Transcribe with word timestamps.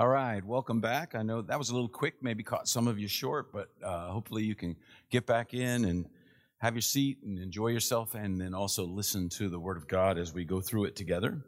All 0.00 0.08
right, 0.08 0.42
welcome 0.42 0.80
back. 0.80 1.14
I 1.14 1.20
know 1.20 1.42
that 1.42 1.58
was 1.58 1.68
a 1.68 1.74
little 1.74 1.86
quick, 1.86 2.14
maybe 2.22 2.42
caught 2.42 2.66
some 2.66 2.88
of 2.88 2.98
you 2.98 3.06
short, 3.06 3.52
but 3.52 3.68
uh, 3.84 4.08
hopefully 4.08 4.42
you 4.42 4.54
can 4.54 4.74
get 5.10 5.26
back 5.26 5.52
in 5.52 5.84
and 5.84 6.06
have 6.56 6.72
your 6.72 6.80
seat 6.80 7.18
and 7.22 7.38
enjoy 7.38 7.66
yourself, 7.66 8.14
and 8.14 8.40
then 8.40 8.54
also 8.54 8.86
listen 8.86 9.28
to 9.28 9.50
the 9.50 9.60
Word 9.60 9.76
of 9.76 9.86
God 9.88 10.16
as 10.16 10.32
we 10.32 10.46
go 10.46 10.62
through 10.62 10.86
it 10.86 10.96
together. 10.96 11.44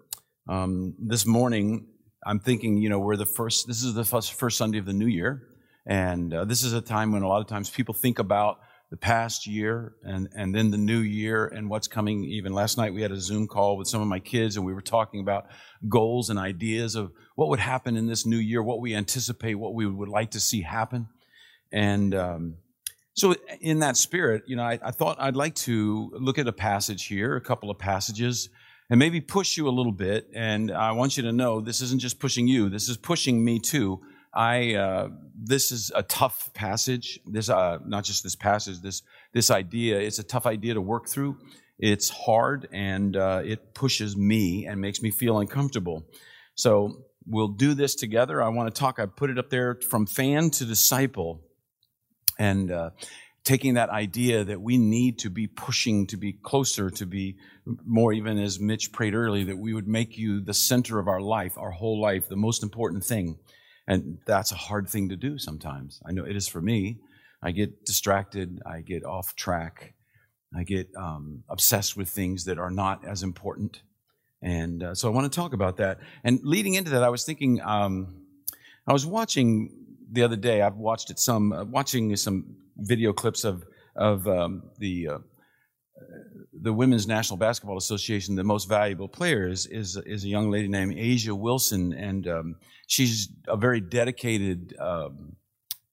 Um, 0.50 0.94
this 0.98 1.24
morning, 1.24 1.86
I'm 2.26 2.40
thinking, 2.40 2.76
you 2.76 2.90
know, 2.90 2.98
we're 2.98 3.16
the 3.16 3.24
first, 3.24 3.66
this 3.66 3.82
is 3.82 3.94
the 3.94 4.04
first, 4.04 4.34
first 4.34 4.58
Sunday 4.58 4.76
of 4.76 4.84
the 4.84 4.92
new 4.92 5.06
year, 5.06 5.48
and 5.86 6.34
uh, 6.34 6.44
this 6.44 6.62
is 6.62 6.74
a 6.74 6.82
time 6.82 7.10
when 7.10 7.22
a 7.22 7.28
lot 7.28 7.40
of 7.40 7.46
times 7.46 7.70
people 7.70 7.94
think 7.94 8.18
about 8.18 8.58
the 8.92 8.96
past 8.98 9.46
year 9.46 9.94
and, 10.02 10.28
and 10.36 10.54
then 10.54 10.70
the 10.70 10.76
new 10.76 10.98
year 10.98 11.46
and 11.46 11.70
what's 11.70 11.88
coming. 11.88 12.24
Even 12.24 12.52
last 12.52 12.76
night, 12.76 12.92
we 12.92 13.00
had 13.00 13.10
a 13.10 13.18
Zoom 13.18 13.48
call 13.48 13.78
with 13.78 13.88
some 13.88 14.02
of 14.02 14.06
my 14.06 14.18
kids, 14.18 14.58
and 14.58 14.66
we 14.66 14.74
were 14.74 14.82
talking 14.82 15.20
about 15.20 15.46
goals 15.88 16.28
and 16.28 16.38
ideas 16.38 16.94
of 16.94 17.10
what 17.34 17.48
would 17.48 17.58
happen 17.58 17.96
in 17.96 18.06
this 18.06 18.26
new 18.26 18.36
year, 18.36 18.62
what 18.62 18.82
we 18.82 18.94
anticipate, 18.94 19.54
what 19.54 19.72
we 19.72 19.86
would 19.86 20.10
like 20.10 20.32
to 20.32 20.40
see 20.40 20.60
happen. 20.60 21.08
And 21.72 22.14
um, 22.14 22.56
so, 23.14 23.34
in 23.62 23.78
that 23.78 23.96
spirit, 23.96 24.42
you 24.46 24.56
know, 24.56 24.64
I, 24.64 24.78
I 24.84 24.90
thought 24.90 25.16
I'd 25.18 25.36
like 25.36 25.54
to 25.54 26.12
look 26.12 26.38
at 26.38 26.46
a 26.46 26.52
passage 26.52 27.06
here, 27.06 27.34
a 27.34 27.40
couple 27.40 27.70
of 27.70 27.78
passages, 27.78 28.50
and 28.90 28.98
maybe 28.98 29.22
push 29.22 29.56
you 29.56 29.68
a 29.68 29.70
little 29.70 29.92
bit. 29.92 30.26
And 30.34 30.70
I 30.70 30.92
want 30.92 31.16
you 31.16 31.22
to 31.22 31.32
know 31.32 31.62
this 31.62 31.80
isn't 31.80 32.02
just 32.02 32.20
pushing 32.20 32.46
you, 32.46 32.68
this 32.68 32.90
is 32.90 32.98
pushing 32.98 33.42
me 33.42 33.58
too 33.58 34.02
I 34.34 34.74
uh, 34.74 35.08
this 35.36 35.70
is 35.72 35.92
a 35.94 36.02
tough 36.02 36.50
passage. 36.54 37.20
This 37.26 37.48
uh, 37.48 37.78
not 37.84 38.04
just 38.04 38.22
this 38.22 38.36
passage. 38.36 38.80
This 38.80 39.02
this 39.32 39.50
idea. 39.50 39.98
It's 40.00 40.18
a 40.18 40.24
tough 40.24 40.46
idea 40.46 40.74
to 40.74 40.80
work 40.80 41.08
through. 41.08 41.38
It's 41.78 42.08
hard 42.08 42.68
and 42.72 43.16
uh, 43.16 43.42
it 43.44 43.74
pushes 43.74 44.16
me 44.16 44.66
and 44.66 44.80
makes 44.80 45.02
me 45.02 45.10
feel 45.10 45.38
uncomfortable. 45.38 46.06
So 46.54 47.04
we'll 47.26 47.48
do 47.48 47.74
this 47.74 47.94
together. 47.94 48.42
I 48.42 48.48
want 48.48 48.72
to 48.72 48.78
talk. 48.78 48.98
I 48.98 49.06
put 49.06 49.30
it 49.30 49.38
up 49.38 49.50
there 49.50 49.78
from 49.90 50.06
fan 50.06 50.50
to 50.50 50.64
disciple, 50.64 51.40
and 52.38 52.70
uh, 52.70 52.90
taking 53.44 53.74
that 53.74 53.90
idea 53.90 54.44
that 54.44 54.60
we 54.60 54.78
need 54.78 55.18
to 55.20 55.30
be 55.30 55.46
pushing 55.46 56.06
to 56.08 56.16
be 56.16 56.32
closer, 56.32 56.90
to 56.90 57.06
be 57.06 57.36
more, 57.84 58.12
even 58.12 58.38
as 58.38 58.60
Mitch 58.60 58.92
prayed 58.92 59.14
earlier, 59.14 59.46
that 59.46 59.58
we 59.58 59.74
would 59.74 59.88
make 59.88 60.16
you 60.16 60.40
the 60.40 60.54
center 60.54 60.98
of 60.98 61.08
our 61.08 61.20
life, 61.20 61.58
our 61.58 61.70
whole 61.70 62.00
life, 62.00 62.28
the 62.28 62.36
most 62.36 62.62
important 62.62 63.04
thing. 63.04 63.38
And 63.86 64.18
that's 64.26 64.52
a 64.52 64.56
hard 64.56 64.88
thing 64.88 65.08
to 65.08 65.16
do 65.16 65.38
sometimes. 65.38 66.00
I 66.06 66.12
know 66.12 66.24
it 66.24 66.36
is 66.36 66.48
for 66.48 66.60
me. 66.60 66.98
I 67.42 67.50
get 67.50 67.84
distracted, 67.84 68.60
I 68.64 68.82
get 68.82 69.04
off 69.04 69.34
track, 69.34 69.94
I 70.56 70.62
get 70.62 70.88
um, 70.96 71.42
obsessed 71.48 71.96
with 71.96 72.08
things 72.08 72.44
that 72.44 72.58
are 72.58 72.70
not 72.70 73.04
as 73.04 73.22
important. 73.22 73.82
And 74.42 74.82
uh, 74.82 74.94
so 74.94 75.08
I 75.08 75.12
want 75.12 75.32
to 75.32 75.36
talk 75.36 75.52
about 75.52 75.78
that. 75.78 75.98
And 76.22 76.40
leading 76.44 76.74
into 76.74 76.90
that, 76.90 77.02
I 77.02 77.08
was 77.08 77.24
thinking, 77.24 77.60
um, 77.60 78.22
I 78.86 78.92
was 78.92 79.06
watching 79.06 79.70
the 80.10 80.22
other 80.22 80.36
day, 80.36 80.62
I've 80.62 80.76
watched 80.76 81.10
it 81.10 81.18
some, 81.18 81.52
uh, 81.52 81.64
watching 81.64 82.14
some 82.16 82.56
video 82.76 83.12
clips 83.12 83.44
of, 83.44 83.64
of 83.96 84.28
um, 84.28 84.70
the 84.78 85.08
uh, 85.08 85.18
the 86.62 86.72
Women's 86.72 87.08
National 87.08 87.36
Basketball 87.36 87.76
Association, 87.76 88.36
the 88.36 88.44
most 88.44 88.68
valuable 88.68 89.08
player 89.08 89.48
is, 89.48 89.66
is, 89.66 89.96
is 90.06 90.24
a 90.24 90.28
young 90.28 90.50
lady 90.50 90.68
named 90.68 90.94
A'ja 90.94 91.36
Wilson, 91.36 91.92
and 91.92 92.28
um, 92.28 92.56
she's 92.86 93.28
a 93.48 93.56
very 93.56 93.80
dedicated 93.80 94.74
um, 94.78 95.36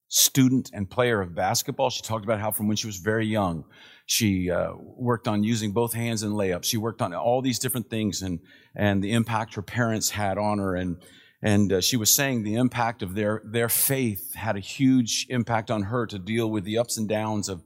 student 0.10 0.70
and 0.72 0.88
player 0.88 1.22
of 1.22 1.34
basketball. 1.34 1.90
She 1.90 2.04
talked 2.04 2.24
about 2.24 2.40
how 2.40 2.52
from 2.52 2.68
when 2.68 2.78
she 2.78 2.86
was 2.86 2.98
very 2.98 3.26
young, 3.26 3.66
she 4.06 4.52
uh, 4.52 4.74
worked 4.78 5.28
on 5.28 5.44
using 5.44 5.72
both 5.72 5.94
hands 5.94 6.22
in 6.22 6.32
layups. 6.32 6.66
She 6.66 6.78
worked 6.78 7.02
on 7.02 7.14
all 7.16 7.42
these 7.42 7.60
different 7.60 7.90
things, 7.90 8.22
and 8.22 8.40
and 8.76 9.04
the 9.04 9.12
impact 9.14 9.56
her 9.56 9.62
parents 9.62 10.12
had 10.12 10.38
on 10.38 10.60
her, 10.60 10.76
and 10.76 10.98
and 11.42 11.74
uh, 11.74 11.82
she 11.82 11.98
was 11.98 12.14
saying 12.14 12.44
the 12.44 12.56
impact 12.56 13.02
of 13.02 13.16
their 13.16 13.42
their 13.44 13.70
faith 13.70 14.36
had 14.36 14.56
a 14.56 14.60
huge 14.60 15.26
impact 15.30 15.72
on 15.72 15.84
her 15.84 16.06
to 16.08 16.20
deal 16.20 16.50
with 16.50 16.64
the 16.64 16.78
ups 16.78 16.98
and 16.98 17.08
downs 17.08 17.50
of 17.50 17.64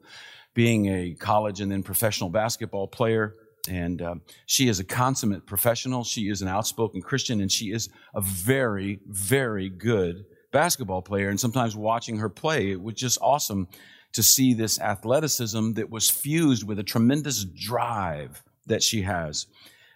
being 0.54 0.88
a 0.88 1.16
college 1.16 1.62
and 1.62 1.72
then 1.72 1.84
professional 1.84 2.30
basketball 2.30 2.88
player. 2.88 3.36
And 3.70 4.02
um, 4.02 4.22
she 4.46 4.68
is 4.68 4.80
a 4.80 4.84
consummate 4.84 5.46
professional. 5.46 6.04
She 6.04 6.30
is 6.30 6.42
an 6.42 6.48
outspoken 6.48 7.02
Christian, 7.02 7.40
and 7.42 7.52
she 7.52 7.72
is 7.72 7.90
a 8.14 8.22
very, 8.22 9.00
very 9.08 9.70
good 9.70 10.26
basketball 10.52 11.02
player. 11.02 11.30
And 11.30 11.40
sometimes 11.40 11.76
watching 11.76 12.18
her 12.18 12.30
play, 12.30 12.72
it 12.72 12.82
was 12.82 12.96
just 12.96 13.18
awesome 13.22 13.68
to 14.14 14.22
see 14.22 14.54
this 14.54 14.80
athleticism 14.80 15.74
that 15.74 15.90
was 15.90 16.10
fused 16.10 16.68
with 16.68 16.78
a 16.78 16.84
tremendous 16.84 17.46
drive 17.46 18.44
that 18.68 18.84
she 18.84 19.02
has. 19.02 19.48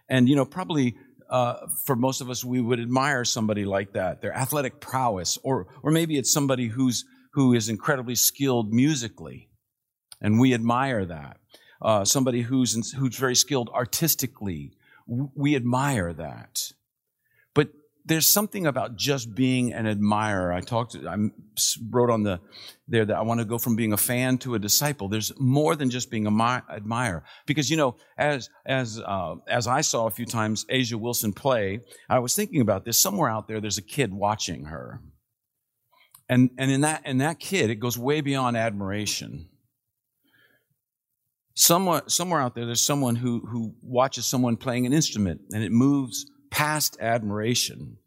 And, 0.09 0.27
you 0.27 0.35
know, 0.35 0.45
probably 0.45 0.95
uh, 1.29 1.67
for 1.85 1.95
most 1.95 2.21
of 2.21 2.29
us, 2.29 2.43
we 2.43 2.61
would 2.61 2.79
admire 2.79 3.25
somebody 3.25 3.65
like 3.65 3.93
that, 3.93 4.21
their 4.21 4.33
athletic 4.33 4.79
prowess, 4.79 5.37
or, 5.43 5.67
or 5.83 5.91
maybe 5.91 6.17
it's 6.17 6.31
somebody 6.31 6.67
who's, 6.67 7.03
who 7.33 7.53
is 7.53 7.69
incredibly 7.69 8.15
skilled 8.15 8.73
musically 8.73 9.49
and 10.21 10.39
we 10.39 10.53
admire 10.53 11.05
that. 11.05 11.37
Uh, 11.81 12.03
somebody 12.03 12.41
who's 12.41 12.91
who's 12.93 13.17
very 13.17 13.35
skilled 13.35 13.69
artistically, 13.69 14.73
we 15.07 15.55
admire 15.55 16.11
that. 16.13 16.71
But 17.53 17.69
there's 18.03 18.27
something 18.27 18.65
about 18.65 18.95
just 18.95 19.35
being 19.35 19.73
an 19.73 19.85
admirer. 19.85 20.51
I 20.51 20.61
talked, 20.61 20.95
I 20.95 21.15
wrote 21.89 22.09
on 22.09 22.23
the 22.23 22.39
there 22.87 23.05
that 23.05 23.15
I 23.15 23.21
want 23.21 23.41
to 23.41 23.45
go 23.45 23.59
from 23.59 23.75
being 23.75 23.93
a 23.93 23.97
fan 23.97 24.39
to 24.39 24.55
a 24.55 24.59
disciple. 24.59 25.07
There's 25.07 25.31
more 25.39 25.75
than 25.75 25.91
just 25.91 26.09
being 26.09 26.25
a 26.25 26.63
admirer, 26.69 27.23
because 27.45 27.69
you 27.69 27.77
know, 27.77 27.95
as 28.17 28.49
as 28.65 28.99
uh, 28.99 29.35
as 29.47 29.67
I 29.67 29.81
saw 29.81 30.07
a 30.07 30.11
few 30.11 30.25
times 30.25 30.65
A'ja 30.71 30.95
Wilson 30.95 31.31
play, 31.31 31.81
I 32.09 32.17
was 32.19 32.33
thinking 32.33 32.61
about 32.61 32.85
this. 32.85 32.97
Somewhere 32.97 33.29
out 33.29 33.47
there, 33.47 33.61
there's 33.61 33.77
a 33.77 33.83
kid 33.83 34.11
watching 34.11 34.65
her, 34.65 34.99
and 36.27 36.49
and 36.57 36.71
in 36.71 36.81
that 36.81 37.05
in 37.05 37.19
that 37.19 37.39
kid, 37.39 37.69
it 37.69 37.75
goes 37.75 37.99
way 37.99 38.21
beyond 38.21 38.57
admiration 38.57 39.49
Somewhere, 41.59 42.03
somewhere 42.05 42.39
out 42.39 42.53
there, 42.53 42.67
there's 42.67 42.85
someone 42.85 43.15
who, 43.15 43.39
who 43.39 43.73
watches 43.81 44.27
someone 44.27 44.57
playing 44.57 44.85
an 44.85 44.93
instrument 44.93 45.41
and 45.51 45.63
it 45.63 45.71
moves 45.71 46.27
past 46.51 46.97
admiration. 47.01 47.97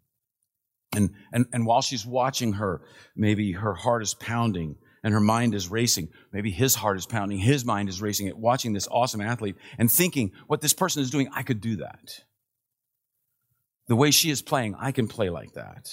And, 0.95 1.11
and, 1.33 1.47
and 1.53 1.67
while 1.67 1.83
she's 1.83 2.07
watching 2.07 2.53
her, 2.53 2.83
maybe 3.17 3.51
her 3.51 3.75
heart 3.75 4.05
is 4.05 4.15
pounding 4.15 4.77
and 5.03 5.13
her 5.13 5.19
mind 5.19 5.57
is 5.57 5.69
racing. 5.69 6.11
Maybe 6.33 6.53
his 6.53 6.77
heart 6.77 6.97
is 6.97 7.07
pounding, 7.07 7.39
his 7.39 7.65
mind 7.65 7.89
is 7.89 8.01
racing 8.01 8.29
at 8.29 8.39
watching 8.39 8.73
this 8.73 8.87
awesome 8.89 9.21
athlete 9.21 9.57
and 9.79 9.91
thinking, 9.91 10.31
what 10.47 10.61
this 10.61 10.73
person 10.73 11.03
is 11.03 11.11
doing, 11.11 11.29
I 11.35 11.43
could 11.43 11.61
do 11.61 11.75
that. 11.79 12.21
The 13.89 13.97
way 13.97 14.13
she 14.13 14.31
is 14.31 14.43
playing, 14.43 14.77
I 14.79 14.93
can 14.93 15.09
play 15.09 15.29
like 15.29 15.55
that. 15.55 15.89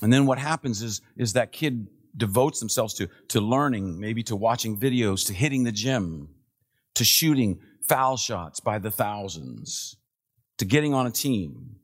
And 0.00 0.10
then 0.10 0.24
what 0.24 0.38
happens 0.38 0.80
is, 0.80 1.02
is 1.18 1.34
that 1.34 1.52
kid 1.52 1.86
devotes 2.16 2.60
themselves 2.60 2.94
to, 2.94 3.08
to 3.28 3.40
learning, 3.40 3.98
maybe 3.98 4.22
to 4.24 4.36
watching 4.36 4.78
videos, 4.78 5.26
to 5.26 5.34
hitting 5.34 5.64
the 5.64 5.72
gym, 5.72 6.28
to 6.94 7.04
shooting 7.04 7.60
foul 7.82 8.16
shots 8.16 8.60
by 8.60 8.78
the 8.78 8.90
thousands, 8.90 9.96
to 10.58 10.64
getting 10.64 10.94
on 10.94 11.06
a 11.06 11.10
team. 11.10 11.76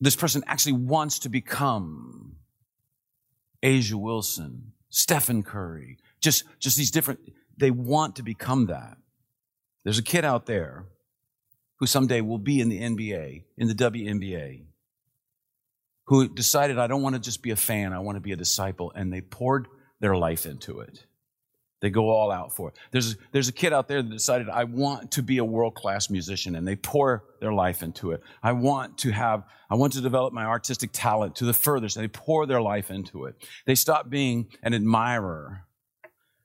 This 0.00 0.16
person 0.16 0.44
actually 0.46 0.72
wants 0.72 1.20
to 1.20 1.28
become 1.28 2.36
A'ja 3.62 3.94
Wilson, 3.94 4.72
Stephen 4.90 5.42
Curry, 5.42 5.98
just, 6.20 6.44
just 6.58 6.76
these 6.76 6.90
different, 6.90 7.20
they 7.56 7.70
want 7.70 8.16
to 8.16 8.22
become 8.22 8.66
that. 8.66 8.96
There's 9.84 9.98
a 9.98 10.02
kid 10.02 10.24
out 10.24 10.46
there 10.46 10.86
who 11.78 11.86
someday 11.86 12.20
will 12.20 12.38
be 12.38 12.60
in 12.60 12.68
the 12.68 12.80
NBA, 12.80 13.44
in 13.56 13.68
the 13.68 13.74
WNBA 13.74 14.64
who 16.06 16.28
decided, 16.28 16.78
I 16.78 16.86
don't 16.86 17.02
want 17.02 17.14
to 17.14 17.20
just 17.20 17.42
be 17.42 17.50
a 17.50 17.56
fan, 17.56 17.92
I 17.92 17.98
want 17.98 18.16
to 18.16 18.20
be 18.20 18.32
a 18.32 18.36
disciple, 18.36 18.92
and 18.94 19.12
they 19.12 19.20
poured 19.20 19.68
their 20.00 20.16
life 20.16 20.46
into 20.46 20.80
it. 20.80 21.04
They 21.80 21.90
go 21.90 22.08
all 22.08 22.30
out 22.30 22.56
for 22.56 22.70
it. 22.70 22.76
There's, 22.90 23.16
there's 23.32 23.48
a 23.48 23.52
kid 23.52 23.72
out 23.72 23.86
there 23.86 24.02
that 24.02 24.10
decided, 24.10 24.48
I 24.48 24.64
want 24.64 25.10
to 25.12 25.22
be 25.22 25.38
a 25.38 25.44
world 25.44 25.74
class 25.74 26.08
musician, 26.08 26.56
and 26.56 26.66
they 26.66 26.76
pour 26.76 27.24
their 27.40 27.52
life 27.52 27.82
into 27.82 28.12
it. 28.12 28.22
I 28.42 28.52
want 28.52 28.98
to 28.98 29.10
have, 29.10 29.44
I 29.68 29.74
want 29.74 29.92
to 29.92 30.00
develop 30.00 30.32
my 30.32 30.44
artistic 30.44 30.90
talent 30.92 31.36
to 31.36 31.44
the 31.44 31.52
furthest, 31.52 31.96
and 31.96 32.04
they 32.04 32.08
pour 32.08 32.46
their 32.46 32.62
life 32.62 32.90
into 32.90 33.26
it. 33.26 33.34
They 33.66 33.74
stop 33.74 34.08
being 34.08 34.48
an 34.62 34.72
admirer, 34.72 35.66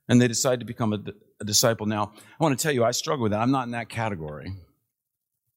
and 0.08 0.20
they 0.20 0.28
decide 0.28 0.60
to 0.60 0.66
become 0.66 0.92
a, 0.92 0.98
a 1.40 1.44
disciple. 1.44 1.86
Now, 1.86 2.12
I 2.16 2.42
want 2.44 2.58
to 2.58 2.62
tell 2.62 2.72
you, 2.72 2.84
I 2.84 2.90
struggle 2.90 3.22
with 3.22 3.32
that. 3.32 3.40
I'm 3.40 3.52
not 3.52 3.64
in 3.64 3.72
that 3.72 3.88
category. 3.88 4.52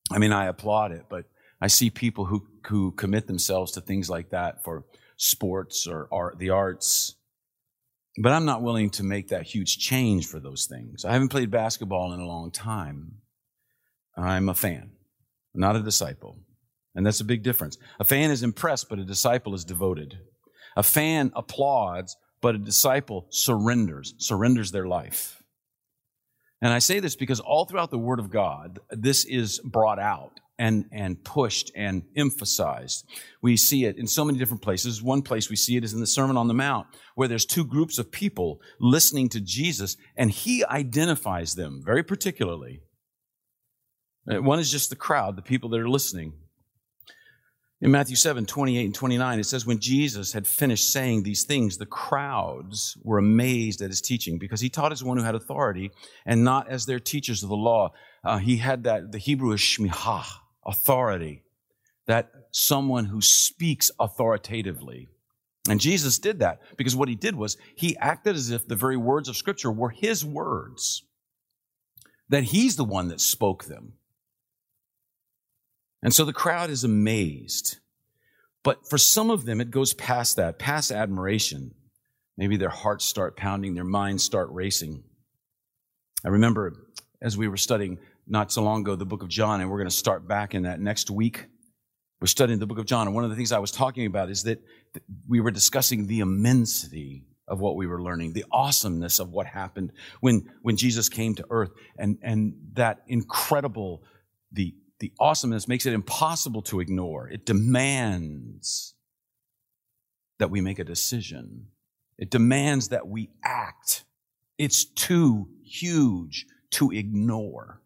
I 0.10 0.20
mean, 0.20 0.32
I 0.32 0.46
applaud 0.46 0.94
it, 0.94 1.06
but 1.10 1.26
I 1.60 1.68
see 1.68 1.90
people 1.90 2.26
who, 2.26 2.48
who 2.68 2.92
commit 2.92 3.28
themselves 3.28 3.72
to 3.74 3.82
things 3.82 4.10
like 4.10 4.30
that 4.30 4.64
for 4.64 4.86
sports 5.18 5.88
or 5.88 6.08
art, 6.12 6.40
the 6.40 6.50
arts. 6.50 7.16
But 8.18 8.32
I'm 8.32 8.46
not 8.46 8.62
willing 8.62 8.90
to 8.92 9.04
make 9.04 9.30
that 9.30 9.44
huge 9.44 9.78
change 9.78 10.28
for 10.28 10.40
those 10.40 10.66
things. 10.66 11.04
I 11.04 11.14
haven't 11.14 11.30
played 11.30 11.52
basketball 11.52 12.14
in 12.14 12.20
a 12.20 12.28
long 12.28 12.52
time. 12.52 13.18
I'm 14.18 14.48
a 14.48 14.54
fan, 14.54 14.92
not 15.54 15.76
a 15.76 15.82
disciple. 15.82 16.38
And 16.96 17.06
that's 17.06 17.20
a 17.20 17.26
big 17.26 17.44
difference. 17.44 17.78
A 18.00 18.06
fan 18.06 18.32
is 18.32 18.42
impressed, 18.42 18.88
but 18.90 19.00
a 19.00 19.04
disciple 19.04 19.54
is 19.54 19.66
devoted. 19.66 20.18
A 20.78 20.84
fan 20.84 21.32
applauds, 21.36 22.16
but 22.42 22.56
a 22.56 22.60
disciple 22.60 23.28
surrenders, 23.30 24.14
surrenders 24.18 24.72
their 24.72 24.88
life. 24.88 25.44
And 26.62 26.74
I 26.74 26.80
say 26.80 27.02
this 27.02 27.18
because 27.18 27.42
all 27.42 27.66
throughout 27.66 27.92
the 27.92 28.00
Word 28.00 28.20
of 28.20 28.30
God, 28.30 28.80
this 28.90 29.26
is 29.26 29.60
brought 29.60 30.00
out 30.00 30.40
and, 30.58 30.86
and 30.92 31.24
pushed 31.24 31.72
and 31.76 32.04
emphasized. 32.16 33.06
We 33.42 33.58
see 33.58 33.86
it 33.86 33.98
in 33.98 34.08
so 34.08 34.24
many 34.24 34.40
different 34.40 34.62
places. 34.62 35.02
One 35.02 35.22
place 35.22 35.50
we 35.50 35.56
see 35.56 35.76
it 35.78 35.84
is 35.84 35.94
in 35.94 36.00
the 36.00 36.08
Sermon 36.08 36.38
on 36.38 36.48
the 36.48 36.54
Mount, 36.54 36.88
where 37.16 37.28
there's 37.28 37.46
two 37.46 37.66
groups 37.66 37.98
of 37.98 38.12
people 38.12 38.62
listening 38.80 39.30
to 39.30 39.42
Jesus, 39.42 39.98
and 40.16 40.32
he 40.32 40.64
identifies 40.66 41.56
them 41.56 41.82
very 41.84 42.04
particularly. 42.04 42.82
Uh, 44.30 44.42
one 44.42 44.60
is 44.60 44.72
just 44.72 44.90
the 44.90 44.96
crowd, 44.96 45.36
the 45.36 45.42
people 45.42 45.70
that 45.70 45.80
are 45.80 45.90
listening. 45.90 46.34
In 47.82 47.92
Matthew 47.92 48.16
7, 48.16 48.46
28 48.46 48.86
and 48.86 48.96
29, 48.96 49.40
it 49.40 49.46
says, 49.46 49.66
When 49.66 49.80
Jesus 49.80 50.32
had 50.32 50.48
finished 50.48 50.92
saying 50.92 51.24
these 51.24 51.44
things, 51.44 51.78
the 51.78 51.86
crowds 51.86 52.98
were 53.04 53.18
amazed 53.18 53.82
at 53.82 53.90
his 53.90 54.02
teaching 54.02 54.40
because 54.40 54.62
he 54.62 54.70
taught 54.70 54.94
as 54.94 55.04
one 55.04 55.18
who 55.18 55.24
had 55.24 55.36
authority 55.36 55.92
and 56.26 56.44
not 56.44 56.70
as 56.70 56.86
their 56.86 57.00
teachers 57.00 57.44
of 57.44 57.50
the 57.50 57.56
law. 57.56 57.92
Uh, 58.24 58.38
he 58.38 58.58
had 58.58 58.86
that, 58.86 59.12
the 59.12 59.18
Hebrew 59.18 59.52
is 59.52 59.60
shmihah, 59.60 60.26
authority, 60.66 61.44
that 62.08 62.30
someone 62.52 63.06
who 63.06 63.22
speaks 63.22 63.92
authoritatively. 64.00 65.10
And 65.68 65.80
Jesus 65.80 66.20
did 66.20 66.40
that 66.40 66.60
because 66.78 66.96
what 66.96 67.10
he 67.10 67.16
did 67.16 67.36
was 67.36 67.58
he 67.76 67.98
acted 67.98 68.36
as 68.36 68.52
if 68.52 68.68
the 68.68 68.76
very 68.76 68.98
words 68.98 69.28
of 69.28 69.38
Scripture 69.38 69.72
were 69.72 69.90
his 69.90 70.24
words, 70.24 71.04
that 72.30 72.44
he's 72.44 72.76
the 72.76 72.84
one 72.84 73.08
that 73.08 73.22
spoke 73.22 73.66
them. 73.66 73.94
And 76.04 76.14
so 76.14 76.24
the 76.24 76.34
crowd 76.34 76.70
is 76.70 76.84
amazed. 76.84 77.78
But 78.64 78.88
for 78.88 78.98
some 78.98 79.30
of 79.30 79.46
them, 79.46 79.60
it 79.60 79.72
goes 79.72 79.94
past 79.94 80.36
that, 80.38 80.60
past 80.60 80.92
admiration. 80.92 81.74
Maybe 82.38 82.58
their 82.58 82.70
hearts 82.70 83.06
start 83.06 83.38
pounding, 83.38 83.74
their 83.74 83.84
minds 83.84 84.24
start 84.24 84.50
racing. 84.52 85.04
I 86.24 86.30
remember 86.30 86.74
as 87.22 87.38
we 87.38 87.48
were 87.48 87.58
studying 87.58 87.98
not 88.28 88.52
so 88.52 88.64
long 88.64 88.82
ago 88.82 88.96
the 88.96 89.06
book 89.06 89.24
of 89.24 89.30
John, 89.30 89.62
and 89.62 89.70
we're 89.70 89.78
going 89.78 89.90
to 89.90 89.96
start 89.96 90.28
back 90.28 90.56
in 90.56 90.64
that 90.64 90.80
next 90.80 91.10
week. 91.10 91.46
We're 92.22 92.28
studying 92.28 92.60
the 92.60 92.66
book 92.66 92.80
of 92.80 92.86
John, 92.86 93.08
and 93.08 93.16
one 93.16 93.24
of 93.24 93.30
the 93.30 93.36
things 93.36 93.52
I 93.52 93.60
was 93.60 93.72
talking 93.72 94.06
about 94.06 94.30
is 94.30 94.44
that 94.44 94.62
we 95.28 95.40
were 95.40 95.52
discussing 95.52 96.08
the 96.08 96.20
immensity 96.20 97.26
of 97.48 97.60
what 97.60 97.76
we 97.76 97.86
were 97.86 98.02
learning, 98.02 98.34
the 98.34 98.46
awesomeness 98.52 99.20
of 99.20 99.30
what 99.30 99.46
happened 99.46 99.92
when, 100.22 100.52
when 100.62 100.78
Jesus 100.78 101.10
came 101.10 101.36
to 101.36 101.46
earth, 101.50 101.72
and, 101.98 102.18
and 102.24 102.56
that 102.74 103.04
incredible, 103.08 104.02
the, 104.52 104.74
the 105.00 105.12
awesomeness 105.20 105.68
makes 105.68 105.86
it 105.86 105.94
impossible 105.94 106.64
to 106.64 106.80
ignore. 106.80 107.28
It 107.30 107.46
demands 107.46 108.96
that 110.40 110.50
we 110.50 110.62
make 110.62 110.80
a 110.80 110.84
decision. 110.84 111.68
It 112.18 112.32
demands 112.32 112.90
that 112.90 113.08
we 113.08 113.30
act. 113.44 114.06
It's 114.58 114.86
too 114.86 115.50
huge 115.64 116.46
to 116.72 116.92
ignore 116.92 117.82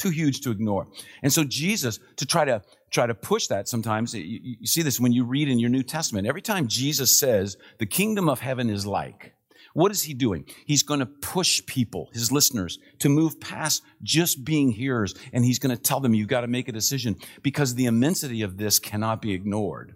too 0.00 0.10
huge 0.10 0.40
to 0.40 0.50
ignore. 0.50 0.88
And 1.22 1.32
so 1.32 1.44
Jesus, 1.44 2.00
to 2.16 2.26
try 2.26 2.44
to 2.44 2.62
try 2.90 3.06
to 3.06 3.14
push 3.14 3.46
that 3.46 3.68
sometimes, 3.68 4.14
you, 4.14 4.40
you 4.60 4.66
see 4.66 4.82
this 4.82 4.98
when 4.98 5.12
you 5.12 5.24
read 5.24 5.48
in 5.48 5.60
your 5.60 5.70
New 5.70 5.84
Testament. 5.84 6.26
Every 6.26 6.42
time 6.42 6.66
Jesus 6.66 7.16
says 7.16 7.56
the 7.78 7.86
kingdom 7.86 8.28
of 8.28 8.40
heaven 8.40 8.68
is 8.68 8.84
like, 8.84 9.34
what 9.74 9.92
is 9.92 10.02
he 10.02 10.14
doing? 10.14 10.44
He's 10.66 10.82
going 10.82 10.98
to 10.98 11.06
push 11.06 11.64
people, 11.66 12.08
his 12.12 12.32
listeners, 12.32 12.80
to 12.98 13.08
move 13.08 13.40
past 13.40 13.82
just 14.02 14.44
being 14.44 14.72
hearers, 14.72 15.14
and 15.32 15.44
he's 15.44 15.60
going 15.60 15.76
to 15.76 15.80
tell 15.80 16.00
them, 16.00 16.14
you've 16.14 16.26
got 16.26 16.40
to 16.40 16.48
make 16.48 16.68
a 16.68 16.72
decision 16.72 17.14
because 17.42 17.74
the 17.74 17.86
immensity 17.86 18.42
of 18.42 18.56
this 18.56 18.80
cannot 18.80 19.22
be 19.22 19.32
ignored. 19.32 19.94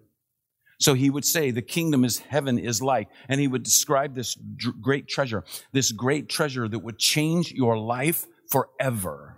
So 0.78 0.94
he 0.94 1.10
would 1.10 1.24
say, 1.24 1.50
the 1.50 1.62
kingdom 1.62 2.04
is 2.04 2.18
heaven 2.18 2.58
is 2.58 2.82
like, 2.82 3.08
and 3.28 3.40
he 3.40 3.48
would 3.48 3.64
describe 3.64 4.14
this 4.14 4.36
great 4.80 5.08
treasure, 5.08 5.42
this 5.72 5.90
great 5.90 6.28
treasure 6.28 6.68
that 6.68 6.78
would 6.78 6.98
change 6.98 7.50
your 7.50 7.76
life 7.76 8.26
forever. 8.50 9.33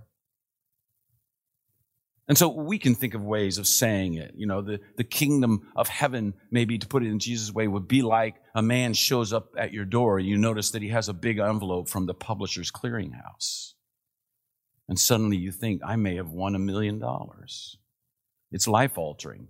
And 2.28 2.36
so 2.36 2.48
we 2.48 2.78
can 2.78 2.96
think 2.96 3.14
of 3.14 3.22
ways 3.22 3.56
of 3.58 3.68
saying 3.68 4.14
it. 4.14 4.32
You 4.36 4.46
know, 4.46 4.60
the, 4.60 4.80
the 4.96 5.04
kingdom 5.04 5.68
of 5.76 5.88
heaven, 5.88 6.34
maybe 6.50 6.76
to 6.78 6.86
put 6.86 7.04
it 7.04 7.08
in 7.08 7.20
Jesus' 7.20 7.52
way, 7.52 7.68
would 7.68 7.86
be 7.86 8.02
like 8.02 8.34
a 8.54 8.62
man 8.62 8.94
shows 8.94 9.32
up 9.32 9.50
at 9.56 9.72
your 9.72 9.84
door. 9.84 10.18
You 10.18 10.36
notice 10.36 10.72
that 10.72 10.82
he 10.82 10.88
has 10.88 11.08
a 11.08 11.14
big 11.14 11.38
envelope 11.38 11.88
from 11.88 12.06
the 12.06 12.14
publisher's 12.14 12.72
clearinghouse. 12.72 13.74
And 14.88 14.98
suddenly 14.98 15.36
you 15.36 15.52
think, 15.52 15.82
I 15.84 15.96
may 15.96 16.16
have 16.16 16.30
won 16.30 16.56
a 16.56 16.60
million 16.60 16.98
dollars. 16.98 17.76
It's 18.50 18.66
life 18.66 18.98
altering. 18.98 19.48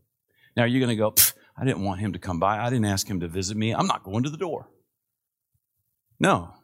Now 0.56 0.64
you're 0.64 0.81
going 0.81 0.96
to 0.96 0.96
go, 0.96 1.14
I 1.58 1.64
didn't 1.64 1.84
want 1.84 2.00
him 2.00 2.12
to 2.12 2.19
come 2.19 2.40
by. 2.40 2.58
I 2.58 2.69
didn't 2.69 2.87
ask 2.87 3.08
him 3.08 3.20
to 3.20 3.28
visit 3.28 3.56
me. 3.56 3.75
I'm 3.75 3.87
not 3.87 4.05
going 4.05 4.25
to 4.25 4.31
the 4.31 4.37
door. 4.37 4.69
No, 6.19 6.55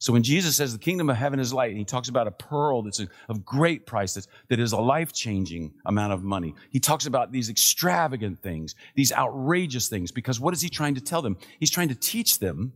so 0.00 0.12
when 0.12 0.22
Jesus 0.22 0.56
says 0.56 0.72
the 0.72 0.78
kingdom 0.78 1.10
of 1.10 1.16
heaven 1.16 1.40
is 1.40 1.52
light, 1.52 1.70
and 1.70 1.78
he 1.78 1.84
talks 1.84 2.08
about 2.08 2.28
a 2.28 2.30
pearl 2.30 2.82
that's 2.82 3.00
of 3.28 3.44
great 3.44 3.84
price, 3.84 4.14
that's, 4.14 4.28
that 4.48 4.60
is 4.60 4.72
a 4.72 4.80
life 4.80 5.12
changing 5.12 5.72
amount 5.86 6.12
of 6.12 6.22
money, 6.22 6.54
he 6.70 6.78
talks 6.78 7.06
about 7.06 7.32
these 7.32 7.50
extravagant 7.50 8.40
things, 8.40 8.76
these 8.94 9.12
outrageous 9.12 9.88
things, 9.88 10.12
because 10.12 10.38
what 10.38 10.54
is 10.54 10.60
he 10.60 10.68
trying 10.68 10.94
to 10.94 11.00
tell 11.00 11.20
them? 11.20 11.36
He's 11.58 11.70
trying 11.70 11.88
to 11.88 11.96
teach 11.96 12.38
them 12.38 12.72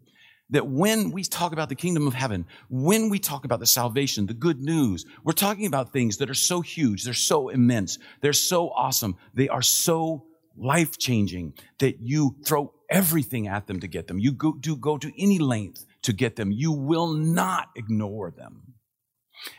that 0.51 0.67
when 0.67 1.13
we 1.13 1.23
talk 1.23 1.53
about 1.53 1.69
the 1.69 1.75
kingdom 1.77 2.07
of 2.09 2.13
heaven, 2.13 2.45
when 2.69 3.09
we 3.09 3.19
talk 3.21 3.45
about 3.45 3.61
the 3.61 3.67
salvation, 3.67 4.27
the 4.27 4.35
good 4.35 4.61
news, 4.61 5.07
we're 5.23 5.33
talking 5.33 5.67
about 5.67 5.93
things 5.93 6.19
that 6.19 6.29
are 6.29 6.35
so 6.35 6.61
huge, 6.61 7.05
they're 7.05 7.15
so 7.15 7.49
immense, 7.51 7.99
they're 8.21 8.33
so 8.33 8.69
awesome, 8.71 9.17
they 9.33 9.49
are 9.49 9.63
so 9.63 10.25
life 10.57 10.99
changing 10.99 11.55
that 11.79 12.01
you 12.01 12.37
throw 12.45 12.75
everything 12.91 13.47
at 13.47 13.67
them 13.67 13.81
to 13.81 13.87
get 13.87 14.07
them. 14.09 14.19
You 14.19 14.33
go, 14.33 14.53
do 14.53 14.77
go 14.77 14.99
to 14.99 15.11
any 15.17 15.39
length 15.39 15.87
to 16.03 16.13
get 16.13 16.37
them. 16.37 16.51
You 16.53 16.73
will 16.73 17.13
not 17.13 17.69
ignore 17.77 18.31
them. 18.31 18.75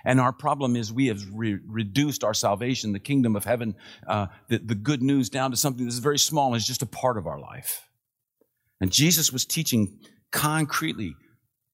And 0.05 0.19
our 0.19 0.31
problem 0.31 0.75
is 0.75 0.93
we 0.93 1.07
have 1.07 1.21
re- 1.33 1.59
reduced 1.65 2.23
our 2.23 2.33
salvation, 2.33 2.93
the 2.93 2.99
kingdom 2.99 3.35
of 3.35 3.43
heaven, 3.43 3.75
uh, 4.07 4.27
the, 4.47 4.59
the 4.59 4.75
good 4.75 5.01
news 5.01 5.29
down 5.29 5.51
to 5.51 5.57
something 5.57 5.85
that's 5.85 5.97
very 5.97 6.19
small 6.19 6.47
and 6.47 6.57
is 6.57 6.67
just 6.67 6.81
a 6.81 6.87
part 6.87 7.17
of 7.17 7.27
our 7.27 7.39
life. 7.39 7.87
And 8.79 8.91
Jesus 8.91 9.31
was 9.31 9.45
teaching 9.45 9.99
concretely 10.31 11.15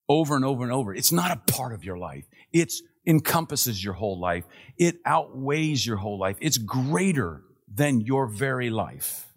over 0.07 0.35
and 0.35 0.43
over 0.43 0.63
and 0.63 0.71
over. 0.71 0.93
It's 0.93 1.11
not 1.11 1.31
a 1.31 1.51
part 1.51 1.73
of 1.73 1.83
your 1.83 1.97
life. 1.97 2.25
It 2.51 2.73
encompasses 3.05 3.83
your 3.83 3.93
whole 3.93 4.19
life. 4.19 4.43
It 4.77 4.97
outweighs 5.05 5.85
your 5.85 5.97
whole 5.97 6.19
life. 6.19 6.37
It's 6.41 6.57
greater 6.57 7.43
than 7.71 8.01
your 8.01 8.27
very 8.27 8.69
life. 8.69 9.28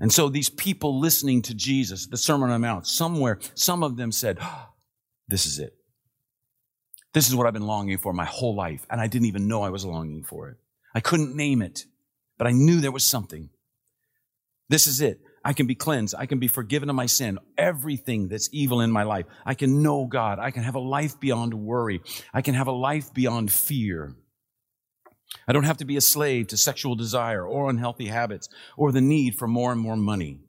And 0.00 0.12
so 0.12 0.28
these 0.28 0.50
people 0.50 0.98
listening 0.98 1.42
to 1.42 1.54
Jesus, 1.54 2.06
the 2.06 2.16
Sermon 2.16 2.50
on 2.50 2.60
the 2.60 2.66
Mount, 2.66 2.86
somewhere, 2.86 3.38
some 3.54 3.82
of 3.82 3.96
them 3.96 4.12
said, 4.12 4.38
This 5.28 5.46
is 5.46 5.58
it. 5.58 5.74
This 7.14 7.28
is 7.28 7.34
what 7.34 7.46
I've 7.46 7.54
been 7.54 7.66
longing 7.66 7.96
for 7.96 8.12
my 8.12 8.26
whole 8.26 8.54
life. 8.54 8.84
And 8.90 9.00
I 9.00 9.06
didn't 9.06 9.28
even 9.28 9.48
know 9.48 9.62
I 9.62 9.70
was 9.70 9.86
longing 9.86 10.22
for 10.22 10.50
it. 10.50 10.56
I 10.94 11.00
couldn't 11.00 11.34
name 11.34 11.62
it, 11.62 11.84
but 12.36 12.46
I 12.46 12.50
knew 12.50 12.80
there 12.80 12.92
was 12.92 13.04
something. 13.04 13.48
This 14.68 14.86
is 14.86 15.00
it. 15.00 15.20
I 15.44 15.52
can 15.52 15.66
be 15.66 15.74
cleansed. 15.74 16.14
I 16.18 16.26
can 16.26 16.38
be 16.38 16.48
forgiven 16.48 16.90
of 16.90 16.96
my 16.96 17.06
sin. 17.06 17.38
Everything 17.56 18.28
that's 18.28 18.48
evil 18.52 18.80
in 18.80 18.90
my 18.90 19.02
life. 19.02 19.26
I 19.44 19.54
can 19.54 19.82
know 19.82 20.06
God. 20.06 20.38
I 20.38 20.50
can 20.50 20.62
have 20.62 20.74
a 20.74 20.80
life 20.80 21.20
beyond 21.20 21.54
worry. 21.54 22.00
I 22.32 22.42
can 22.42 22.54
have 22.54 22.66
a 22.66 22.72
life 22.72 23.12
beyond 23.12 23.52
fear. 23.52 24.14
I 25.46 25.52
don't 25.52 25.64
have 25.64 25.78
to 25.78 25.84
be 25.84 25.96
a 25.96 26.00
slave 26.00 26.48
to 26.48 26.56
sexual 26.56 26.94
desire 26.94 27.46
or 27.46 27.68
unhealthy 27.68 28.06
habits 28.06 28.48
or 28.76 28.92
the 28.92 29.00
need 29.00 29.36
for 29.36 29.46
more 29.46 29.72
and 29.72 29.80
more 29.80 29.96
money. 29.96 30.40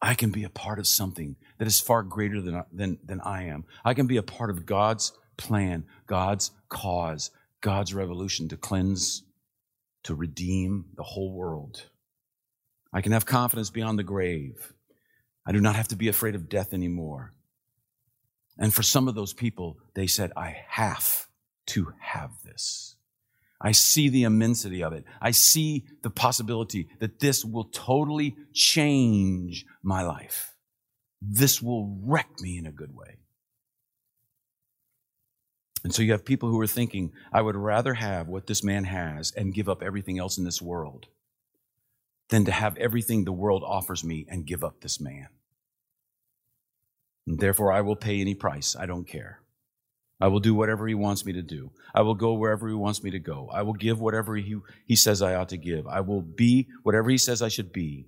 I 0.00 0.14
can 0.14 0.30
be 0.30 0.44
a 0.44 0.50
part 0.50 0.78
of 0.78 0.86
something 0.86 1.36
that 1.58 1.66
is 1.66 1.80
far 1.80 2.02
greater 2.02 2.40
than, 2.40 2.64
than, 2.72 2.98
than 3.04 3.20
I 3.20 3.44
am. 3.44 3.64
I 3.84 3.94
can 3.94 4.06
be 4.06 4.16
a 4.16 4.22
part 4.22 4.50
of 4.50 4.64
God's 4.64 5.12
plan, 5.36 5.84
God's 6.06 6.52
cause, 6.68 7.30
God's 7.60 7.92
revolution 7.94 8.48
to 8.48 8.56
cleanse, 8.56 9.24
to 10.04 10.14
redeem 10.14 10.86
the 10.96 11.02
whole 11.02 11.32
world. 11.32 11.86
I 12.92 13.00
can 13.00 13.12
have 13.12 13.26
confidence 13.26 13.70
beyond 13.70 13.98
the 13.98 14.04
grave. 14.04 14.72
I 15.44 15.52
do 15.52 15.60
not 15.60 15.76
have 15.76 15.88
to 15.88 15.96
be 15.96 16.08
afraid 16.08 16.34
of 16.34 16.48
death 16.48 16.72
anymore. 16.72 17.32
And 18.58 18.72
for 18.72 18.82
some 18.82 19.08
of 19.08 19.14
those 19.14 19.32
people, 19.32 19.78
they 19.94 20.06
said, 20.06 20.32
I 20.36 20.56
have 20.68 21.28
to 21.66 21.92
have 22.00 22.30
this. 22.44 22.96
I 23.60 23.72
see 23.72 24.08
the 24.08 24.22
immensity 24.22 24.82
of 24.82 24.92
it. 24.92 25.04
I 25.20 25.32
see 25.32 25.84
the 26.02 26.10
possibility 26.10 26.88
that 27.00 27.18
this 27.18 27.44
will 27.44 27.64
totally 27.64 28.36
change 28.52 29.66
my 29.82 30.02
life. 30.02 30.54
This 31.20 31.60
will 31.60 31.98
wreck 32.02 32.28
me 32.40 32.56
in 32.56 32.66
a 32.66 32.72
good 32.72 32.94
way. 32.94 33.16
And 35.82 35.94
so 35.94 36.02
you 36.02 36.12
have 36.12 36.24
people 36.24 36.48
who 36.50 36.60
are 36.60 36.66
thinking, 36.66 37.12
I 37.32 37.42
would 37.42 37.56
rather 37.56 37.94
have 37.94 38.28
what 38.28 38.46
this 38.46 38.62
man 38.62 38.84
has 38.84 39.32
and 39.36 39.54
give 39.54 39.68
up 39.68 39.82
everything 39.82 40.18
else 40.18 40.38
in 40.38 40.44
this 40.44 40.62
world 40.62 41.06
than 42.28 42.44
to 42.44 42.52
have 42.52 42.76
everything 42.76 43.24
the 43.24 43.32
world 43.32 43.62
offers 43.64 44.04
me 44.04 44.26
and 44.28 44.46
give 44.46 44.62
up 44.62 44.80
this 44.80 45.00
man. 45.00 45.28
And 47.26 47.38
therefore, 47.38 47.72
I 47.72 47.80
will 47.80 47.96
pay 47.96 48.20
any 48.20 48.34
price. 48.34 48.76
I 48.78 48.86
don't 48.86 49.06
care. 49.06 49.40
I 50.20 50.28
will 50.28 50.40
do 50.40 50.54
whatever 50.54 50.86
he 50.88 50.94
wants 50.94 51.24
me 51.24 51.32
to 51.34 51.42
do. 51.42 51.70
I 51.94 52.02
will 52.02 52.14
go 52.14 52.32
wherever 52.34 52.68
he 52.68 52.74
wants 52.74 53.02
me 53.04 53.12
to 53.12 53.20
go. 53.20 53.48
I 53.52 53.62
will 53.62 53.74
give 53.74 54.00
whatever 54.00 54.34
he, 54.34 54.56
he 54.84 54.96
says 54.96 55.22
I 55.22 55.34
ought 55.34 55.50
to 55.50 55.56
give. 55.56 55.86
I 55.86 56.00
will 56.00 56.22
be 56.22 56.68
whatever 56.82 57.08
he 57.08 57.18
says 57.18 57.40
I 57.40 57.48
should 57.48 57.72
be. 57.72 58.06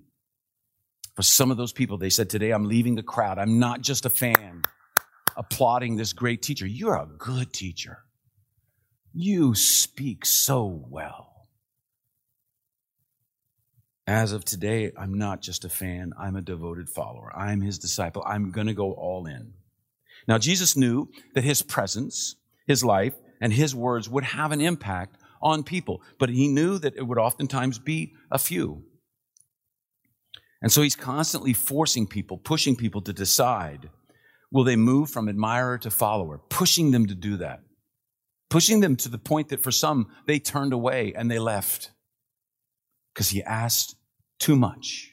For 1.15 1.23
some 1.23 1.51
of 1.51 1.57
those 1.57 1.71
people, 1.71 1.97
they 1.97 2.09
said, 2.09 2.29
Today 2.29 2.51
I'm 2.51 2.67
leaving 2.67 2.95
the 2.95 3.03
crowd. 3.03 3.37
I'm 3.37 3.59
not 3.59 3.81
just 3.81 4.05
a 4.05 4.09
fan 4.09 4.63
applauding 5.37 5.95
this 5.95 6.13
great 6.13 6.41
teacher. 6.41 6.65
You're 6.67 6.95
a 6.95 7.07
good 7.17 7.53
teacher. 7.53 7.99
You 9.13 9.55
speak 9.55 10.25
so 10.25 10.85
well. 10.89 11.47
As 14.07 14.33
of 14.33 14.43
today, 14.43 14.91
I'm 14.97 15.17
not 15.17 15.41
just 15.41 15.63
a 15.63 15.69
fan, 15.69 16.11
I'm 16.19 16.35
a 16.35 16.41
devoted 16.41 16.89
follower. 16.89 17.31
I'm 17.35 17.61
his 17.61 17.79
disciple. 17.79 18.23
I'm 18.25 18.51
going 18.51 18.67
to 18.67 18.73
go 18.73 18.91
all 18.91 19.25
in. 19.25 19.53
Now, 20.27 20.37
Jesus 20.37 20.77
knew 20.77 21.09
that 21.33 21.43
his 21.43 21.61
presence, 21.61 22.35
his 22.67 22.83
life, 22.83 23.13
and 23.41 23.51
his 23.51 23.75
words 23.75 24.09
would 24.09 24.23
have 24.23 24.51
an 24.51 24.61
impact 24.61 25.17
on 25.41 25.63
people, 25.63 26.01
but 26.19 26.29
he 26.29 26.47
knew 26.47 26.77
that 26.77 26.95
it 26.95 27.03
would 27.03 27.17
oftentimes 27.17 27.79
be 27.79 28.13
a 28.29 28.37
few. 28.37 28.83
And 30.61 30.71
so 30.71 30.83
he's 30.83 30.95
constantly 30.95 31.53
forcing 31.53 32.05
people, 32.05 32.37
pushing 32.37 32.75
people 32.75 33.01
to 33.01 33.13
decide 33.13 33.89
will 34.51 34.63
they 34.63 34.75
move 34.75 35.09
from 35.09 35.27
admirer 35.27 35.77
to 35.79 35.89
follower, 35.89 36.39
pushing 36.49 36.91
them 36.91 37.07
to 37.07 37.15
do 37.15 37.37
that, 37.37 37.61
pushing 38.49 38.81
them 38.81 38.95
to 38.97 39.09
the 39.09 39.17
point 39.17 39.49
that 39.49 39.63
for 39.63 39.71
some, 39.71 40.07
they 40.27 40.37
turned 40.37 40.73
away 40.73 41.13
and 41.15 41.31
they 41.31 41.39
left 41.39 41.91
because 43.13 43.29
he 43.29 43.41
asked 43.41 43.95
too 44.39 44.55
much. 44.55 45.11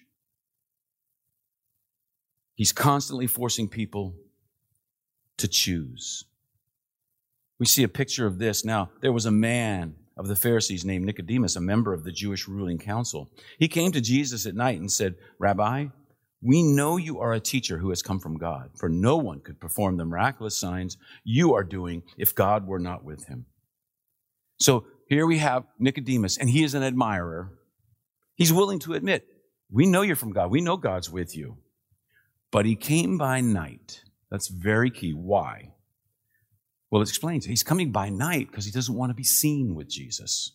He's 2.55 2.73
constantly 2.73 3.29
forcing 3.29 3.69
people 3.69 4.17
to 5.39 5.49
choose. 5.49 6.25
We 7.59 7.67
see 7.67 7.83
a 7.83 7.89
picture 7.89 8.27
of 8.27 8.39
this. 8.39 8.65
Now, 8.65 8.91
there 9.01 9.13
was 9.13 9.27
a 9.27 9.31
man 9.31 9.97
of 10.17 10.29
the 10.29 10.37
Pharisees 10.37 10.85
named 10.85 11.05
Nicodemus, 11.05 11.57
a 11.57 11.61
member 11.61 11.93
of 11.93 12.05
the 12.05 12.13
Jewish 12.13 12.47
ruling 12.47 12.79
council. 12.79 13.31
He 13.59 13.69
came 13.69 13.93
to 13.93 14.01
Jesus 14.01 14.47
at 14.47 14.55
night 14.55 14.79
and 14.79 14.91
said, 14.91 15.15
Rabbi, 15.39 15.87
we 16.41 16.63
know 16.63 16.97
you 16.97 17.19
are 17.21 17.33
a 17.33 17.41
teacher 17.41 17.79
who 17.79 17.89
has 17.91 18.03
come 18.03 18.21
from 18.21 18.37
God, 18.37 18.71
for 18.77 18.89
no 18.89 19.17
one 19.17 19.41
could 19.41 19.61
perform 19.61 19.97
the 19.97 20.05
miraculous 20.05 20.57
signs 20.57 20.97
you 21.25 21.55
are 21.55 21.65
doing 21.65 22.03
if 22.17 22.35
God 22.35 22.67
were 22.67 22.79
not 22.79 23.05
with 23.05 23.27
him. 23.27 23.47
So 24.61 24.87
here 25.09 25.27
we 25.27 25.39
have 25.39 25.65
Nicodemus, 25.79 26.37
and 26.37 26.51
he 26.51 26.63
is 26.63 26.75
an 26.75 26.83
admirer. 26.83 27.53
He's 28.37 28.53
willing 28.53 28.79
to 28.81 28.95
admit, 28.95 29.27
we 29.71 29.87
know 29.87 30.03
you're 30.03 30.17
from 30.17 30.33
God. 30.33 30.51
We 30.51 30.61
know 30.61 30.77
God's 30.77 31.11
with 31.11 31.37
you. 31.37 31.59
But 32.51 32.67
he 32.67 32.77
came 32.77 33.19
by 33.19 33.41
night. 33.41 34.03
That's 34.31 34.49
very 34.49 34.91
key. 34.91 35.13
Why? 35.13 35.73
Well, 36.91 37.03
it 37.03 37.09
explains 37.09 37.45
he's 37.45 37.63
coming 37.63 37.93
by 37.93 38.09
night 38.09 38.49
because 38.51 38.65
he 38.65 38.71
doesn't 38.71 38.95
want 38.95 39.11
to 39.11 39.15
be 39.15 39.25
seen 39.25 39.75
with 39.75 39.89
Jesus. 39.89 40.53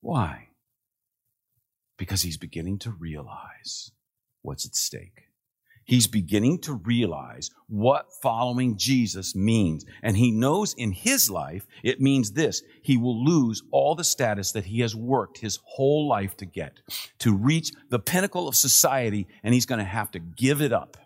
Why? 0.00 0.48
Because 1.96 2.22
he's 2.22 2.36
beginning 2.36 2.78
to 2.80 2.90
realize 2.90 3.92
what's 4.42 4.66
at 4.66 4.74
stake. 4.74 5.28
He's 5.84 6.06
beginning 6.06 6.60
to 6.60 6.72
realize 6.72 7.50
what 7.68 8.06
following 8.22 8.78
Jesus 8.78 9.34
means. 9.36 9.84
And 10.02 10.16
he 10.16 10.30
knows 10.30 10.74
in 10.74 10.92
his 10.92 11.30
life, 11.30 11.66
it 11.82 12.00
means 12.00 12.32
this. 12.32 12.62
He 12.82 12.96
will 12.96 13.22
lose 13.22 13.62
all 13.70 13.94
the 13.94 14.02
status 14.02 14.52
that 14.52 14.64
he 14.64 14.80
has 14.80 14.96
worked 14.96 15.38
his 15.38 15.60
whole 15.64 16.08
life 16.08 16.36
to 16.38 16.46
get, 16.46 16.80
to 17.18 17.36
reach 17.36 17.70
the 17.90 17.98
pinnacle 17.98 18.48
of 18.48 18.56
society, 18.56 19.28
and 19.42 19.52
he's 19.52 19.66
going 19.66 19.78
to 19.78 19.84
have 19.84 20.10
to 20.12 20.18
give 20.18 20.62
it 20.62 20.72
up. 20.72 20.96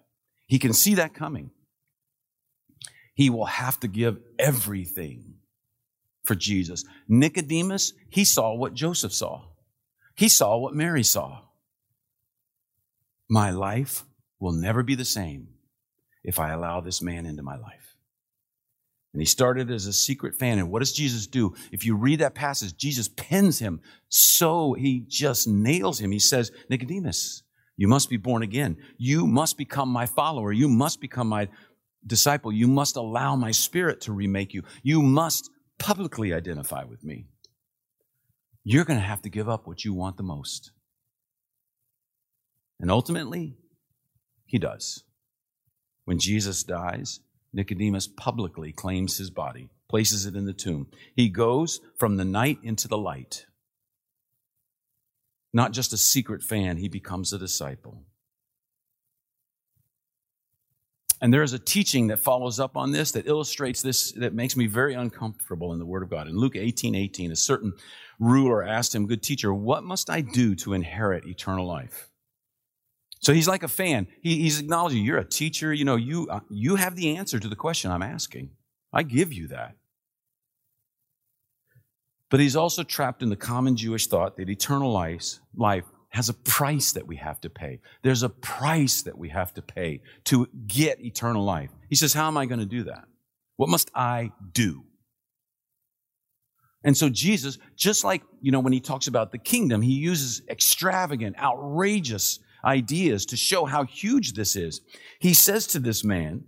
He 0.48 0.58
can 0.58 0.72
see 0.72 0.94
that 0.94 1.14
coming 1.14 1.52
he 3.18 3.30
will 3.30 3.46
have 3.46 3.80
to 3.80 3.88
give 3.88 4.20
everything 4.38 5.34
for 6.22 6.36
Jesus. 6.36 6.84
Nicodemus, 7.08 7.92
he 8.10 8.24
saw 8.24 8.54
what 8.54 8.74
Joseph 8.74 9.12
saw. 9.12 9.42
He 10.14 10.28
saw 10.28 10.56
what 10.56 10.72
Mary 10.72 11.02
saw. 11.02 11.40
My 13.28 13.50
life 13.50 14.04
will 14.38 14.52
never 14.52 14.84
be 14.84 14.94
the 14.94 15.04
same 15.04 15.48
if 16.22 16.38
I 16.38 16.52
allow 16.52 16.80
this 16.80 17.02
man 17.02 17.26
into 17.26 17.42
my 17.42 17.56
life. 17.56 17.96
And 19.12 19.20
he 19.20 19.26
started 19.26 19.68
as 19.68 19.86
a 19.86 19.92
secret 19.92 20.36
fan. 20.36 20.60
And 20.60 20.70
what 20.70 20.78
does 20.78 20.92
Jesus 20.92 21.26
do? 21.26 21.56
If 21.72 21.84
you 21.84 21.96
read 21.96 22.20
that 22.20 22.36
passage, 22.36 22.76
Jesus 22.76 23.08
pins 23.08 23.58
him 23.58 23.80
so 24.08 24.74
he 24.74 25.04
just 25.08 25.48
nails 25.48 26.00
him. 26.00 26.12
He 26.12 26.20
says, 26.20 26.52
Nicodemus, 26.70 27.42
you 27.78 27.88
must 27.88 28.10
be 28.10 28.18
born 28.18 28.42
again. 28.42 28.76
You 28.98 29.26
must 29.26 29.56
become 29.56 29.88
my 29.88 30.04
follower. 30.04 30.52
You 30.52 30.68
must 30.68 31.00
become 31.00 31.28
my 31.28 31.48
disciple, 32.06 32.52
you 32.52 32.66
must 32.68 32.96
allow 32.96 33.36
my 33.36 33.50
spirit 33.50 34.00
to 34.02 34.12
remake 34.12 34.52
you. 34.54 34.62
You 34.82 35.02
must 35.02 35.50
publicly 35.78 36.32
identify 36.34 36.84
with 36.84 37.04
me. 37.04 37.26
You're 38.64 38.84
going 38.84 38.98
to 38.98 39.06
have 39.06 39.22
to 39.22 39.30
give 39.30 39.48
up 39.48 39.66
what 39.66 39.84
you 39.84 39.94
want 39.94 40.16
the 40.16 40.22
most. 40.22 40.72
And 42.80 42.90
ultimately, 42.90 43.56
he 44.46 44.58
does. 44.58 45.04
When 46.04 46.18
Jesus 46.18 46.62
dies, 46.62 47.20
Nicodemus 47.52 48.08
publicly 48.08 48.72
claims 48.72 49.18
his 49.18 49.30
body, 49.30 49.68
places 49.88 50.26
it 50.26 50.36
in 50.36 50.46
the 50.46 50.52
tomb. 50.52 50.88
He 51.14 51.28
goes 51.28 51.80
from 51.98 52.16
the 52.16 52.24
night 52.24 52.58
into 52.62 52.88
the 52.88 52.98
light. 52.98 53.46
Not 55.52 55.72
just 55.72 55.92
a 55.92 55.96
secret 55.96 56.42
fan, 56.42 56.76
he 56.76 56.88
becomes 56.88 57.32
a 57.32 57.38
disciple. 57.38 58.02
And 61.20 61.34
there 61.34 61.42
is 61.42 61.52
a 61.52 61.58
teaching 61.58 62.08
that 62.08 62.20
follows 62.20 62.60
up 62.60 62.76
on 62.76 62.92
this 62.92 63.10
that 63.12 63.26
illustrates 63.26 63.82
this, 63.82 64.12
that 64.12 64.34
makes 64.34 64.56
me 64.56 64.66
very 64.66 64.94
uncomfortable 64.94 65.72
in 65.72 65.78
the 65.78 65.86
Word 65.86 66.02
of 66.02 66.10
God. 66.10 66.28
In 66.28 66.36
Luke 66.36 66.54
18 66.54 66.94
18, 66.94 67.32
a 67.32 67.36
certain 67.36 67.72
ruler 68.20 68.62
asked 68.62 68.94
him, 68.94 69.06
Good 69.06 69.22
teacher, 69.22 69.52
what 69.52 69.82
must 69.82 70.10
I 70.10 70.20
do 70.20 70.54
to 70.56 70.74
inherit 70.74 71.26
eternal 71.26 71.66
life? 71.66 72.08
So 73.20 73.32
he's 73.32 73.48
like 73.48 73.64
a 73.64 73.68
fan. 73.68 74.06
He, 74.22 74.42
he's 74.42 74.60
acknowledging 74.60 75.04
you're 75.04 75.18
a 75.18 75.24
teacher. 75.24 75.72
You 75.72 75.84
know, 75.84 75.96
you, 75.96 76.28
uh, 76.30 76.40
you 76.50 76.76
have 76.76 76.94
the 76.94 77.16
answer 77.16 77.40
to 77.40 77.48
the 77.48 77.56
question 77.56 77.90
I'm 77.90 78.02
asking. 78.02 78.50
I 78.92 79.02
give 79.02 79.32
you 79.32 79.48
that. 79.48 79.74
But 82.30 82.40
he's 82.40 82.56
also 82.56 82.82
trapped 82.82 83.22
in 83.22 83.30
the 83.30 83.36
common 83.36 83.76
Jewish 83.76 84.06
thought 84.06 84.36
that 84.36 84.50
eternal 84.50 84.92
life, 84.92 85.38
life 85.56 85.84
has 86.10 86.28
a 86.28 86.34
price 86.34 86.92
that 86.92 87.06
we 87.06 87.16
have 87.16 87.40
to 87.42 87.50
pay. 87.50 87.80
There's 88.02 88.22
a 88.22 88.28
price 88.28 89.02
that 89.02 89.16
we 89.16 89.28
have 89.30 89.52
to 89.54 89.62
pay 89.62 90.02
to 90.24 90.48
get 90.66 91.00
eternal 91.04 91.44
life. 91.44 91.70
He 91.88 91.96
says, 91.96 92.14
How 92.14 92.28
am 92.28 92.36
I 92.36 92.46
going 92.46 92.60
to 92.60 92.66
do 92.66 92.84
that? 92.84 93.04
What 93.56 93.68
must 93.68 93.90
I 93.94 94.32
do? 94.52 94.84
And 96.84 96.96
so 96.96 97.08
Jesus, 97.08 97.58
just 97.76 98.04
like, 98.04 98.22
you 98.40 98.52
know, 98.52 98.60
when 98.60 98.72
he 98.72 98.80
talks 98.80 99.08
about 99.08 99.32
the 99.32 99.38
kingdom, 99.38 99.82
he 99.82 99.94
uses 99.94 100.42
extravagant, 100.48 101.36
outrageous 101.38 102.38
ideas 102.64 103.26
to 103.26 103.36
show 103.36 103.64
how 103.64 103.84
huge 103.84 104.34
this 104.34 104.56
is. 104.56 104.80
He 105.18 105.34
says 105.34 105.66
to 105.68 105.80
this 105.80 106.04
man, 106.04 106.44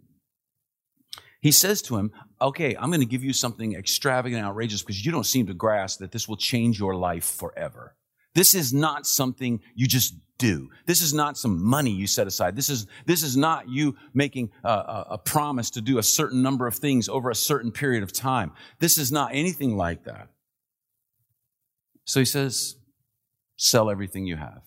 he 1.40 1.52
says 1.52 1.80
to 1.82 1.97
him, 1.97 2.12
okay, 2.40 2.76
I'm 2.78 2.90
going 2.90 3.00
to 3.00 3.06
give 3.06 3.25
you 3.25 3.32
something 3.32 3.75
extravagant, 3.75 4.40
and 4.40 4.49
outrageous 4.49 4.82
because 4.82 5.04
you 5.04 5.11
don't 5.11 5.25
seem 5.25 5.47
to 5.47 5.54
grasp 5.54 6.00
that 6.00 6.12
this 6.12 6.28
will 6.28 6.37
change 6.37 6.78
your 6.78 6.94
life 6.94 7.25
forever. 7.25 7.97
This 8.35 8.54
is 8.54 8.73
not 8.73 9.06
something 9.06 9.61
you 9.75 9.87
just 9.87 10.14
do. 10.38 10.70
This 10.87 11.02
is 11.02 11.12
not 11.12 11.37
some 11.37 11.62
money 11.62 11.90
you 11.90 12.06
set 12.06 12.26
aside. 12.26 12.56
This 12.56 12.70
is, 12.70 12.87
this 13.06 13.23
is 13.23 13.37
not 13.37 13.68
you 13.68 13.97
making 14.14 14.50
a, 14.64 14.68
a, 14.68 15.06
a, 15.11 15.18
promise 15.18 15.70
to 15.70 15.80
do 15.80 15.99
a 15.99 16.02
certain 16.02 16.42
number 16.42 16.66
of 16.66 16.76
things 16.76 17.09
over 17.09 17.30
a 17.30 17.35
certain 17.35 17.73
period 17.73 18.02
of 18.02 18.12
time. 18.12 18.52
This 18.78 18.97
is 18.97 19.11
not 19.11 19.35
anything 19.35 19.76
like 19.76 20.04
that. 20.04 20.28
So 22.04 22.20
he 22.20 22.26
says, 22.26 22.76
sell 23.56 23.90
everything 23.90 24.26
you 24.26 24.37
have. 24.37 24.62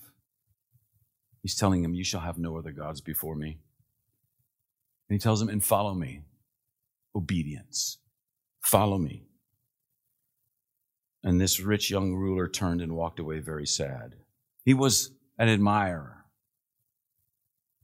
He's 1.42 1.56
telling 1.56 1.84
him, 1.84 1.94
you 1.94 2.04
shall 2.04 2.22
have 2.22 2.38
no 2.38 2.58
other 2.58 2.72
gods 2.72 3.02
before 3.02 3.36
me. 3.36 3.58
And 5.10 5.16
he 5.16 5.20
tells 5.20 5.42
him, 5.42 5.50
and 5.50 5.64
follow 5.64 5.94
me. 5.94 6.22
Obedience. 7.16 8.00
Follow 8.62 8.98
me. 8.98 9.28
And 11.24 11.40
this 11.40 11.60
rich 11.60 11.90
young 11.90 12.14
ruler 12.16 12.48
turned 12.48 12.82
and 12.82 12.96
walked 12.96 13.20
away 13.20 13.40
very 13.40 13.66
sad. 13.66 14.16
He 14.66 14.74
was 14.74 15.12
an 15.38 15.50
admirer. 15.50 16.26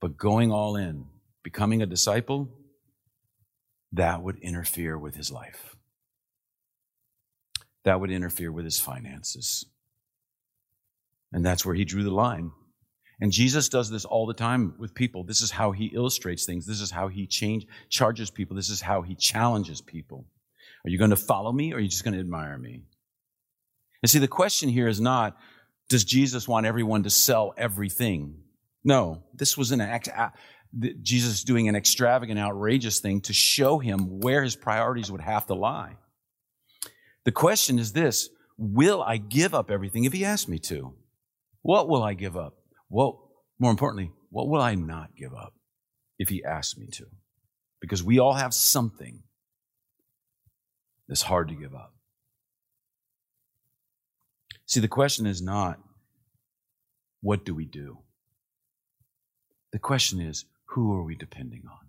But 0.02 0.18
going 0.18 0.52
all 0.52 0.76
in, 0.76 1.06
becoming 1.44 1.82
a 1.82 1.86
disciple, 1.86 2.50
that 3.92 4.22
would 4.22 4.40
interfere 4.40 4.98
with 4.98 5.16
his 5.16 5.32
life. 5.32 5.76
That 7.86 8.00
would 8.00 8.12
interfere 8.12 8.52
with 8.52 8.66
his 8.66 8.80
finances. 8.80 9.66
And 11.32 11.46
that's 11.46 11.66
where 11.66 11.76
he 11.76 11.86
drew 11.86 12.04
the 12.04 12.12
line. 12.12 12.52
And 13.22 13.32
Jesus 13.32 13.68
does 13.68 13.90
this 13.90 14.06
all 14.06 14.26
the 14.26 14.34
time 14.34 14.76
with 14.78 14.94
people. 14.94 15.24
This 15.24 15.42
is 15.42 15.52
how 15.52 15.72
he 15.72 15.88
illustrates 15.88 16.46
things. 16.46 16.66
This 16.66 16.80
is 16.80 16.90
how 16.90 17.10
he 17.10 17.28
change, 17.28 17.68
charges 17.90 18.32
people. 18.32 18.56
This 18.56 18.70
is 18.70 18.82
how 18.82 19.02
he 19.02 19.16
challenges 19.16 19.82
people. 19.82 20.26
Are 20.86 20.90
you 20.90 20.98
going 20.98 21.10
to 21.10 21.18
follow 21.18 21.52
me 21.52 21.74
or 21.74 21.78
are 21.78 21.80
you 21.80 21.90
just 21.90 22.04
going 22.04 22.14
to 22.14 22.20
admire 22.20 22.58
me? 22.58 22.84
And 24.02 24.10
see, 24.10 24.20
the 24.20 24.28
question 24.30 24.70
here 24.70 24.88
is 24.88 25.02
not, 25.02 25.38
does 25.90 26.06
Jesus 26.06 26.48
want 26.48 26.66
everyone 26.66 27.04
to 27.04 27.10
sell 27.10 27.54
everything? 27.58 28.44
No, 28.86 29.24
this 29.34 29.58
was 29.58 29.72
an 29.72 29.82
act, 29.82 30.08
Jesus 31.02 31.44
doing 31.44 31.68
an 31.68 31.76
extravagant, 31.76 32.40
outrageous 32.40 33.00
thing 33.00 33.22
to 33.22 33.34
show 33.34 33.80
him 33.80 34.20
where 34.20 34.44
his 34.44 34.56
priorities 34.56 35.12
would 35.12 35.22
have 35.22 35.48
to 35.48 35.56
lie. 35.56 35.98
The 37.26 37.32
question 37.34 37.80
is 37.80 37.92
this 37.92 38.30
Will 38.58 39.02
I 39.02 39.18
give 39.18 39.54
up 39.54 39.72
everything 39.72 40.06
if 40.06 40.14
he 40.14 40.24
asks 40.24 40.48
me 40.48 40.60
to? 40.60 40.94
What 41.62 41.90
will 41.90 42.04
I 42.04 42.14
give 42.14 42.38
up? 42.38 42.59
Well, 42.90 43.32
more 43.60 43.72
importantly, 43.72 44.12
what 44.30 44.48
will 44.48 44.62
I 44.62 44.76
not 44.76 45.16
give 45.16 45.34
up 45.34 45.54
if 46.18 46.30
he 46.30 46.44
asks 46.44 46.78
me 46.78 46.88
to? 46.94 47.06
Because 47.82 48.04
we 48.04 48.20
all 48.20 48.34
have 48.34 48.54
something 48.54 49.24
that's 51.08 51.22
hard 51.22 51.50
to 51.50 51.56
give 51.56 51.74
up. 51.74 51.94
See, 54.66 54.80
the 54.80 54.88
question 54.88 55.26
is 55.26 55.42
not, 55.42 55.80
what 57.22 57.44
do 57.44 57.56
we 57.56 57.66
do? 57.66 58.00
The 59.72 59.80
question 59.80 60.22
is, 60.22 60.46
who 60.70 60.94
are 60.94 61.04
we 61.04 61.16
depending 61.16 61.64
on? 61.70 61.88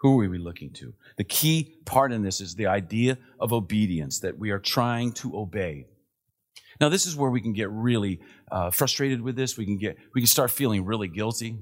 Who 0.00 0.20
are 0.20 0.28
we 0.28 0.38
looking 0.38 0.72
to? 0.74 0.94
The 1.18 1.24
key 1.24 1.76
part 1.84 2.12
in 2.12 2.22
this 2.22 2.40
is 2.40 2.54
the 2.54 2.66
idea 2.66 3.18
of 3.38 3.52
obedience, 3.52 4.20
that 4.20 4.38
we 4.38 4.50
are 4.50 4.58
trying 4.58 5.12
to 5.14 5.36
obey. 5.36 5.86
Now, 6.80 6.88
this 6.88 7.06
is 7.06 7.14
where 7.14 7.30
we 7.30 7.40
can 7.40 7.52
get 7.52 7.70
really 7.70 8.20
uh, 8.50 8.70
frustrated 8.70 9.20
with 9.20 9.36
this. 9.36 9.56
We 9.58 9.66
can 9.66 9.76
get, 9.76 9.96
we 10.14 10.22
can 10.22 10.26
start 10.26 10.50
feeling 10.50 10.84
really 10.84 11.08
guilty. 11.08 11.58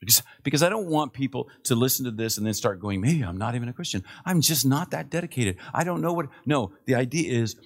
Because, 0.00 0.22
because 0.42 0.62
I 0.62 0.68
don't 0.68 0.88
want 0.88 1.12
people 1.12 1.48
to 1.64 1.74
listen 1.74 2.04
to 2.04 2.10
this 2.10 2.36
and 2.36 2.46
then 2.46 2.54
start 2.54 2.80
going, 2.80 3.00
maybe 3.00 3.22
I'm 3.22 3.38
not 3.38 3.54
even 3.54 3.68
a 3.68 3.72
Christian. 3.72 4.04
I'm 4.24 4.40
just 4.40 4.66
not 4.66 4.90
that 4.90 5.10
dedicated. 5.10 5.56
I 5.72 5.84
don't 5.84 6.00
know 6.00 6.12
what. 6.12 6.26
No, 6.44 6.72
the 6.86 6.94
idea 6.94 7.32
is, 7.38 7.56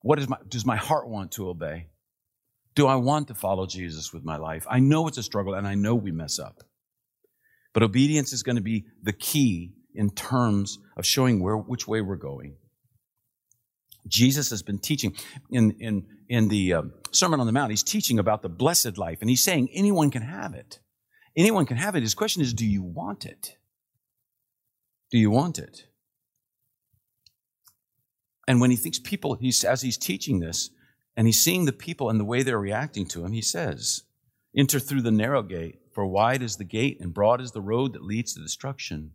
what 0.00 0.18
is 0.18 0.28
my, 0.28 0.36
does 0.48 0.64
my 0.64 0.76
heart 0.76 1.08
want 1.08 1.32
to 1.32 1.48
obey? 1.48 1.88
Do 2.74 2.86
I 2.86 2.96
want 2.96 3.28
to 3.28 3.34
follow 3.34 3.66
Jesus 3.66 4.12
with 4.12 4.24
my 4.24 4.36
life? 4.36 4.66
I 4.68 4.80
know 4.80 5.06
it's 5.08 5.18
a 5.18 5.22
struggle 5.22 5.54
and 5.54 5.66
I 5.66 5.74
know 5.74 5.94
we 5.94 6.12
mess 6.12 6.38
up. 6.38 6.58
But 7.72 7.82
obedience 7.82 8.32
is 8.32 8.42
going 8.42 8.56
to 8.56 8.62
be 8.62 8.84
the 9.02 9.12
key 9.12 9.72
in 9.94 10.10
terms 10.10 10.78
of 10.96 11.06
showing 11.06 11.42
where, 11.42 11.56
which 11.56 11.86
way 11.86 12.00
we're 12.00 12.16
going. 12.16 12.56
Jesus 14.06 14.50
has 14.50 14.62
been 14.62 14.78
teaching 14.78 15.16
in, 15.50 15.72
in, 15.80 16.06
in 16.28 16.48
the 16.48 16.74
um, 16.74 16.92
Sermon 17.10 17.40
on 17.40 17.46
the 17.46 17.52
Mount, 17.52 17.70
he's 17.70 17.82
teaching 17.82 18.18
about 18.18 18.42
the 18.42 18.48
blessed 18.48 18.98
life, 18.98 19.18
and 19.20 19.30
he's 19.30 19.42
saying 19.42 19.68
anyone 19.72 20.10
can 20.10 20.22
have 20.22 20.54
it. 20.54 20.80
Anyone 21.36 21.66
can 21.66 21.76
have 21.76 21.96
it. 21.96 22.02
His 22.02 22.14
question 22.14 22.42
is, 22.42 22.52
do 22.52 22.66
you 22.66 22.82
want 22.82 23.24
it? 23.24 23.56
Do 25.10 25.18
you 25.18 25.30
want 25.30 25.58
it? 25.58 25.86
And 28.46 28.60
when 28.60 28.70
he 28.70 28.76
thinks 28.76 28.98
people, 28.98 29.34
he's, 29.34 29.64
as 29.64 29.82
he's 29.82 29.96
teaching 29.96 30.40
this, 30.40 30.70
and 31.16 31.26
he's 31.26 31.40
seeing 31.40 31.64
the 31.64 31.72
people 31.72 32.10
and 32.10 32.20
the 32.20 32.24
way 32.24 32.42
they're 32.42 32.58
reacting 32.58 33.06
to 33.06 33.24
him, 33.24 33.32
he 33.32 33.42
says, 33.42 34.02
Enter 34.56 34.78
through 34.78 35.02
the 35.02 35.10
narrow 35.10 35.42
gate, 35.42 35.80
for 35.92 36.06
wide 36.06 36.42
is 36.42 36.56
the 36.56 36.64
gate 36.64 36.98
and 37.00 37.14
broad 37.14 37.40
is 37.40 37.52
the 37.52 37.60
road 37.60 37.92
that 37.92 38.04
leads 38.04 38.34
to 38.34 38.40
destruction. 38.40 39.12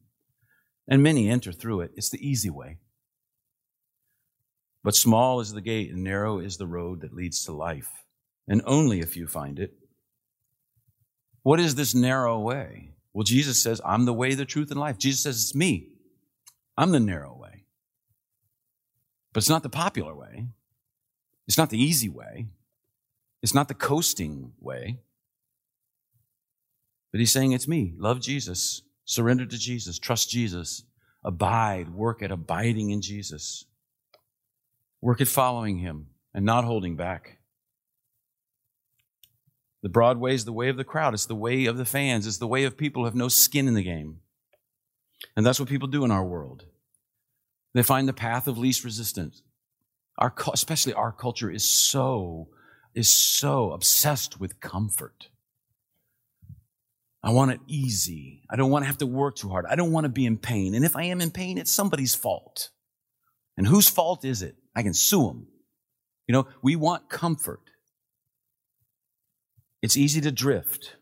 And 0.88 1.04
many 1.04 1.30
enter 1.30 1.52
through 1.52 1.82
it. 1.82 1.92
It's 1.96 2.10
the 2.10 2.26
easy 2.26 2.50
way. 2.50 2.78
But 4.84 4.96
small 4.96 5.40
is 5.40 5.54
the 5.54 5.62
gate 5.62 5.92
and 5.92 6.04
narrow 6.04 6.40
is 6.40 6.58
the 6.58 6.68
road 6.68 7.02
that 7.02 7.14
leads 7.14 7.44
to 7.46 7.52
life, 7.52 7.90
and 8.48 8.62
only 8.66 9.02
if 9.02 9.18
you 9.18 9.28
find 9.28 9.60
it. 9.60 9.74
What 11.44 11.60
is 11.60 11.76
this 11.76 11.96
narrow 11.96 12.40
way? 12.40 12.92
Well, 13.14 13.24
Jesus 13.24 13.62
says, 13.62 13.82
I'm 13.84 14.06
the 14.06 14.14
way, 14.14 14.34
the 14.36 14.46
truth, 14.46 14.72
and 14.72 14.80
life. 14.80 14.98
Jesus 14.98 15.22
says, 15.22 15.42
It's 15.42 15.56
me. 15.56 15.90
I'm 16.78 16.92
the 16.92 17.00
narrow 17.00 17.36
way. 17.36 17.66
But 19.34 19.40
it's 19.40 19.50
not 19.50 19.64
the 19.64 19.70
popular 19.70 20.16
way. 20.16 20.48
It's 21.48 21.58
not 21.58 21.70
the 21.70 21.82
easy 21.82 22.10
way. 22.10 22.48
It's 23.42 23.56
not 23.56 23.68
the 23.68 23.74
coasting 23.74 24.54
way. 24.60 25.00
But 27.12 27.20
he's 27.20 27.32
saying, 27.32 27.52
It's 27.52 27.68
me. 27.68 27.94
Love 27.98 28.22
Jesus. 28.22 28.84
Surrender 29.06 29.46
to 29.46 29.58
Jesus. 29.58 29.98
Trust 29.98 30.30
Jesus. 30.30 30.84
Abide. 31.24 31.90
Work 31.94 32.22
at 32.22 32.32
abiding 32.32 32.92
in 32.92 33.02
Jesus. 33.02 33.66
Work 35.02 35.22
at 35.22 35.28
following 35.28 35.78
him 35.78 36.08
and 36.34 36.46
not 36.46 36.66
holding 36.66 36.96
back. 36.96 37.38
The 39.82 39.90
broad 39.90 40.18
way 40.18 40.34
is 40.34 40.46
the 40.46 40.54
way 40.54 40.70
of 40.70 40.78
the 40.78 40.84
crowd. 40.84 41.14
It's 41.14 41.26
the 41.26 41.36
way 41.36 41.66
of 41.66 41.78
the 41.78 41.86
fans. 41.86 42.28
It's 42.28 42.38
the 42.38 42.48
way 42.48 42.66
of 42.66 42.78
people 42.78 43.02
who 43.02 43.06
have 43.06 43.16
no 43.16 43.30
skin 43.30 43.68
in 43.68 43.76
the 43.76 43.84
game. 43.84 44.20
And 45.36 45.46
that's 45.46 45.60
what 45.60 45.70
people 45.70 45.88
do 45.88 46.04
in 46.04 46.12
our 46.12 46.26
world. 46.26 46.66
They 47.74 47.84
find 47.84 48.08
the 48.08 48.14
path 48.14 48.48
of 48.48 48.58
least 48.58 48.84
resistance. 48.84 49.42
Our, 50.18 50.34
especially 50.52 50.94
our 50.94 51.14
culture 51.14 51.50
is 51.50 51.64
so, 51.64 52.50
is 52.94 53.08
so 53.08 53.72
obsessed 53.72 54.40
with 54.40 54.60
comfort. 54.60 55.30
I 57.24 57.32
want 57.32 57.52
it 57.52 57.60
easy. 57.68 58.44
I 58.50 58.56
don't 58.56 58.72
want 58.72 58.84
to 58.84 58.88
have 58.88 58.98
to 59.00 59.06
work 59.06 59.36
too 59.36 59.50
hard. 59.50 59.66
I 59.70 59.76
don't 59.76 59.92
want 59.92 60.06
to 60.06 60.10
be 60.10 60.26
in 60.26 60.38
pain. 60.38 60.74
And 60.74 60.84
if 60.84 60.96
I 60.96 61.04
am 61.04 61.22
in 61.22 61.32
pain, 61.32 61.58
it's 61.58 61.72
somebody's 61.72 62.16
fault. 62.16 62.70
And 63.58 63.68
whose 63.68 63.90
fault 63.90 64.26
is 64.26 64.42
it? 64.42 64.56
I 64.76 64.84
can 64.84 64.94
sue 64.94 65.28
them. 65.28 65.48
You 66.28 66.34
know, 66.34 66.48
we 66.62 66.76
want 66.76 67.10
comfort. 67.10 67.62
It's 69.82 69.98
easy 69.98 70.22
to 70.22 70.32
drift. 70.32 70.96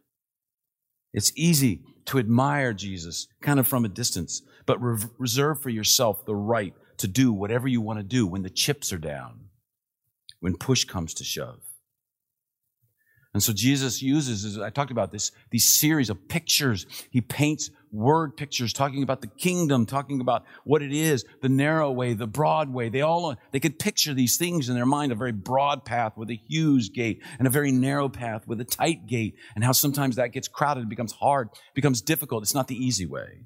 It's 1.13 1.31
easy 1.35 1.81
to 2.05 2.19
admire 2.19 2.73
Jesus 2.73 3.27
kind 3.41 3.59
of 3.59 3.67
from 3.67 3.85
a 3.85 3.89
distance, 3.89 4.41
but 4.65 4.81
re- 4.81 5.03
reserve 5.17 5.61
for 5.61 5.69
yourself 5.69 6.25
the 6.25 6.35
right 6.35 6.73
to 6.97 7.07
do 7.07 7.33
whatever 7.33 7.67
you 7.67 7.81
want 7.81 7.99
to 7.99 8.03
do 8.03 8.25
when 8.25 8.43
the 8.43 8.49
chips 8.49 8.93
are 8.93 8.97
down, 8.97 9.49
when 10.39 10.55
push 10.55 10.83
comes 10.83 11.13
to 11.15 11.23
shove. 11.23 11.59
And 13.33 13.43
so 13.43 13.53
Jesus 13.53 14.01
uses, 14.01 14.45
as 14.45 14.57
I 14.57 14.69
talked 14.69 14.89
about 14.91 15.11
this, 15.11 15.31
these 15.51 15.65
series 15.65 16.09
of 16.09 16.27
pictures. 16.27 16.87
He 17.11 17.21
paints 17.21 17.69
word 17.91 18.37
pictures 18.37 18.73
talking 18.73 19.03
about 19.03 19.21
the 19.21 19.27
kingdom, 19.27 19.85
talking 19.85 20.21
about 20.21 20.43
what 20.63 20.81
it 20.81 20.91
is, 20.91 21.25
the 21.41 21.49
narrow 21.49 21.91
way, 21.91 22.13
the 22.13 22.27
broad 22.27 22.73
way. 22.73 22.89
They 22.89 23.01
all, 23.01 23.35
they 23.51 23.59
could 23.59 23.79
picture 23.79 24.13
these 24.13 24.37
things 24.37 24.69
in 24.69 24.75
their 24.75 24.85
mind, 24.85 25.11
a 25.11 25.15
very 25.15 25.31
broad 25.31 25.85
path 25.85 26.17
with 26.17 26.29
a 26.29 26.39
huge 26.47 26.91
gate 26.91 27.21
and 27.39 27.47
a 27.47 27.51
very 27.51 27.71
narrow 27.71 28.09
path 28.09 28.47
with 28.47 28.59
a 28.61 28.65
tight 28.65 29.07
gate 29.07 29.35
and 29.55 29.63
how 29.63 29.71
sometimes 29.71 30.15
that 30.15 30.31
gets 30.31 30.47
crowded, 30.47 30.89
becomes 30.89 31.13
hard, 31.13 31.49
becomes 31.73 32.01
difficult. 32.01 32.43
It's 32.43 32.55
not 32.55 32.67
the 32.67 32.75
easy 32.75 33.05
way. 33.05 33.45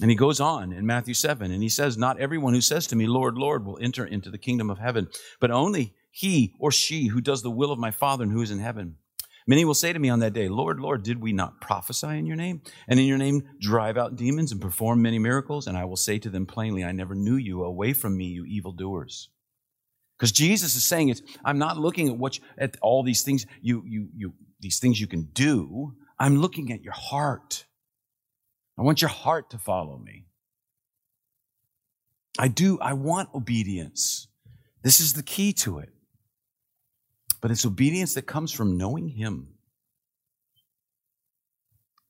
And 0.00 0.10
he 0.10 0.16
goes 0.16 0.40
on 0.40 0.72
in 0.72 0.86
Matthew 0.86 1.14
7 1.14 1.52
and 1.52 1.62
he 1.62 1.68
says, 1.68 1.96
Not 1.96 2.18
everyone 2.18 2.52
who 2.52 2.60
says 2.60 2.86
to 2.88 2.96
me, 2.96 3.06
Lord, 3.06 3.36
Lord, 3.36 3.64
will 3.64 3.78
enter 3.80 4.04
into 4.04 4.28
the 4.28 4.38
kingdom 4.38 4.68
of 4.68 4.78
heaven, 4.78 5.08
but 5.40 5.52
only 5.52 5.94
he 6.10 6.54
or 6.58 6.72
she 6.72 7.08
who 7.08 7.20
does 7.20 7.42
the 7.42 7.50
will 7.50 7.70
of 7.70 7.78
my 7.78 7.92
Father 7.92 8.24
and 8.24 8.32
who 8.32 8.42
is 8.42 8.50
in 8.50 8.58
heaven. 8.58 8.96
Many 9.46 9.64
will 9.66 9.74
say 9.74 9.92
to 9.92 9.98
me 9.98 10.08
on 10.08 10.20
that 10.20 10.32
day, 10.32 10.48
Lord, 10.48 10.80
Lord, 10.80 11.02
did 11.02 11.20
we 11.20 11.32
not 11.32 11.60
prophesy 11.60 12.06
in 12.06 12.26
your 12.26 12.36
name? 12.36 12.62
And 12.88 12.98
in 12.98 13.06
your 13.06 13.18
name 13.18 13.42
drive 13.60 13.98
out 13.98 14.16
demons 14.16 14.52
and 14.52 14.60
perform 14.60 15.02
many 15.02 15.18
miracles? 15.18 15.66
And 15.66 15.76
I 15.76 15.84
will 15.84 15.96
say 15.96 16.18
to 16.20 16.30
them 16.30 16.46
plainly, 16.46 16.82
I 16.82 16.92
never 16.92 17.14
knew 17.14 17.36
you. 17.36 17.62
Away 17.62 17.92
from 17.92 18.16
me, 18.16 18.24
you 18.26 18.44
evildoers. 18.46 19.28
Because 20.18 20.32
Jesus 20.32 20.76
is 20.76 20.84
saying 20.84 21.10
it, 21.10 21.20
I'm 21.44 21.58
not 21.58 21.76
looking 21.76 22.08
at 22.08 22.16
what 22.16 22.38
you, 22.38 22.44
at 22.56 22.76
all 22.80 23.02
these 23.02 23.22
things 23.22 23.44
you, 23.60 23.82
you, 23.86 24.08
you, 24.16 24.32
these 24.60 24.78
things 24.78 24.98
you 25.00 25.06
can 25.06 25.28
do. 25.34 25.94
I'm 26.18 26.36
looking 26.36 26.72
at 26.72 26.82
your 26.82 26.94
heart. 26.94 27.66
I 28.78 28.82
want 28.82 29.02
your 29.02 29.10
heart 29.10 29.50
to 29.50 29.58
follow 29.58 29.98
me. 29.98 30.26
I 32.38 32.48
do, 32.48 32.78
I 32.80 32.94
want 32.94 33.28
obedience. 33.34 34.28
This 34.82 35.00
is 35.00 35.12
the 35.14 35.22
key 35.22 35.52
to 35.54 35.78
it 35.78 35.93
but 37.44 37.50
it's 37.50 37.66
obedience 37.66 38.14
that 38.14 38.22
comes 38.22 38.52
from 38.52 38.78
knowing 38.78 39.06
Him. 39.06 39.48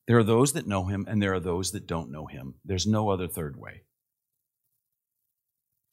There 0.07 0.17
are 0.17 0.23
those 0.23 0.53
that 0.53 0.69
know 0.69 0.85
Him, 0.85 1.07
and 1.09 1.21
there 1.21 1.35
are 1.35 1.41
those 1.41 1.73
that 1.73 1.89
don't 1.89 2.13
know 2.13 2.27
Him. 2.27 2.55
There's 2.65 2.87
no 2.87 3.11
other 3.11 3.27
third 3.27 3.57
way. 3.57 3.83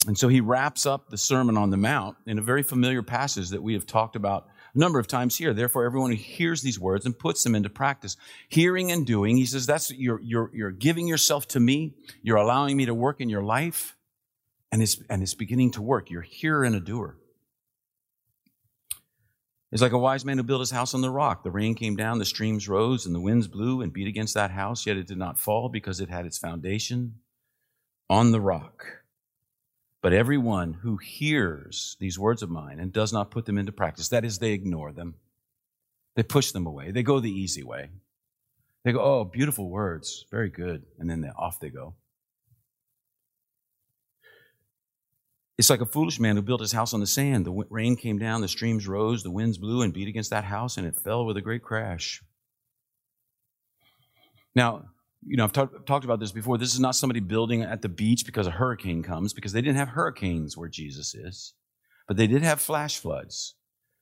And 0.06 0.16
so 0.16 0.28
he 0.28 0.42
wraps 0.42 0.86
up 0.86 1.10
the 1.10 1.18
Sermon 1.18 1.58
on 1.58 1.72
the 1.72 1.78
Mount 1.78 2.18
in 2.28 2.38
a 2.38 2.44
very 2.44 2.62
familiar 2.62 3.02
passage 3.02 3.50
that 3.50 3.64
we 3.64 3.74
have 3.74 3.88
talked 3.88 4.16
about 4.16 4.46
a 4.76 4.78
number 4.78 5.00
of 5.00 5.08
times 5.08 5.36
here. 5.36 5.56
Therefore, 5.56 5.86
everyone 5.86 6.12
who 6.12 6.18
hears 6.18 6.62
these 6.62 6.80
words 6.80 7.08
and 7.08 7.18
puts 7.18 7.44
them 7.44 7.56
into 7.56 7.72
practice, 7.72 8.18
hearing 8.48 8.92
and 8.92 9.08
doing, 9.08 9.38
he 9.38 9.48
says, 9.48 9.66
that's 9.66 9.90
you're, 9.90 10.22
you're, 10.22 10.52
you're 10.54 10.70
giving 10.70 11.08
yourself 11.08 11.48
to 11.48 11.60
me. 11.60 11.96
You're 12.22 12.38
allowing 12.38 12.78
me 12.78 12.86
to 12.86 12.94
work 12.94 13.20
in 13.20 13.30
your 13.30 13.42
life. 13.42 13.96
And 14.72 14.84
it's, 14.84 15.02
and 15.10 15.24
it's 15.24 15.34
beginning 15.34 15.72
to 15.72 15.82
work. 15.82 16.12
You're 16.12 16.22
a 16.22 16.28
hearer 16.28 16.64
and 16.64 16.76
a 16.76 16.80
doer. 16.80 17.18
It's 19.72 19.82
like 19.82 19.94
a 19.94 19.98
wise 19.98 20.26
man 20.26 20.38
who 20.38 20.44
built 20.44 20.60
his 20.60 20.72
house 20.72 20.94
on 20.94 21.02
the 21.02 21.10
rock. 21.10 21.44
The 21.44 21.52
rain 21.52 21.76
came 21.76 21.96
down, 21.96 22.20
the 22.20 22.26
streams 22.26 22.68
rose, 22.68 23.06
and 23.06 23.16
the 23.16 23.22
winds 23.22 23.48
blew 23.48 23.82
and 23.82 23.94
beat 23.94 24.08
against 24.08 24.34
that 24.34 24.52
house, 24.52 24.86
yet 24.86 24.98
it 24.98 25.08
did 25.08 25.18
not 25.18 25.40
fall 25.40 25.70
because 25.70 26.02
it 26.02 26.10
had 26.10 26.26
its 26.26 26.38
foundation 26.38 27.16
on 28.10 28.32
the 28.32 28.42
rock. 28.42 28.86
But 30.02 30.14
everyone 30.14 30.74
who 30.74 30.98
hears 30.98 31.96
these 32.00 32.20
words 32.20 32.44
of 32.44 32.50
mine 32.50 32.80
and 32.80 32.92
does 32.92 33.14
not 33.14 33.32
put 33.32 33.46
them 33.46 33.58
into 33.58 33.72
practice, 33.72 34.10
that 34.10 34.26
is, 34.26 34.40
they 34.40 34.52
ignore 34.52 34.92
them, 34.92 35.16
they 36.16 36.24
push 36.24 36.52
them 36.52 36.66
away, 36.66 36.92
they 36.92 37.04
go 37.04 37.20
the 37.20 37.32
easy 37.32 37.64
way. 37.64 37.90
They 38.84 38.92
go, 38.92 39.00
oh, 39.00 39.24
beautiful 39.24 39.70
words, 39.70 40.26
very 40.32 40.50
good. 40.50 40.84
And 40.98 41.10
then 41.10 41.22
they, 41.22 41.30
off 41.30 41.60
they 41.60 41.70
go. 41.70 41.94
It's 45.62 45.70
like 45.70 45.80
a 45.80 45.86
foolish 45.86 46.20
man 46.20 46.38
who 46.38 46.42
built 46.42 46.60
his 46.60 46.72
house 46.72 46.92
on 46.92 47.02
the 47.02 47.06
sand. 47.06 47.46
The 47.46 47.52
rain 47.70 47.96
came 47.96 48.18
down, 48.18 48.42
the 48.42 48.48
streams 48.48 48.88
rose, 48.88 49.22
the 49.22 49.30
winds 49.30 49.60
blew 49.60 49.84
and 49.84 49.94
beat 49.94 50.08
against 50.08 50.32
that 50.32 50.44
house, 50.44 50.76
and 50.76 50.88
it 50.88 50.98
fell 50.98 51.24
with 51.24 51.38
a 51.38 51.42
great 51.42 51.62
crash. 51.62 52.24
Now, 54.56 54.86
you 55.24 55.38
know, 55.38 55.44
I've 55.44 55.52
talk, 55.52 55.86
talked 55.86 56.04
about 56.04 56.20
this 56.20 56.32
before. 56.32 56.58
This 56.58 56.74
is 56.74 56.80
not 56.80 56.96
somebody 56.96 57.20
building 57.20 57.62
at 57.62 57.84
the 57.84 57.90
beach 57.90 58.26
because 58.26 58.48
a 58.48 58.50
hurricane 58.52 59.04
comes, 59.04 59.34
because 59.34 59.54
they 59.54 59.62
didn't 59.62 59.78
have 59.78 59.90
hurricanes 59.90 60.58
where 60.58 60.68
Jesus 60.68 61.14
is. 61.14 61.54
But 62.08 62.18
they 62.18 62.26
did 62.26 62.42
have 62.42 62.60
flash 62.60 62.98
floods, 62.98 63.54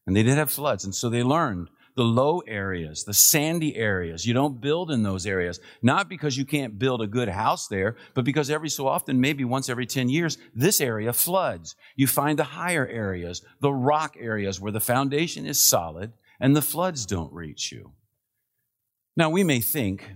and 0.08 0.16
they 0.16 0.24
did 0.24 0.38
have 0.38 0.50
floods. 0.50 0.86
And 0.86 0.96
so 0.96 1.10
they 1.10 1.24
learned 1.24 1.68
the 2.00 2.06
low 2.06 2.40
areas, 2.48 3.04
the 3.04 3.14
sandy 3.14 3.76
areas. 3.76 4.26
You 4.26 4.34
don't 4.34 4.62
build 4.62 4.90
in 4.90 5.04
those 5.04 5.26
areas, 5.26 5.60
not 5.82 6.08
because 6.08 6.38
you 6.38 6.46
can't 6.46 6.80
build 6.80 7.02
a 7.02 7.08
good 7.08 7.28
house 7.28 7.68
there, 7.68 7.98
but 8.14 8.24
because 8.24 8.50
every 8.50 8.70
so 8.70 8.88
often, 8.88 9.20
maybe 9.20 9.44
once 9.44 9.68
every 9.68 9.86
10 9.86 10.08
years, 10.08 10.38
this 10.56 10.80
area 10.80 11.12
floods. 11.12 11.76
You 11.98 12.08
find 12.08 12.40
the 12.40 12.46
higher 12.46 12.88
areas, 12.88 13.42
the 13.60 13.74
rock 13.74 14.16
areas 14.18 14.62
where 14.62 14.72
the 14.72 14.80
foundation 14.80 15.46
is 15.46 15.60
solid 15.60 16.14
and 16.40 16.56
the 16.56 16.62
floods 16.62 17.06
don't 17.06 17.34
reach 17.34 17.70
you. 17.70 17.92
Now, 19.18 19.30
we 19.30 19.44
may 19.44 19.60
think, 19.60 20.10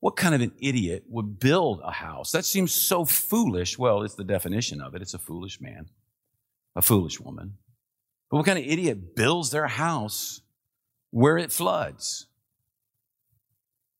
what 0.00 0.16
kind 0.16 0.34
of 0.34 0.42
an 0.42 0.52
idiot 0.60 1.04
would 1.08 1.38
build 1.38 1.80
a 1.82 1.92
house? 1.92 2.32
That 2.32 2.44
seems 2.44 2.74
so 2.74 3.06
foolish. 3.06 3.78
Well, 3.78 4.02
it's 4.02 4.14
the 4.14 4.24
definition 4.24 4.82
of 4.82 4.94
it. 4.94 5.00
It's 5.00 5.14
a 5.14 5.18
foolish 5.18 5.58
man, 5.58 5.86
a 6.76 6.82
foolish 6.82 7.18
woman. 7.18 7.54
But 8.30 8.36
what 8.36 8.46
kind 8.46 8.58
of 8.58 8.66
idiot 8.66 9.16
builds 9.16 9.48
their 9.48 9.68
house 9.68 10.42
where 11.14 11.38
it 11.38 11.52
floods? 11.52 12.26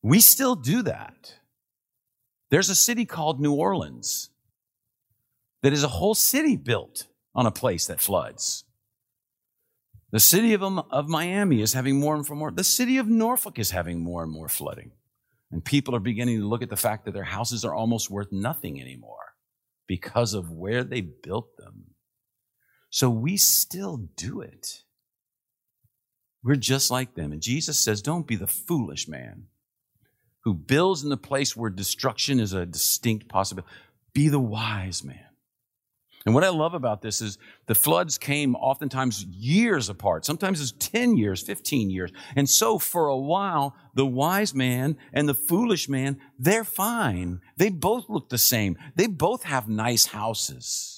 We 0.02 0.18
still 0.18 0.56
do 0.56 0.82
that. 0.82 1.36
There's 2.50 2.68
a 2.68 2.74
city 2.74 3.04
called 3.04 3.40
New 3.40 3.54
Orleans 3.54 4.30
that 5.62 5.72
is 5.72 5.84
a 5.84 5.88
whole 5.88 6.16
city 6.16 6.56
built 6.56 7.06
on 7.32 7.46
a 7.46 7.52
place 7.52 7.86
that 7.86 8.00
floods. 8.00 8.64
The 10.10 10.18
city 10.18 10.54
of, 10.54 10.64
um, 10.64 10.84
of 10.90 11.08
Miami 11.08 11.62
is 11.62 11.72
having 11.72 12.00
more 12.00 12.16
and 12.16 12.28
more. 12.28 12.50
The 12.50 12.64
city 12.64 12.98
of 12.98 13.06
Norfolk 13.06 13.60
is 13.60 13.70
having 13.70 14.00
more 14.00 14.24
and 14.24 14.32
more 14.32 14.48
flooding. 14.48 14.90
And 15.52 15.64
people 15.64 15.94
are 15.94 16.00
beginning 16.00 16.40
to 16.40 16.48
look 16.48 16.62
at 16.62 16.70
the 16.70 16.76
fact 16.76 17.04
that 17.04 17.14
their 17.14 17.22
houses 17.22 17.64
are 17.64 17.74
almost 17.74 18.10
worth 18.10 18.32
nothing 18.32 18.80
anymore 18.80 19.34
because 19.86 20.34
of 20.34 20.50
where 20.50 20.82
they 20.82 21.00
built 21.00 21.56
them. 21.58 21.94
So 22.90 23.08
we 23.08 23.36
still 23.36 24.08
do 24.16 24.40
it. 24.40 24.83
We're 26.44 26.56
just 26.56 26.90
like 26.90 27.14
them. 27.14 27.32
And 27.32 27.40
Jesus 27.40 27.78
says, 27.78 28.02
Don't 28.02 28.26
be 28.26 28.36
the 28.36 28.46
foolish 28.46 29.08
man 29.08 29.46
who 30.40 30.54
builds 30.54 31.02
in 31.02 31.08
the 31.08 31.16
place 31.16 31.56
where 31.56 31.70
destruction 31.70 32.38
is 32.38 32.52
a 32.52 32.66
distinct 32.66 33.28
possibility. 33.28 33.72
Be 34.12 34.28
the 34.28 34.38
wise 34.38 35.02
man 35.02 35.24
and 36.26 36.34
what 36.34 36.44
I 36.44 36.48
love 36.48 36.72
about 36.72 37.02
this 37.02 37.20
is 37.20 37.36
the 37.66 37.74
floods 37.74 38.16
came 38.16 38.54
oftentimes 38.56 39.24
years 39.24 39.90
apart. 39.90 40.24
Sometimes 40.24 40.60
it's 40.60 40.72
10 40.78 41.18
years, 41.18 41.42
15 41.42 41.90
years. 41.90 42.12
And 42.34 42.48
so 42.48 42.78
for 42.78 43.08
a 43.08 43.16
while, 43.16 43.76
the 43.94 44.06
wise 44.06 44.54
man 44.54 44.96
and 45.12 45.28
the 45.28 45.34
foolish 45.34 45.86
man, 45.86 46.18
they're 46.38 46.64
fine. 46.64 47.40
They 47.58 47.68
both 47.68 48.08
look 48.08 48.30
the 48.30 48.38
same. 48.38 48.78
They 48.96 49.06
both 49.06 49.42
have 49.42 49.68
nice 49.68 50.06
houses. 50.06 50.93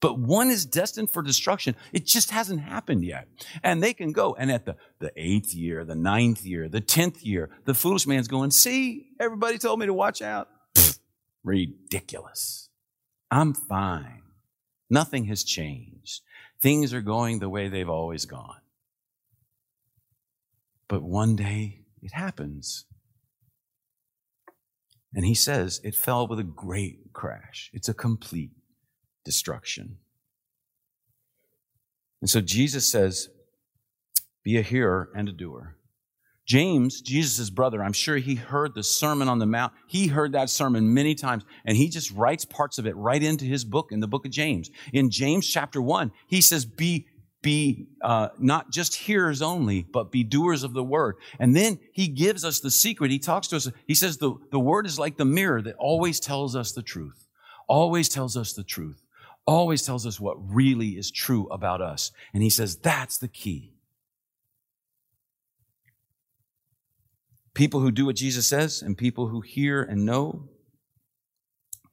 But 0.00 0.18
one 0.18 0.50
is 0.50 0.64
destined 0.64 1.10
for 1.10 1.22
destruction. 1.22 1.74
It 1.92 2.06
just 2.06 2.30
hasn't 2.30 2.60
happened 2.60 3.04
yet. 3.04 3.26
And 3.62 3.82
they 3.82 3.92
can 3.92 4.12
go. 4.12 4.34
And 4.38 4.50
at 4.50 4.64
the, 4.64 4.76
the 5.00 5.12
eighth 5.16 5.54
year, 5.54 5.84
the 5.84 5.96
ninth 5.96 6.44
year, 6.44 6.68
the 6.68 6.80
tenth 6.80 7.22
year, 7.22 7.50
the 7.64 7.74
foolish 7.74 8.06
man's 8.06 8.28
going, 8.28 8.52
see, 8.52 9.08
everybody 9.18 9.58
told 9.58 9.80
me 9.80 9.86
to 9.86 9.94
watch 9.94 10.22
out. 10.22 10.48
ridiculous. 11.42 12.68
I'm 13.30 13.54
fine. 13.54 14.22
Nothing 14.88 15.24
has 15.26 15.42
changed. 15.42 16.22
Things 16.60 16.94
are 16.94 17.00
going 17.00 17.40
the 17.40 17.48
way 17.48 17.68
they've 17.68 17.88
always 17.88 18.24
gone. 18.24 18.60
But 20.88 21.02
one 21.02 21.36
day 21.36 21.84
it 22.02 22.12
happens. 22.12 22.86
And 25.14 25.24
he 25.24 25.34
says 25.34 25.80
it 25.84 25.94
fell 25.94 26.26
with 26.26 26.38
a 26.38 26.44
great 26.44 27.12
crash. 27.12 27.70
It's 27.72 27.88
a 27.88 27.94
complete 27.94 28.52
destruction. 29.28 29.98
And 32.22 32.30
so 32.30 32.40
Jesus 32.40 32.86
says, 32.88 33.28
be 34.42 34.56
a 34.56 34.62
hearer 34.62 35.10
and 35.14 35.28
a 35.28 35.32
doer. 35.32 35.76
James, 36.46 37.02
Jesus' 37.02 37.50
brother, 37.50 37.82
I'm 37.82 37.92
sure 37.92 38.16
he 38.16 38.36
heard 38.36 38.74
the 38.74 38.82
Sermon 38.82 39.28
on 39.28 39.38
the 39.38 39.44
Mount. 39.44 39.74
He 39.86 40.06
heard 40.06 40.32
that 40.32 40.48
sermon 40.48 40.94
many 40.94 41.14
times, 41.14 41.44
and 41.66 41.76
he 41.76 41.90
just 41.90 42.10
writes 42.12 42.46
parts 42.46 42.78
of 42.78 42.86
it 42.86 42.96
right 42.96 43.22
into 43.22 43.44
his 43.44 43.66
book, 43.66 43.92
in 43.92 44.00
the 44.00 44.08
book 44.08 44.24
of 44.24 44.30
James. 44.30 44.70
In 44.94 45.10
James 45.10 45.46
chapter 45.46 45.82
1, 45.82 46.10
he 46.26 46.40
says, 46.40 46.64
Be 46.64 47.06
be 47.42 47.88
uh, 48.00 48.28
not 48.38 48.70
just 48.72 48.96
hearers 48.96 49.42
only, 49.42 49.82
but 49.92 50.10
be 50.10 50.24
doers 50.24 50.64
of 50.64 50.72
the 50.72 50.82
word. 50.82 51.16
And 51.38 51.54
then 51.54 51.78
he 51.92 52.08
gives 52.08 52.42
us 52.42 52.60
the 52.60 52.70
secret. 52.70 53.10
He 53.10 53.18
talks 53.18 53.48
to 53.48 53.56
us. 53.56 53.70
He 53.86 53.94
says 53.94 54.16
the, 54.16 54.34
the 54.50 54.58
word 54.58 54.86
is 54.86 54.98
like 54.98 55.18
the 55.18 55.26
mirror 55.26 55.60
that 55.60 55.76
always 55.76 56.18
tells 56.18 56.56
us 56.56 56.72
the 56.72 56.82
truth, 56.82 57.26
always 57.68 58.08
tells 58.08 58.34
us 58.34 58.54
the 58.54 58.64
truth, 58.64 59.04
always 59.48 59.82
tells 59.82 60.06
us 60.06 60.20
what 60.20 60.36
really 60.54 60.90
is 60.90 61.10
true 61.10 61.48
about 61.50 61.80
us. 61.80 62.12
And 62.34 62.42
he 62.42 62.50
says 62.50 62.76
that's 62.76 63.16
the 63.16 63.28
key. 63.28 63.72
People 67.54 67.80
who 67.80 67.90
do 67.90 68.04
what 68.04 68.14
Jesus 68.14 68.46
says 68.46 68.82
and 68.82 68.96
people 68.96 69.28
who 69.28 69.40
hear 69.40 69.82
and 69.82 70.04
know 70.04 70.48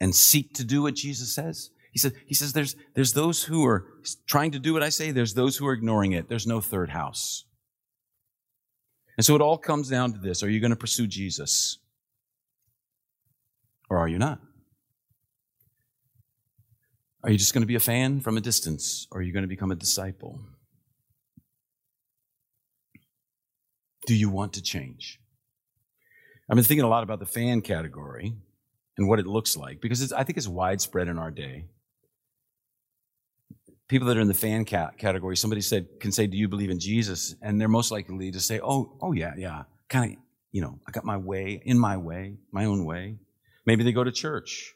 and 0.02 0.14
seek 0.14 0.54
to 0.56 0.66
do 0.66 0.84
what 0.84 0.96
Jesus 0.96 1.34
says. 1.34 1.72
He 1.92 1.98
says, 1.98 2.12
he 2.28 2.36
says 2.36 2.52
there's, 2.52 2.76
there's 2.94 3.14
those 3.14 3.44
who 3.44 3.66
are 3.66 3.86
trying 4.28 4.52
to 4.52 4.60
do 4.60 4.74
what 4.74 4.84
I 4.84 4.90
say, 4.90 5.12
there's 5.12 5.34
those 5.34 5.56
who 5.56 5.66
are 5.66 5.74
ignoring 5.74 6.12
it. 6.12 6.28
There's 6.28 6.46
no 6.46 6.60
third 6.60 6.90
house. 6.90 7.46
And 9.18 9.26
so 9.26 9.34
it 9.34 9.42
all 9.42 9.58
comes 9.58 9.90
down 9.90 10.12
to 10.12 10.20
this. 10.20 10.44
Are 10.44 10.50
you 10.50 10.60
going 10.60 10.72
to 10.72 10.76
pursue 10.76 11.08
Jesus? 11.08 11.78
Or 13.90 13.98
are 13.98 14.10
you 14.10 14.20
not? 14.20 14.42
Are 17.26 17.32
you 17.32 17.40
just 17.40 17.56
going 17.56 17.64
to 17.64 17.68
be 17.68 17.74
a 17.74 17.80
fan 17.80 18.20
from 18.20 18.38
a 18.38 18.42
distance? 18.42 19.08
Or 19.12 19.20
are 19.20 19.24
you 19.24 19.34
going 19.34 19.42
to 19.42 19.48
become 19.48 19.72
a 19.72 19.76
disciple? 19.76 20.40
Do 24.06 24.14
you 24.14 24.30
want 24.30 24.54
to 24.54 24.62
change? 24.62 25.20
I've 26.48 26.56
been 26.56 26.64
thinking 26.64 26.84
a 26.84 26.88
lot 26.88 27.02
about 27.02 27.18
the 27.18 27.26
fan 27.26 27.62
category 27.62 28.36
and 28.96 29.08
what 29.08 29.18
it 29.18 29.26
looks 29.26 29.58
like 29.58 29.82
because 29.82 30.14
I 30.14 30.24
think 30.24 30.38
it's 30.38 30.48
widespread 30.48 31.08
in 31.08 31.18
our 31.18 31.32
day. 31.32 31.66
People 33.88 34.08
that 34.08 34.18
are 34.18 34.22
in 34.22 34.28
the 34.28 34.36
fan 34.36 34.64
cat 34.64 35.00
category, 35.00 35.36
somebody 35.36 35.62
said 35.62 35.88
can 36.00 36.12
say, 36.12 36.28
"Do 36.28 36.38
you 36.38 36.48
believe 36.48 36.70
in 36.70 36.80
Jesus?" 36.80 37.34
And 37.42 37.60
they're 37.60 37.68
most 37.68 37.90
likely 37.90 38.30
to 38.32 38.40
say, 38.40 38.60
"Oh, 38.64 38.98
oh 39.02 39.14
yeah, 39.14 39.34
yeah." 39.36 39.64
Kind 39.90 40.12
of, 40.14 40.20
you 40.52 40.62
know, 40.62 40.80
I 40.88 40.92
got 40.92 41.06
my 41.06 41.18
way, 41.18 41.60
in 41.66 41.80
my 41.80 41.98
way, 41.98 42.38
my 42.52 42.66
own 42.66 42.86
way. 42.86 43.18
Maybe 43.66 43.84
they 43.84 43.92
go 43.92 44.04
to 44.04 44.12
church, 44.12 44.75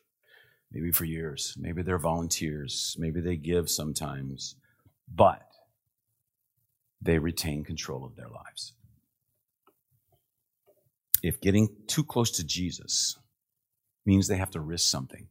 maybe 0.72 0.92
for 0.92 1.06
years. 1.06 1.56
Maybe 1.58 1.82
they're 1.82 1.98
volunteers. 1.98 2.96
Maybe 3.00 3.22
they 3.22 3.36
give 3.36 3.70
sometimes, 3.70 4.56
but 5.14 5.44
they 7.02 7.18
retain 7.18 7.64
control 7.64 8.06
of 8.06 8.16
their 8.16 8.30
lives 8.30 8.74
if 11.24 11.42
getting 11.42 11.70
too 11.88 12.04
close 12.04 12.32
to 12.32 12.44
Jesus 12.44 13.18
means 14.06 14.28
they 14.28 14.38
have 14.38 14.52
to 14.52 14.62
risk 14.62 14.90
something, 14.90 15.28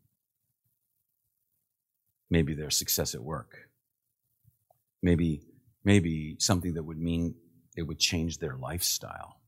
maybe 2.30 2.54
their 2.54 2.70
success 2.70 3.14
at 3.14 3.22
work, 3.22 3.68
maybe, 5.02 5.42
maybe 5.84 6.36
something 6.38 6.74
that 6.74 6.84
would 6.84 6.98
mean 6.98 7.34
it 7.76 7.82
would 7.82 7.98
change 7.98 8.38
their 8.38 8.56
lifestyle. 8.56 9.40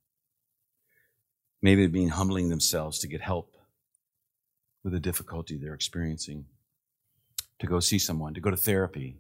Maybe 1.63 1.85
it 1.85 1.93
mean 1.93 2.09
humbling 2.09 2.49
themselves 2.49 2.99
to 3.01 3.09
get 3.09 3.21
help 3.21 3.55
with 4.83 4.93
the 4.93 5.01
difficulty 5.01 5.57
they're 5.57 5.75
experiencing, 5.75 6.47
to 7.59 7.67
go 7.67 7.81
see 7.81 7.99
someone, 7.99 8.35
to 8.35 8.41
go 8.41 8.51
to 8.51 8.57
therapy, 8.57 9.19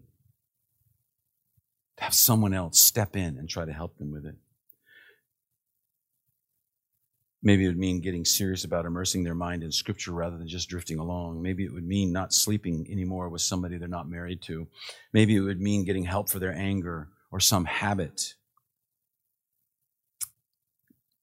to 1.98 2.04
have 2.04 2.14
someone 2.14 2.54
else 2.54 2.80
step 2.80 3.14
in 3.16 3.36
and 3.36 3.48
try 3.48 3.64
to 3.64 3.72
help 3.72 3.98
them 3.98 4.10
with 4.10 4.24
it. 4.24 4.36
Maybe 7.42 7.64
it 7.64 7.68
would 7.68 7.78
mean 7.78 8.00
getting 8.02 8.26
serious 8.26 8.64
about 8.64 8.84
immersing 8.84 9.24
their 9.24 9.34
mind 9.34 9.62
in 9.62 9.72
scripture 9.72 10.12
rather 10.12 10.36
than 10.36 10.48
just 10.48 10.68
drifting 10.68 10.98
along. 10.98 11.40
Maybe 11.40 11.64
it 11.64 11.72
would 11.72 11.86
mean 11.86 12.12
not 12.12 12.34
sleeping 12.34 12.86
anymore 12.90 13.30
with 13.30 13.40
somebody 13.40 13.78
they're 13.78 13.88
not 13.88 14.10
married 14.10 14.42
to. 14.42 14.68
Maybe 15.14 15.36
it 15.36 15.40
would 15.40 15.60
mean 15.60 15.84
getting 15.84 16.04
help 16.04 16.28
for 16.28 16.38
their 16.38 16.54
anger 16.54 17.08
or 17.30 17.40
some 17.40 17.64
habit. 17.64 18.34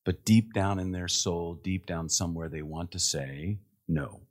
But 0.06 0.26
deep 0.26 0.54
down 0.54 0.80
in 0.80 0.92
their 0.92 1.08
soul, 1.08 1.60
deep 1.64 1.86
down 1.86 2.10
somewhere, 2.10 2.50
they 2.50 2.64
want 2.64 2.92
to 2.94 3.00
say 3.00 3.60
no. 3.88 4.22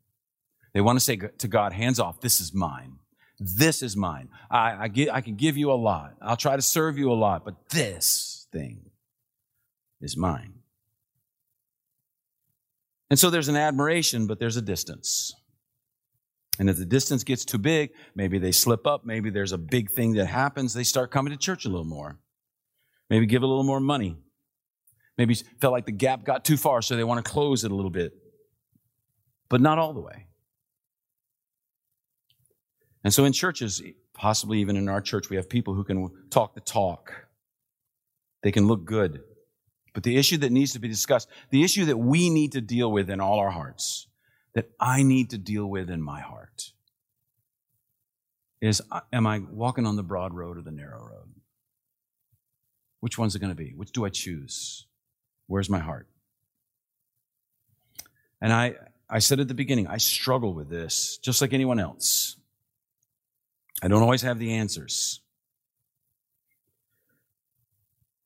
They 0.77 0.83
want 0.83 0.99
to 0.99 1.03
say 1.03 1.17
to 1.17 1.49
God, 1.49 1.73
hands 1.73 1.99
off, 1.99 2.21
this 2.21 2.39
is 2.39 2.53
mine. 2.53 2.99
This 3.41 3.83
is 3.83 3.97
mine. 3.97 4.29
I, 4.51 4.85
I, 4.85 4.89
get, 4.89 5.09
I 5.11 5.23
can 5.23 5.35
give 5.35 5.57
you 5.57 5.73
a 5.73 5.73
lot. 5.73 6.17
I'll 6.21 6.37
try 6.37 6.55
to 6.55 6.61
serve 6.61 6.99
you 6.99 7.11
a 7.11 7.15
lot, 7.15 7.47
but 7.47 7.71
this 7.71 8.47
thing 8.53 8.91
is 10.03 10.19
mine. 10.19 10.53
And 13.09 13.19
so 13.19 13.31
there's 13.31 13.49
an 13.49 13.57
admiration, 13.57 14.27
but 14.27 14.39
there's 14.39 14.59
a 14.59 14.61
distance. 14.61 15.33
And 16.59 16.69
if 16.69 16.77
the 16.77 16.85
distance 16.85 17.25
gets 17.25 17.47
too 17.47 17.57
big, 17.57 17.93
maybe 18.15 18.39
they 18.39 18.53
slip 18.53 18.87
up, 18.87 19.07
maybe 19.07 19.31
there's 19.31 19.53
a 19.53 19.59
big 19.59 19.91
thing 19.91 20.12
that 20.17 20.27
happens, 20.27 20.75
they 20.75 20.85
start 20.85 21.11
coming 21.11 21.33
to 21.33 21.39
church 21.39 21.65
a 21.65 21.71
little 21.71 21.87
more. 21.87 22.19
Maybe 23.09 23.25
give 23.25 23.43
a 23.43 23.47
little 23.47 23.65
more 23.65 23.81
money. 23.81 24.19
Maybe 25.17 25.37
felt 25.59 25.73
like 25.73 25.87
the 25.87 25.93
gap 25.93 26.25
got 26.25 26.45
too 26.45 26.59
far, 26.59 26.83
so 26.83 26.97
they 26.97 27.05
want 27.05 27.25
to 27.25 27.31
close 27.31 27.65
it 27.65 27.71
a 27.71 27.75
little 27.75 27.91
bit. 27.91 28.12
But 29.49 29.62
not 29.62 29.79
all 29.79 29.95
the 29.95 30.03
way. 30.03 30.27
And 33.07 33.14
so 33.14 33.25
in 33.25 33.33
churches, 33.33 33.81
possibly 34.14 34.59
even 34.59 34.75
in 34.75 34.88
our 34.88 35.01
church, 35.01 35.31
we 35.31 35.37
have 35.37 35.49
people 35.49 35.75
who 35.75 35.85
can 35.85 36.11
talk 36.29 36.57
the 36.57 36.61
talk 36.61 37.29
They 38.42 38.51
can 38.51 38.66
look 38.66 38.85
good. 38.85 39.23
But 39.95 40.03
the 40.03 40.16
issue 40.16 40.38
that 40.38 40.51
needs 40.51 40.73
to 40.73 40.81
be 40.81 40.88
discussed, 40.88 41.29
the 41.51 41.62
issue 41.62 41.85
that 41.85 41.99
we 41.99 42.31
need 42.31 42.51
to 42.51 42.61
deal 42.61 42.90
with 42.90 43.09
in 43.09 43.21
all 43.21 43.38
our 43.38 43.53
hearts, 43.53 44.09
that 44.55 44.73
I 44.81 45.05
need 45.05 45.31
to 45.31 45.38
deal 45.38 45.66
with 45.66 45.88
in 45.88 46.03
my 46.03 46.21
heart, 46.21 46.73
is 48.61 48.83
uh, 48.90 49.03
am 49.12 49.25
I 49.25 49.38
walking 49.38 49.87
on 49.87 49.95
the 49.95 50.03
broad 50.03 50.35
road 50.35 50.59
or 50.59 50.62
the 50.62 50.73
narrow 50.73 50.99
road? 50.99 51.33
Which 52.99 53.19
one's 53.19 53.37
it 53.37 53.38
going 53.38 53.55
to 53.55 53.55
be? 53.55 53.73
Which 53.77 53.92
do 53.92 54.05
I 54.05 54.09
choose? 54.09 54.88
Where's 55.47 55.71
my 55.71 55.79
heart? 55.79 56.09
And 58.40 58.53
I, 58.53 58.75
I 59.09 59.21
said 59.21 59.38
at 59.38 59.47
the 59.47 59.55
beginning, 59.55 59.87
I 59.87 59.99
struggle 59.99 60.55
with 60.55 60.69
this 60.69 61.19
just 61.19 61.40
like 61.40 61.53
anyone 61.53 61.79
else. 61.79 62.37
I 63.83 63.89
don't 63.89 64.03
always 64.03 64.23
have 64.23 64.39
the 64.39 64.55
answers. 64.55 65.21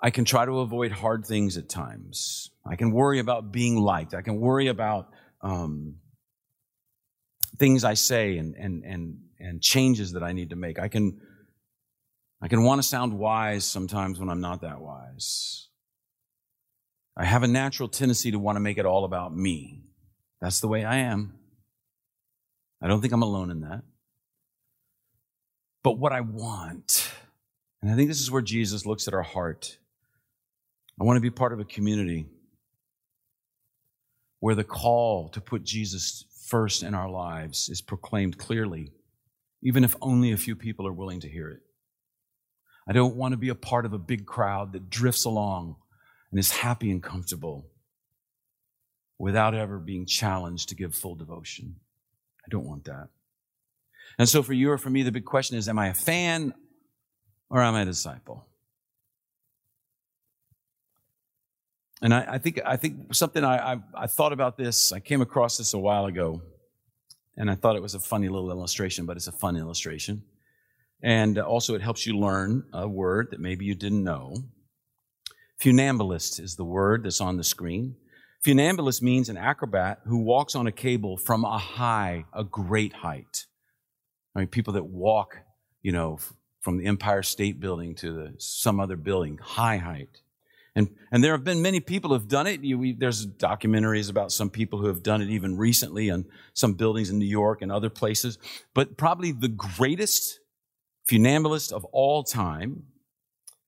I 0.01 0.11
can 0.11 0.25
try 0.25 0.47
to 0.47 0.61
avoid 0.61 0.93
hard 0.93 1.27
things 1.27 1.59
at 1.59 1.69
times. 1.69 2.51
I 2.65 2.77
can 2.77 2.93
worry 2.93 3.19
about 3.19 3.53
being 3.53 3.77
liked. 3.77 4.15
I 4.15 4.23
can 4.23 4.41
worry 4.41 4.69
about 4.69 5.09
um, 5.43 5.97
things 7.59 7.85
I 7.85 7.95
say 7.95 8.39
and, 8.39 8.55
and, 8.55 8.85
and, 8.85 9.19
and 9.39 9.61
changes 9.61 10.13
that 10.13 10.23
I 10.23 10.33
need 10.33 10.51
to 10.51 10.57
make. 10.57 10.79
I 10.79 10.89
can, 10.89 11.21
I 12.41 12.49
can 12.49 12.65
want 12.65 12.81
to 12.81 12.87
sound 12.87 13.19
wise 13.19 13.65
sometimes 13.65 14.19
when 14.19 14.31
I'm 14.31 14.41
not 14.41 14.63
that 14.63 14.81
wise. 14.81 15.69
I 17.17 17.27
have 17.27 17.43
a 17.43 17.49
natural 17.49 17.89
tendency 17.89 18.31
to 18.31 18.39
want 18.39 18.57
to 18.57 18.61
make 18.61 18.79
it 18.79 18.87
all 18.87 19.05
about 19.05 19.37
me. 19.37 19.83
That's 20.41 20.61
the 20.61 20.69
way 20.69 20.85
I 20.85 20.99
am. 20.99 21.35
I 22.81 22.89
don't 22.89 23.03
think 23.03 23.13
I'm 23.13 23.23
alone 23.23 23.51
in 23.51 23.61
that. 23.61 23.83
But 25.83 25.99
what 25.99 26.13
I 26.13 26.21
want, 26.21 27.11
and 27.81 27.91
I 27.91 27.97
think 27.97 28.09
this 28.09 28.21
is 28.21 28.31
where 28.31 28.43
Jesus 28.43 28.85
looks 28.85 29.09
at 29.09 29.15
our 29.15 29.23
heart. 29.23 29.79
I 31.01 31.05
want 31.05 31.17
to 31.17 31.23
be 31.23 31.31
part 31.31 31.53
of 31.53 31.61
a 31.61 31.65
community 31.65 32.27
where 34.41 34.55
the 34.55 34.65
call 34.65 35.29
to 35.31 35.41
put 35.41 35.65
Jesus 35.65 36.25
first 36.47 36.83
in 36.83 36.95
our 36.95 37.09
lives 37.09 37.69
is 37.69 37.81
proclaimed 37.81 38.37
clearly, 38.37 38.93
even 39.63 39.85
if 39.85 39.97
only 40.03 40.33
a 40.33 40.37
few 40.37 40.57
people 40.57 40.87
are 40.87 40.93
willing 40.93 41.21
to 41.21 41.29
hear 41.29 41.49
it. 41.49 41.61
I 42.89 42.93
don't 42.93 43.17
want 43.17 43.33
to 43.33 43.39
be 43.39 43.51
a 43.51 43.55
part 43.55 43.87
of 43.87 43.93
a 43.93 43.99
big 43.99 44.27
crowd 44.27 44.73
that 44.73 44.91
drifts 44.91 45.25
along 45.25 45.77
and 46.31 46.39
is 46.39 46.51
happy 46.51 46.91
and 46.91 47.03
comfortable 47.03 47.67
without 49.19 49.55
ever 49.55 49.79
being 49.79 50.07
challenged 50.07 50.71
to 50.71 50.75
give 50.75 50.95
full 50.95 51.15
devotion. 51.15 51.77
I 52.45 52.49
don't 52.51 52.67
want 52.67 52.85
that. 52.85 53.09
And 54.21 54.29
so 54.29 54.43
for 54.43 54.53
you 54.53 54.71
or 54.71 54.77
for 54.77 54.91
me, 54.91 55.03
the 55.03 55.11
big 55.11 55.25
question 55.25 55.57
is, 55.57 55.67
am 55.67 55.79
I 55.79 55.89
a 55.89 55.95
fan 55.95 56.53
or 57.49 57.63
am 57.63 57.75
I 57.75 57.81
a 57.81 57.85
disciple? 57.87 58.47
And 62.03 62.13
I, 62.13 62.35
I 62.35 62.37
think, 62.39 62.61
I 62.67 62.77
think 62.77 63.15
something 63.15 63.43
I, 63.43 63.73
I, 63.73 63.77
I 63.95 64.07
thought 64.07 64.35
about 64.35 64.59
this, 64.59 64.93
I 64.93 65.01
came 65.01 65.23
across 65.23 65.57
this 65.57 65.73
a 65.73 65.79
while 65.79 66.05
ago, 66.05 66.43
and 67.39 67.51
I 67.51 67.55
thought 67.55 67.77
it 67.77 67.83
was 67.83 67.95
a 67.95 67.99
funny 67.99 68.29
little 68.29 68.51
illustration, 68.51 69.07
but 69.07 69.17
it's 69.17 69.27
a 69.27 69.33
fun 69.33 69.57
illustration. 69.57 70.23
And 71.03 71.39
also 71.39 71.75
it 71.75 71.81
helps 71.81 72.07
you 72.07 72.19
learn 72.19 72.65
a 72.75 72.87
word 72.87 73.29
that 73.31 73.41
maybe 73.41 73.65
you 73.65 73.75
didn't 73.75 74.05
know. 74.05 74.37
Funambulist 75.65 76.39
is 76.41 76.57
the 76.57 76.65
word 76.67 77.05
that's 77.05 77.23
on 77.23 77.39
the 77.39 77.45
screen. 77.45 77.97
Funambulist 78.45 79.01
means 79.01 79.31
an 79.31 79.39
acrobat 79.39 80.01
who 80.05 80.19
walks 80.19 80.55
on 80.55 80.67
a 80.67 80.73
cable 80.73 81.17
from 81.17 81.43
a 81.43 81.57
high, 81.57 82.27
a 82.35 82.45
great 82.45 82.93
height. 82.93 83.47
I 84.35 84.41
mean, 84.41 84.49
people 84.49 84.75
that 84.75 84.85
walk, 84.85 85.39
you 85.83 85.93
know, 85.93 86.19
from 86.61 86.79
the 86.79 86.87
Empire 86.87 87.23
State 87.23 87.59
Building 87.61 87.95
to 87.97 88.13
the, 88.13 88.35
some 88.39 88.81
other 88.81 88.97
building, 88.97 89.39
high 89.39 89.79
height. 89.79 90.21
And, 90.77 90.95
and 91.11 91.25
there 91.25 91.33
have 91.33 91.43
been 91.43 91.63
many 91.63 91.81
people 91.81 92.11
who 92.11 92.15
have 92.15 92.29
done 92.29 92.47
it. 92.47 92.63
You, 92.63 92.79
we, 92.79 92.93
there's 92.93 93.27
documentaries 93.27 94.09
about 94.09 94.31
some 94.31 94.51
people 94.51 94.79
who 94.79 94.87
have 94.87 95.03
done 95.03 95.21
it 95.21 95.31
even 95.31 95.57
recently 95.57 96.11
on 96.11 96.27
some 96.55 96.75
buildings 96.75 97.11
in 97.11 97.19
New 97.19 97.27
York 97.27 97.61
and 97.63 97.73
other 97.73 97.91
places. 97.91 98.39
But 98.73 98.97
probably 98.97 99.33
the 99.33 99.49
greatest 99.49 100.39
funambulist 101.11 101.73
of 101.73 101.85
all 101.87 102.23
time 102.23 102.85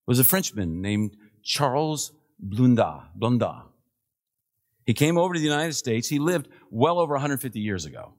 was 0.07 0.19
a 0.19 0.25
Frenchman 0.25 0.81
named 0.81 1.17
Charles 1.43 2.13
Blondin. 2.39 3.01
Blondin. 3.17 3.63
He 4.87 4.95
came 4.95 5.19
over 5.19 5.35
to 5.35 5.41
the 5.41 5.47
United 5.47 5.75
States. 5.75 6.09
He 6.09 6.19
lived 6.19 6.49
well 6.71 6.99
over 6.99 7.15
150 7.15 7.59
years 7.59 7.85
ago. 7.85 8.15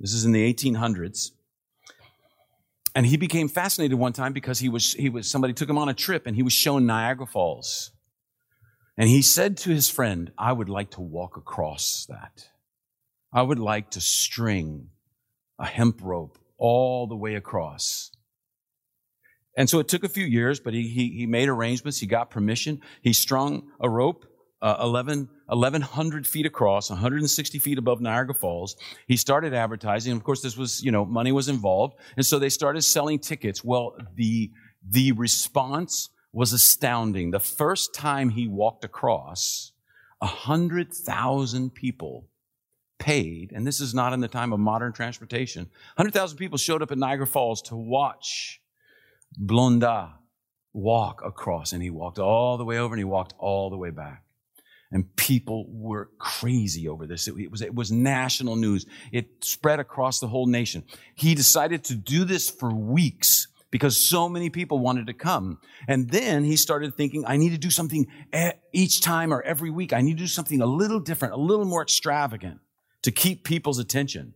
This 0.00 0.12
is 0.12 0.24
in 0.24 0.32
the 0.32 0.52
1800s. 0.52 1.32
And 2.96 3.04
he 3.04 3.18
became 3.18 3.48
fascinated 3.48 3.98
one 3.98 4.14
time 4.14 4.32
because 4.32 4.58
he 4.58 4.70
was, 4.70 4.94
he 4.94 5.10
was, 5.10 5.30
somebody 5.30 5.52
took 5.52 5.68
him 5.68 5.76
on 5.76 5.90
a 5.90 5.94
trip 5.94 6.26
and 6.26 6.34
he 6.34 6.42
was 6.42 6.54
shown 6.54 6.86
Niagara 6.86 7.26
Falls. 7.26 7.92
And 8.96 9.06
he 9.06 9.20
said 9.20 9.58
to 9.58 9.70
his 9.70 9.90
friend, 9.90 10.32
I 10.38 10.50
would 10.50 10.70
like 10.70 10.92
to 10.92 11.02
walk 11.02 11.36
across 11.36 12.06
that. 12.08 12.48
I 13.34 13.42
would 13.42 13.58
like 13.58 13.90
to 13.90 14.00
string 14.00 14.88
a 15.58 15.66
hemp 15.66 16.00
rope 16.02 16.38
all 16.56 17.06
the 17.06 17.14
way 17.14 17.34
across. 17.34 18.12
And 19.58 19.68
so 19.68 19.78
it 19.78 19.88
took 19.88 20.02
a 20.02 20.08
few 20.08 20.24
years, 20.24 20.58
but 20.58 20.72
he, 20.72 20.88
he, 20.88 21.10
he 21.18 21.26
made 21.26 21.50
arrangements. 21.50 22.00
He 22.00 22.06
got 22.06 22.30
permission. 22.30 22.80
He 23.02 23.12
strung 23.12 23.68
a 23.78 23.90
rope 23.90 24.24
uh, 24.62 24.76
11, 24.80 25.28
1,100 25.46 26.26
feet 26.26 26.46
across, 26.46 26.88
160 26.90 27.58
feet 27.58 27.78
above 27.78 28.00
Niagara 28.00 28.34
Falls. 28.34 28.76
He 29.06 29.16
started 29.16 29.52
advertising. 29.52 30.12
Of 30.12 30.24
course, 30.24 30.42
this 30.42 30.56
was, 30.56 30.82
you 30.82 30.90
know, 30.90 31.04
money 31.04 31.32
was 31.32 31.48
involved. 31.48 31.94
And 32.16 32.24
so 32.24 32.38
they 32.38 32.48
started 32.48 32.82
selling 32.82 33.18
tickets. 33.18 33.62
Well, 33.62 33.96
the, 34.14 34.50
the 34.88 35.12
response 35.12 36.10
was 36.32 36.52
astounding. 36.52 37.30
The 37.30 37.40
first 37.40 37.94
time 37.94 38.30
he 38.30 38.48
walked 38.48 38.84
across, 38.84 39.72
100,000 40.18 41.74
people 41.74 42.28
paid, 42.98 43.52
and 43.52 43.66
this 43.66 43.80
is 43.80 43.94
not 43.94 44.14
in 44.14 44.20
the 44.20 44.28
time 44.28 44.54
of 44.54 44.60
modern 44.60 44.92
transportation, 44.92 45.64
100,000 45.96 46.38
people 46.38 46.56
showed 46.56 46.82
up 46.82 46.90
at 46.90 46.98
Niagara 46.98 47.26
Falls 47.26 47.60
to 47.62 47.76
watch 47.76 48.62
Blondin 49.36 50.08
walk 50.72 51.20
across. 51.22 51.72
And 51.72 51.82
he 51.82 51.90
walked 51.90 52.18
all 52.18 52.56
the 52.56 52.64
way 52.64 52.78
over 52.78 52.94
and 52.94 53.00
he 53.00 53.04
walked 53.04 53.34
all 53.38 53.68
the 53.68 53.76
way 53.76 53.90
back 53.90 54.25
and 54.92 55.14
people 55.16 55.66
were 55.68 56.10
crazy 56.18 56.88
over 56.88 57.06
this. 57.06 57.28
It, 57.28 57.50
was, 57.50 57.62
it 57.62 57.74
was 57.74 57.90
national 57.90 58.56
news. 58.56 58.86
It 59.12 59.44
spread 59.44 59.80
across 59.80 60.20
the 60.20 60.28
whole 60.28 60.46
nation. 60.46 60.84
He 61.14 61.34
decided 61.34 61.84
to 61.84 61.94
do 61.94 62.24
this 62.24 62.48
for 62.48 62.72
weeks 62.72 63.48
because 63.70 64.08
so 64.08 64.28
many 64.28 64.48
people 64.48 64.78
wanted 64.78 65.08
to 65.08 65.12
come. 65.12 65.58
And 65.88 66.08
then 66.08 66.44
he 66.44 66.56
started 66.56 66.94
thinking, 66.94 67.24
I 67.26 67.36
need 67.36 67.50
to 67.50 67.58
do 67.58 67.70
something 67.70 68.06
each 68.72 69.00
time 69.00 69.34
or 69.34 69.42
every 69.42 69.70
week. 69.70 69.92
I 69.92 70.00
need 70.00 70.18
to 70.18 70.24
do 70.24 70.28
something 70.28 70.62
a 70.62 70.66
little 70.66 71.00
different, 71.00 71.34
a 71.34 71.38
little 71.38 71.64
more 71.64 71.82
extravagant 71.82 72.60
to 73.02 73.10
keep 73.10 73.44
people's 73.44 73.78
attention. 73.78 74.34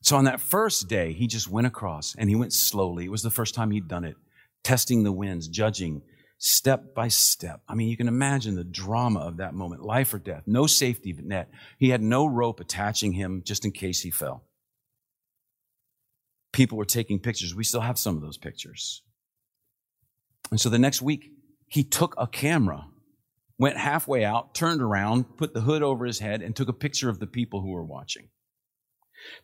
So 0.00 0.16
on 0.16 0.24
that 0.24 0.40
first 0.40 0.88
day, 0.88 1.12
he 1.12 1.26
just 1.26 1.48
went 1.48 1.66
across 1.66 2.14
and 2.16 2.28
he 2.28 2.34
went 2.34 2.52
slowly. 2.52 3.04
It 3.04 3.10
was 3.10 3.22
the 3.22 3.30
first 3.30 3.54
time 3.54 3.70
he'd 3.70 3.86
done 3.86 4.04
it, 4.04 4.16
testing 4.64 5.04
the 5.04 5.12
winds, 5.12 5.48
judging, 5.48 6.02
step 6.44 6.92
by 6.92 7.06
step. 7.06 7.60
I 7.68 7.76
mean, 7.76 7.88
you 7.88 7.96
can 7.96 8.08
imagine 8.08 8.56
the 8.56 8.64
drama 8.64 9.20
of 9.20 9.36
that 9.36 9.54
moment 9.54 9.84
life 9.84 10.12
or 10.12 10.18
death, 10.18 10.42
no 10.44 10.66
safety 10.66 11.14
net. 11.16 11.48
He 11.78 11.90
had 11.90 12.02
no 12.02 12.26
rope 12.26 12.58
attaching 12.58 13.12
him 13.12 13.42
just 13.44 13.64
in 13.64 13.70
case 13.70 14.00
he 14.00 14.10
fell. 14.10 14.42
People 16.52 16.78
were 16.78 16.84
taking 16.84 17.20
pictures. 17.20 17.54
We 17.54 17.62
still 17.62 17.80
have 17.80 17.96
some 17.96 18.16
of 18.16 18.22
those 18.22 18.38
pictures. 18.38 19.02
And 20.50 20.60
so 20.60 20.68
the 20.68 20.80
next 20.80 21.00
week, 21.00 21.30
he 21.68 21.84
took 21.84 22.16
a 22.18 22.26
camera, 22.26 22.86
went 23.56 23.76
halfway 23.76 24.24
out, 24.24 24.52
turned 24.52 24.82
around, 24.82 25.36
put 25.36 25.54
the 25.54 25.60
hood 25.60 25.84
over 25.84 26.04
his 26.04 26.18
head, 26.18 26.42
and 26.42 26.56
took 26.56 26.68
a 26.68 26.72
picture 26.72 27.08
of 27.08 27.20
the 27.20 27.28
people 27.28 27.60
who 27.60 27.70
were 27.70 27.84
watching. 27.84 28.30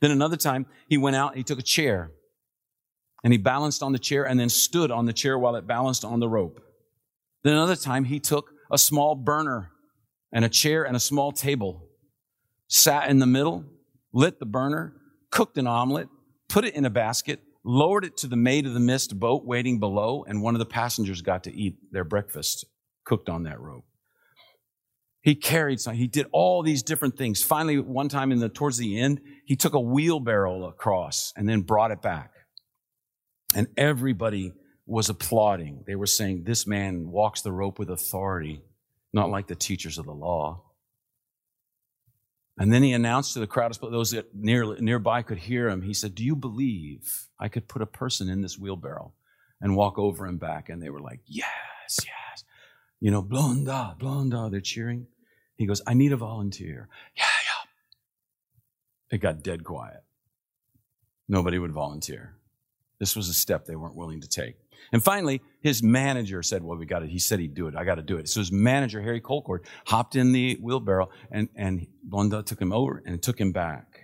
Then 0.00 0.10
another 0.10 0.36
time, 0.36 0.66
he 0.88 0.98
went 0.98 1.14
out, 1.14 1.28
and 1.28 1.38
he 1.38 1.44
took 1.44 1.60
a 1.60 1.62
chair, 1.62 2.10
and 3.22 3.32
he 3.32 3.38
balanced 3.38 3.84
on 3.84 3.92
the 3.92 4.00
chair 4.00 4.26
and 4.26 4.38
then 4.38 4.48
stood 4.48 4.90
on 4.90 5.06
the 5.06 5.12
chair 5.12 5.38
while 5.38 5.54
it 5.54 5.66
balanced 5.66 6.04
on 6.04 6.18
the 6.18 6.28
rope. 6.28 6.60
Then 7.48 7.56
another 7.56 7.76
time, 7.76 8.04
he 8.04 8.20
took 8.20 8.50
a 8.70 8.76
small 8.76 9.14
burner 9.14 9.70
and 10.30 10.44
a 10.44 10.50
chair 10.50 10.84
and 10.84 10.94
a 10.94 11.00
small 11.00 11.32
table, 11.32 11.88
sat 12.66 13.08
in 13.08 13.20
the 13.20 13.26
middle, 13.26 13.64
lit 14.12 14.38
the 14.38 14.44
burner, 14.44 14.92
cooked 15.30 15.56
an 15.56 15.66
omelet, 15.66 16.10
put 16.50 16.66
it 16.66 16.74
in 16.74 16.84
a 16.84 16.90
basket, 16.90 17.40
lowered 17.64 18.04
it 18.04 18.18
to 18.18 18.26
the 18.26 18.36
Maid 18.36 18.66
of 18.66 18.74
the 18.74 18.80
Mist 18.80 19.18
boat 19.18 19.46
waiting 19.46 19.80
below, 19.80 20.26
and 20.28 20.42
one 20.42 20.54
of 20.54 20.58
the 20.58 20.66
passengers 20.66 21.22
got 21.22 21.44
to 21.44 21.54
eat 21.54 21.76
their 21.90 22.04
breakfast 22.04 22.66
cooked 23.06 23.30
on 23.30 23.44
that 23.44 23.58
rope. 23.58 23.86
He 25.22 25.34
carried 25.34 25.80
some, 25.80 25.94
he 25.94 26.06
did 26.06 26.26
all 26.32 26.62
these 26.62 26.82
different 26.82 27.16
things. 27.16 27.42
Finally, 27.42 27.78
one 27.78 28.10
time 28.10 28.30
in 28.30 28.40
the, 28.40 28.50
towards 28.50 28.76
the 28.76 29.00
end, 29.00 29.22
he 29.46 29.56
took 29.56 29.72
a 29.72 29.80
wheelbarrow 29.80 30.66
across 30.66 31.32
and 31.34 31.48
then 31.48 31.62
brought 31.62 31.92
it 31.92 32.02
back. 32.02 32.30
And 33.54 33.68
everybody 33.78 34.52
was 34.88 35.08
applauding. 35.08 35.84
They 35.86 35.94
were 35.94 36.06
saying, 36.06 36.42
This 36.44 36.66
man 36.66 37.10
walks 37.10 37.42
the 37.42 37.52
rope 37.52 37.78
with 37.78 37.90
authority, 37.90 38.62
not 39.12 39.30
like 39.30 39.46
the 39.46 39.54
teachers 39.54 39.98
of 39.98 40.06
the 40.06 40.12
law. 40.12 40.62
And 42.60 42.72
then 42.72 42.82
he 42.82 42.92
announced 42.92 43.34
to 43.34 43.38
the 43.38 43.46
crowd, 43.46 43.78
those 43.80 44.10
that 44.10 44.34
near, 44.34 44.76
nearby 44.80 45.22
could 45.22 45.38
hear 45.38 45.68
him, 45.68 45.82
he 45.82 45.94
said, 45.94 46.16
Do 46.16 46.24
you 46.24 46.34
believe 46.34 47.28
I 47.38 47.48
could 47.48 47.68
put 47.68 47.82
a 47.82 47.86
person 47.86 48.28
in 48.28 48.40
this 48.40 48.58
wheelbarrow? 48.58 49.12
and 49.60 49.76
walk 49.76 49.98
over 49.98 50.26
and 50.26 50.38
back. 50.38 50.68
And 50.68 50.82
they 50.82 50.90
were 50.90 51.00
like, 51.00 51.20
yes, 51.26 51.46
yes. 51.98 52.44
You 53.00 53.10
know, 53.10 53.22
Blonda, 53.22 53.98
Blonda, 53.98 54.50
they're 54.50 54.60
cheering. 54.60 55.06
He 55.56 55.66
goes, 55.66 55.82
I 55.86 55.94
need 55.94 56.12
a 56.12 56.16
volunteer. 56.16 56.88
Yeah, 57.16 57.24
yeah. 57.24 59.16
It 59.16 59.20
got 59.20 59.42
dead 59.42 59.64
quiet. 59.64 60.02
Nobody 61.28 61.58
would 61.58 61.72
volunteer. 61.72 62.34
This 62.98 63.14
was 63.14 63.28
a 63.28 63.34
step 63.34 63.64
they 63.64 63.76
weren't 63.76 63.94
willing 63.94 64.20
to 64.20 64.28
take. 64.28 64.56
And 64.92 65.02
finally, 65.02 65.42
his 65.60 65.82
manager 65.82 66.42
said, 66.42 66.62
Well, 66.62 66.78
we 66.78 66.86
got 66.86 67.02
it. 67.02 67.10
He 67.10 67.18
said 67.18 67.40
he'd 67.40 67.54
do 67.54 67.68
it. 67.68 67.76
I 67.76 67.84
got 67.84 67.96
to 67.96 68.02
do 68.02 68.16
it. 68.16 68.28
So 68.28 68.40
his 68.40 68.50
manager, 68.52 69.02
Harry 69.02 69.20
Colcord, 69.20 69.64
hopped 69.86 70.16
in 70.16 70.32
the 70.32 70.58
wheelbarrow 70.62 71.10
and, 71.30 71.48
and 71.54 71.86
Blondin 72.02 72.44
took 72.44 72.60
him 72.60 72.72
over 72.72 73.02
and 73.04 73.22
took 73.22 73.38
him 73.40 73.52
back. 73.52 74.00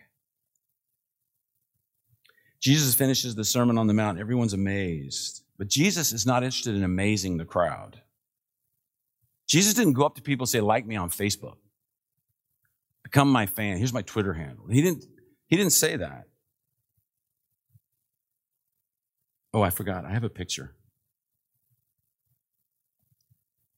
Jesus 2.61 2.95
finishes 2.95 3.35
the 3.35 3.45
Sermon 3.45 3.79
on 3.79 3.87
the 3.87 3.95
Mount. 3.95 4.19
Everyone's 4.19 4.55
amazed. 4.55 5.43
But 5.59 5.69
Jesus 5.69 6.13
is 6.13 6.27
not 6.27 6.43
interested 6.43 6.75
in 6.75 6.83
amazing 6.83 7.37
the 7.37 7.45
crowd. 7.45 8.01
Jesus 9.47 9.75
didn't 9.75 9.93
go 9.93 10.05
up 10.05 10.17
to 10.17 10.23
people 10.23 10.45
and 10.45 10.49
say, 10.49 10.61
like 10.61 10.87
me 10.87 10.97
on 10.97 11.11
Facebook. 11.11 11.57
Become 13.03 13.31
my 13.31 13.47
fan. 13.47 13.77
Here's 13.77 13.93
my 13.93 14.03
Twitter 14.03 14.33
handle. 14.33 14.67
He 14.69 14.83
didn't, 14.83 15.05
he 15.47 15.57
didn't 15.57 15.73
say 15.73 15.97
that. 15.97 16.25
Oh, 19.55 19.63
I 19.63 19.71
forgot. 19.71 20.05
I 20.05 20.11
have 20.11 20.25
a 20.25 20.29
picture. 20.29 20.75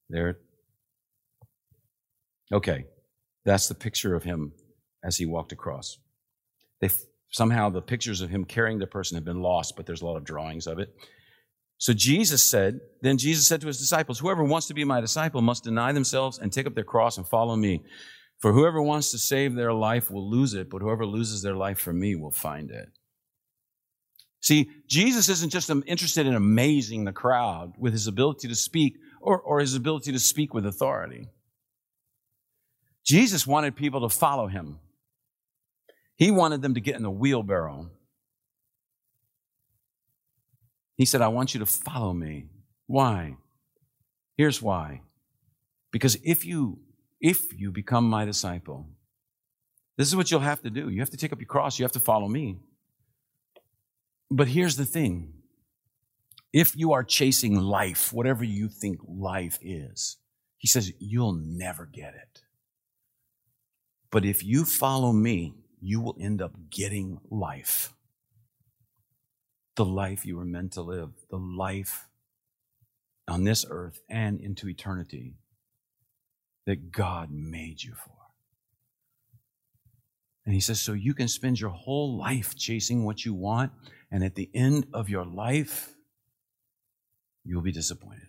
There. 0.09 0.39
Okay. 2.51 2.87
That's 3.45 3.69
the 3.69 3.75
picture 3.75 4.15
of 4.15 4.25
him 4.25 4.53
as 5.05 5.19
he 5.19 5.27
walked 5.27 5.53
across. 5.53 5.99
They 6.81 6.89
somehow 7.31 7.69
the 7.69 7.83
pictures 7.83 8.23
of 8.23 8.31
him 8.31 8.45
carrying 8.45 8.79
the 8.79 8.87
person 8.87 9.17
have 9.17 9.25
been 9.25 9.43
lost, 9.43 9.77
but 9.77 9.85
there's 9.85 10.01
a 10.01 10.07
lot 10.07 10.17
of 10.17 10.25
drawings 10.25 10.67
of 10.67 10.79
it. 10.79 10.95
So 11.77 11.93
Jesus 11.93 12.43
said, 12.43 12.81
then 13.03 13.19
Jesus 13.19 13.47
said 13.47 13.61
to 13.61 13.67
his 13.67 13.79
disciples, 13.79 14.19
whoever 14.19 14.43
wants 14.43 14.67
to 14.69 14.75
be 14.75 14.85
my 14.85 15.03
disciple 15.03 15.43
must 15.43 15.65
deny 15.65 15.93
themselves 15.93 16.39
and 16.39 16.51
take 16.51 16.67
up 16.67 16.75
their 16.75 16.85
cross 16.85 17.19
and 17.19 17.29
follow 17.29 17.55
me. 17.55 17.85
For 18.39 18.53
whoever 18.53 18.81
wants 18.81 19.11
to 19.11 19.19
save 19.19 19.55
their 19.55 19.75
life 19.75 20.11
will 20.11 20.31
lose 20.31 20.55
it, 20.55 20.71
but 20.71 20.81
whoever 20.81 21.05
loses 21.05 21.43
their 21.43 21.55
life 21.55 21.79
for 21.79 21.93
me 21.93 22.15
will 22.15 22.31
find 22.31 22.71
it. 22.71 22.89
See, 24.41 24.71
Jesus 24.87 25.29
isn't 25.29 25.51
just 25.51 25.71
interested 25.71 26.27
in 26.27 26.35
amazing 26.35 27.05
the 27.05 27.13
crowd 27.13 27.75
with 27.79 27.93
his 27.93 28.07
ability 28.07 28.49
to 28.49 28.55
speak 28.55 28.97
or, 29.21 29.41
or 29.41 29.61
his 29.61 29.75
ability 29.75 30.13
to 30.13 30.19
speak 30.21 30.55
with 30.55 30.67
authority. 30.67 31.29
Jesus 33.05 33.47
wanted 33.47 33.77
people 33.77 34.09
to 34.09 34.15
follow 34.15 34.47
him. 34.47 34.79
He 36.17 36.31
wanted 36.31 36.63
them 36.63 36.75
to 36.75 36.81
get 36.81 36.97
in 36.97 37.03
the 37.03 37.11
wheelbarrow. 37.11 37.91
He 40.97 41.05
said, 41.05 41.21
I 41.21 41.29
want 41.29 41.55
you 41.55 41.61
to 41.61 41.67
follow 41.67 42.13
me. 42.13 42.47
Why? 42.87 43.37
Here's 44.37 44.63
why. 44.63 45.03
Because 45.93 46.17
if 46.25 46.45
you, 46.45 46.79
if 47.21 47.59
you 47.59 47.71
become 47.71 48.09
my 48.09 48.25
disciple, 48.25 48.87
this 49.97 50.09
is 50.09 50.17
what 50.17 50.31
you'll 50.31 50.41
have 50.41 50.63
to 50.63 50.71
do. 50.71 50.89
You 50.89 51.01
have 51.01 51.11
to 51.11 51.17
take 51.17 51.33
up 51.33 51.41
your 51.41 51.47
cross. 51.47 51.79
You 51.79 51.85
have 51.85 51.93
to 51.93 52.01
follow 52.01 52.29
me. 52.29 52.59
But 54.31 54.49
here's 54.49 54.77
the 54.77 54.85
thing. 54.85 55.33
If 56.53 56.77
you 56.77 56.93
are 56.93 57.05
chasing 57.05 57.57
life, 57.57 58.13
whatever 58.13 58.45
you 58.45 58.69
think 58.69 58.99
life 59.07 59.59
is, 59.61 60.17
he 60.59 60.69
says, 60.69 60.93
you'll 60.99 61.35
never 61.35 61.87
get 61.87 62.15
it. 62.15 62.43
But 64.11 64.25
if 64.25 64.45
you 64.45 64.65
follow 64.65 65.13
me, 65.13 65.55
you 65.81 66.01
will 66.01 66.17
end 66.21 66.41
up 66.41 66.53
getting 66.71 67.21
life. 67.31 67.93
The 69.77 69.85
life 69.85 70.25
you 70.25 70.37
were 70.37 70.45
meant 70.45 70.73
to 70.73 70.83
live, 70.83 71.11
the 71.31 71.37
life 71.37 72.09
on 73.29 73.45
this 73.45 73.67
earth 73.69 74.01
and 74.09 74.41
into 74.41 74.69
eternity 74.69 75.35
that 76.65 76.91
God 76.91 77.31
made 77.31 77.83
you 77.83 77.95
for. 77.95 78.16
And 80.47 80.55
he 80.55 80.61
says, 80.61 80.81
so 80.81 80.93
you 80.93 81.13
can 81.13 81.27
spend 81.27 81.61
your 81.61 81.71
whole 81.71 82.17
life 82.17 82.57
chasing 82.57 83.05
what 83.05 83.25
you 83.25 83.35
want, 83.35 83.73
and 84.13 84.23
at 84.23 84.37
the 84.37 84.49
end 84.55 84.87
of 84.95 85.09
your 85.09 85.27
life, 85.27 85.93
you'll 87.45 87.63
be 87.63 87.73
disappointed. 87.73 88.29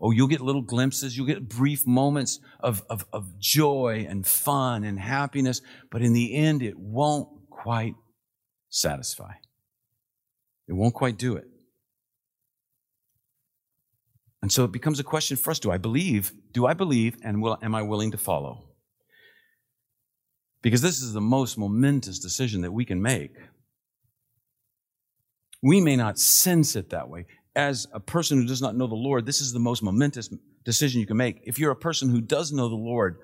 Oh, 0.00 0.12
you'll 0.12 0.28
get 0.28 0.40
little 0.40 0.62
glimpses, 0.62 1.16
you'll 1.16 1.26
get 1.26 1.48
brief 1.48 1.86
moments 1.86 2.38
of, 2.60 2.82
of, 2.88 3.04
of 3.12 3.38
joy 3.38 4.06
and 4.08 4.26
fun 4.26 4.84
and 4.84 4.98
happiness, 4.98 5.60
but 5.90 6.02
in 6.02 6.12
the 6.12 6.36
end, 6.36 6.62
it 6.62 6.78
won't 6.78 7.28
quite 7.50 7.94
satisfy. 8.68 9.32
It 10.68 10.72
won't 10.72 10.94
quite 10.94 11.18
do 11.18 11.36
it. 11.36 11.44
And 14.42 14.52
so 14.52 14.64
it 14.64 14.72
becomes 14.72 15.00
a 15.00 15.04
question 15.04 15.36
for 15.36 15.50
us 15.50 15.58
do 15.58 15.70
I 15.70 15.78
believe? 15.78 16.32
Do 16.52 16.66
I 16.66 16.74
believe 16.74 17.16
and 17.24 17.42
will, 17.42 17.58
am 17.62 17.74
I 17.74 17.82
willing 17.82 18.10
to 18.10 18.18
follow? 18.18 18.73
Because 20.64 20.82
this 20.82 21.00
is 21.00 21.12
the 21.12 21.20
most 21.20 21.56
momentous 21.56 22.18
decision 22.18 22.62
that 22.62 22.72
we 22.72 22.84
can 22.84 23.00
make. 23.00 23.36
We 25.62 25.80
may 25.80 25.94
not 25.94 26.18
sense 26.18 26.74
it 26.74 26.90
that 26.90 27.08
way 27.08 27.26
as 27.56 27.86
a 27.92 28.00
person 28.00 28.38
who 28.40 28.46
does 28.46 28.60
not 28.60 28.74
know 28.74 28.86
the 28.86 28.94
Lord, 28.94 29.26
this 29.26 29.40
is 29.40 29.52
the 29.52 29.60
most 29.60 29.82
momentous 29.82 30.28
decision 30.64 31.00
you 31.00 31.06
can 31.06 31.16
make. 31.16 31.40
If 31.44 31.58
you're 31.58 31.70
a 31.70 31.76
person 31.76 32.08
who 32.08 32.20
does 32.20 32.52
know 32.52 32.68
the 32.68 32.74
Lord, 32.74 33.18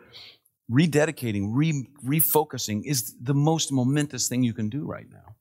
rededicating, 0.71 1.51
re- 1.53 1.89
refocusing 2.05 2.83
is 2.85 3.15
the 3.21 3.35
most 3.35 3.73
momentous 3.73 4.29
thing 4.29 4.43
you 4.43 4.55
can 4.55 4.69
do 4.69 4.87
right 4.87 5.07
now. 5.11 5.37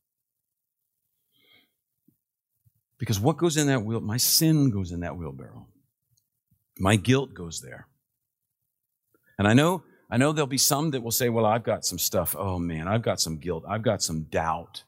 Because 2.98 3.20
what 3.20 3.38
goes 3.38 3.58
in 3.58 3.68
that 3.68 3.84
wheel, 3.84 4.02
my 4.02 4.18
sin 4.18 4.72
goes 4.72 4.92
in 4.92 5.02
that 5.02 5.16
wheelbarrow. 5.16 5.68
My 6.80 6.96
guilt 6.96 7.34
goes 7.34 7.62
there. 7.62 7.88
And 9.38 9.48
I 9.48 9.54
know, 9.54 9.84
I 10.10 10.18
know 10.18 10.32
there'll 10.32 10.48
be 10.48 10.58
some 10.58 10.92
that 10.92 11.04
will 11.04 11.12
say, 11.12 11.30
well, 11.30 11.46
I've 11.46 11.64
got 11.64 11.86
some 11.86 12.00
stuff. 12.00 12.36
Oh 12.38 12.58
man, 12.58 12.88
I've 12.88 13.04
got 13.04 13.20
some 13.20 13.38
guilt. 13.38 13.64
I've 13.68 13.84
got 13.84 14.02
some 14.02 14.24
doubt. 14.24 14.84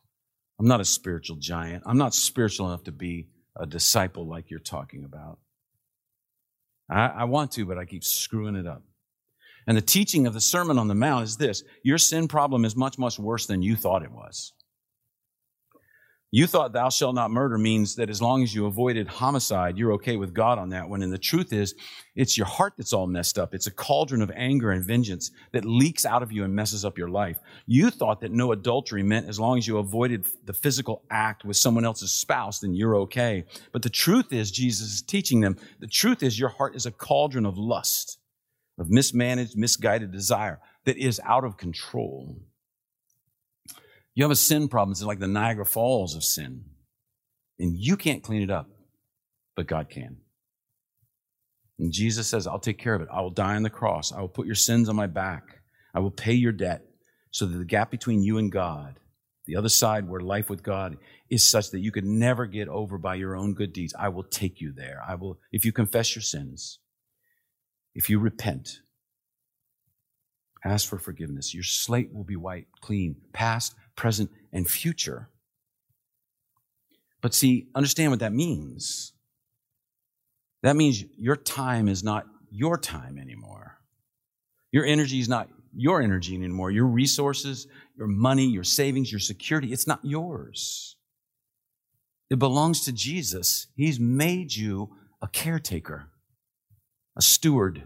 I'm 0.60 0.67
not 0.67 0.81
a 0.81 0.86
spiritual 0.86 1.38
giant. 1.38 1.84
I'm 1.86 1.97
not 1.97 2.15
spiritual 2.15 2.67
enough 2.67 2.84
to 2.86 2.91
be 2.91 3.27
a 3.55 3.65
disciple 3.65 4.27
like 4.27 4.49
you're 4.49 4.60
talking 4.60 5.03
about. 5.03 5.39
I, 6.89 7.07
I 7.07 7.23
want 7.25 7.51
to, 7.53 7.65
but 7.65 7.77
I 7.77 7.86
keep 7.86 8.03
screwing 8.03 8.55
it 8.55 8.67
up. 8.67 8.84
And 9.67 9.77
the 9.77 9.81
teaching 9.81 10.25
of 10.25 10.34
the 10.34 10.41
Sermon 10.41 10.79
on 10.79 10.88
the 10.88 10.95
Mount 10.95 11.23
is 11.23 11.38
this 11.38 11.63
your 11.84 11.97
sin 11.97 12.27
problem 12.27 12.65
is 12.65 12.75
much, 12.75 12.97
much 12.97 13.19
worse 13.19 13.45
than 13.45 13.62
you 13.62 13.75
thought 13.75 14.03
it 14.03 14.12
was. 14.12 14.53
You 16.34 16.48
thought 16.48 16.72
thou 16.72 16.88
shalt 16.88 17.13
not 17.15 17.30
murder 17.30 17.58
means 17.58 17.96
that 17.96 18.10
as 18.10 18.22
long 18.22 18.41
as 18.41 18.56
you 18.56 18.65
avoided 18.65 19.06
homicide, 19.06 19.78
you're 19.78 19.91
okay 19.94 20.15
with 20.15 20.34
God 20.34 20.58
on 20.58 20.70
that 20.70 20.88
one. 20.88 21.02
And 21.02 21.12
the 21.12 21.17
truth 21.17 21.52
is, 21.52 21.76
it's 22.15 22.38
your 22.38 22.48
heart 22.48 22.76
that's 22.78 22.94
all 22.94 23.06
messed 23.06 23.38
up. 23.38 23.54
It's 23.54 23.67
a 23.67 23.72
cauldron 23.72 24.22
of 24.22 24.32
anger 24.34 24.72
and 24.72 24.82
vengeance 24.82 25.32
that 25.52 25.65
leaks 25.65 26.06
out 26.06 26.24
of 26.24 26.32
you 26.32 26.46
and 26.46 26.56
messes 26.56 26.86
up 26.86 26.98
your 26.98 27.10
life. 27.10 27.38
You 27.67 27.89
thought 27.89 28.22
that 28.22 28.32
no 28.32 28.54
adultery 28.54 29.04
meant 29.04 29.28
as 29.28 29.41
long 29.41 29.58
as 29.58 29.67
you 29.67 29.78
avoided 29.78 30.26
the 30.46 30.54
physical 30.54 31.04
act 31.12 31.44
with 31.44 31.58
someone 31.58 31.84
else's 31.84 32.13
spouse, 32.13 32.60
then 32.60 32.74
you're 32.74 32.96
okay. 32.96 33.44
But 33.74 33.82
the 33.82 33.89
truth 33.89 34.32
is, 34.32 34.52
Jesus 34.52 34.94
is 34.94 35.02
teaching 35.02 35.41
them, 35.41 35.58
the 35.82 35.88
truth 35.88 36.24
is 36.24 36.39
your 36.39 36.50
heart 36.50 36.78
is 36.78 36.86
a 36.86 36.91
cauldron 36.91 37.46
of 37.46 37.58
lust, 37.58 38.20
of 38.78 38.89
mismanaged, 38.89 39.58
misguided 39.58 40.13
desire 40.13 40.62
that 40.86 40.96
is 40.96 41.20
out 41.26 41.44
of 41.44 41.58
control. 41.58 42.38
You 44.13 44.24
have 44.24 44.32
a 44.32 44.36
sin 44.36 44.67
problem. 44.67 44.91
It's 44.91 45.04
like 45.04 45.19
the 45.19 45.28
Niagara 45.28 45.65
Falls 45.65 46.15
of 46.15 46.24
sin. 46.24 46.65
And 47.60 47.76
you 47.78 47.95
can't 47.95 48.24
clean 48.24 48.41
it 48.41 48.50
up, 48.50 48.69
but 49.56 49.67
God 49.67 49.89
can. 49.89 50.17
And 51.80 51.91
Jesus 51.91 52.28
says, 52.28 52.47
I'll 52.47 52.60
take 52.60 52.78
care 52.78 52.93
of 52.93 53.02
it. 53.02 53.08
I 53.12 53.21
will 53.21 53.32
die 53.32 53.56
on 53.56 53.63
the 53.63 53.69
cross. 53.69 54.12
I 54.12 54.21
will 54.21 54.28
put 54.28 54.45
your 54.45 54.56
sins 54.56 54.89
on 54.89 54.95
my 54.95 55.08
back. 55.08 55.62
I 55.93 56.00
will 56.00 56.12
pay 56.12 56.34
your 56.34 56.52
debt 56.52 56.84
so 57.32 57.45
that 57.45 57.58
the 57.58 57.65
gap 57.65 57.89
between 57.89 58.21
you 58.21 58.38
and 58.38 58.52
God, 58.52 59.00
the 59.45 59.56
other 59.56 59.69
side 59.69 60.08
where 60.08 60.21
life 60.21 60.50
with 60.50 60.63
God 60.63 60.97
is 61.30 61.43
such 61.43 61.71
that 61.71 61.80
you 61.80 61.91
could 61.91 62.06
never 62.06 62.45
get 62.45 62.67
over 62.67 62.97
by 62.97 63.15
your 63.15 63.36
own 63.36 63.54
good 63.54 63.74
deeds. 63.74 63.93
I 63.97 64.10
will 64.10 64.24
take 64.24 64.62
you 64.62 64.74
there. 64.74 65.02
I 65.08 65.15
will, 65.15 65.39
if 65.52 65.65
you 65.65 65.71
confess 65.71 66.15
your 66.15 66.21
sins, 66.21 66.79
if 67.96 68.10
you 68.10 68.19
repent, 68.19 68.81
ask 70.63 70.88
for 70.88 71.00
forgiveness, 71.00 71.54
your 71.54 71.63
slate 71.63 72.13
will 72.13 72.23
be 72.23 72.35
white, 72.35 72.67
clean, 72.81 73.15
past, 73.33 73.75
present, 73.96 74.31
and 74.52 74.69
future. 74.69 75.29
But 77.21 77.33
see, 77.33 77.67
understand 77.75 78.12
what 78.12 78.19
that 78.19 78.33
means. 78.33 79.13
That 80.63 80.75
means 80.75 81.04
your 81.17 81.35
time 81.35 81.87
is 81.87 82.04
not 82.04 82.25
your 82.50 82.77
time 82.77 83.17
anymore. 83.17 83.77
Your 84.71 84.85
energy 84.85 85.19
is 85.19 85.29
not 85.29 85.50
your 85.75 86.02
energy 86.02 86.35
anymore. 86.35 86.71
Your 86.71 86.85
resources, 86.85 87.67
your 87.98 88.08
money, 88.08 88.46
your 88.46 88.63
savings, 88.63 89.12
your 89.12 89.19
security, 89.19 89.71
it's 89.71 89.87
not 89.87 90.00
yours. 90.04 90.96
It 92.29 92.39
belongs 92.39 92.85
to 92.85 92.92
Jesus. 92.92 93.67
He's 93.75 94.00
made 94.00 94.56
you 94.56 94.96
a 95.21 95.27
caretaker, 95.27 96.08
a 97.17 97.21
steward, 97.21 97.83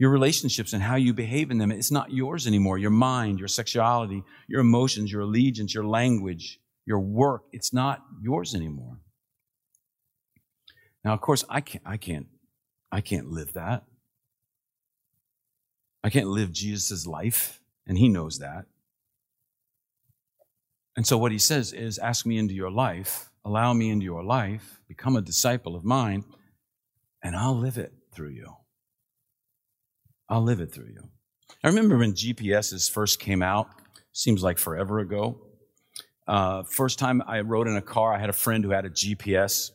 your 0.00 0.08
relationships 0.10 0.72
and 0.72 0.82
how 0.82 0.96
you 0.96 1.12
behave 1.12 1.50
in 1.50 1.58
them, 1.58 1.70
it's 1.70 1.90
not 1.90 2.10
yours 2.10 2.46
anymore. 2.46 2.78
Your 2.78 2.90
mind, 2.90 3.38
your 3.38 3.48
sexuality, 3.48 4.24
your 4.48 4.62
emotions, 4.62 5.12
your 5.12 5.20
allegiance, 5.20 5.74
your 5.74 5.84
language, 5.84 6.58
your 6.86 7.00
work, 7.00 7.42
it's 7.52 7.74
not 7.74 8.02
yours 8.22 8.54
anymore. 8.54 8.96
Now, 11.04 11.12
of 11.12 11.20
course, 11.20 11.44
I 11.50 11.60
can't, 11.60 11.84
I 11.86 11.98
can't, 11.98 12.28
I 12.90 13.02
can't 13.02 13.30
live 13.30 13.52
that. 13.52 13.84
I 16.02 16.08
can't 16.08 16.28
live 16.28 16.50
Jesus' 16.50 17.06
life, 17.06 17.60
and 17.86 17.98
he 17.98 18.08
knows 18.08 18.38
that. 18.38 18.64
And 20.96 21.06
so 21.06 21.18
what 21.18 21.30
he 21.30 21.38
says 21.38 21.74
is, 21.74 21.98
ask 21.98 22.24
me 22.24 22.38
into 22.38 22.54
your 22.54 22.70
life, 22.70 23.30
allow 23.44 23.74
me 23.74 23.90
into 23.90 24.04
your 24.04 24.24
life, 24.24 24.80
become 24.88 25.16
a 25.16 25.20
disciple 25.20 25.76
of 25.76 25.84
mine, 25.84 26.24
and 27.22 27.36
I'll 27.36 27.58
live 27.58 27.76
it 27.76 27.92
through 28.14 28.30
you. 28.30 28.59
I'll 30.30 30.42
live 30.42 30.60
it 30.60 30.72
through 30.72 30.86
you. 30.86 31.08
I 31.64 31.68
remember 31.68 31.98
when 31.98 32.12
GPSs 32.12 32.90
first 32.90 33.18
came 33.18 33.42
out, 33.42 33.68
seems 34.12 34.42
like 34.42 34.58
forever 34.58 35.00
ago. 35.00 35.40
Uh, 36.26 36.62
first 36.62 37.00
time 37.00 37.22
I 37.26 37.40
rode 37.40 37.66
in 37.66 37.76
a 37.76 37.82
car, 37.82 38.14
I 38.14 38.20
had 38.20 38.30
a 38.30 38.34
friend 38.34 38.62
who 38.62 38.70
had 38.70 38.84
a 38.84 38.90
GPS, 38.90 39.72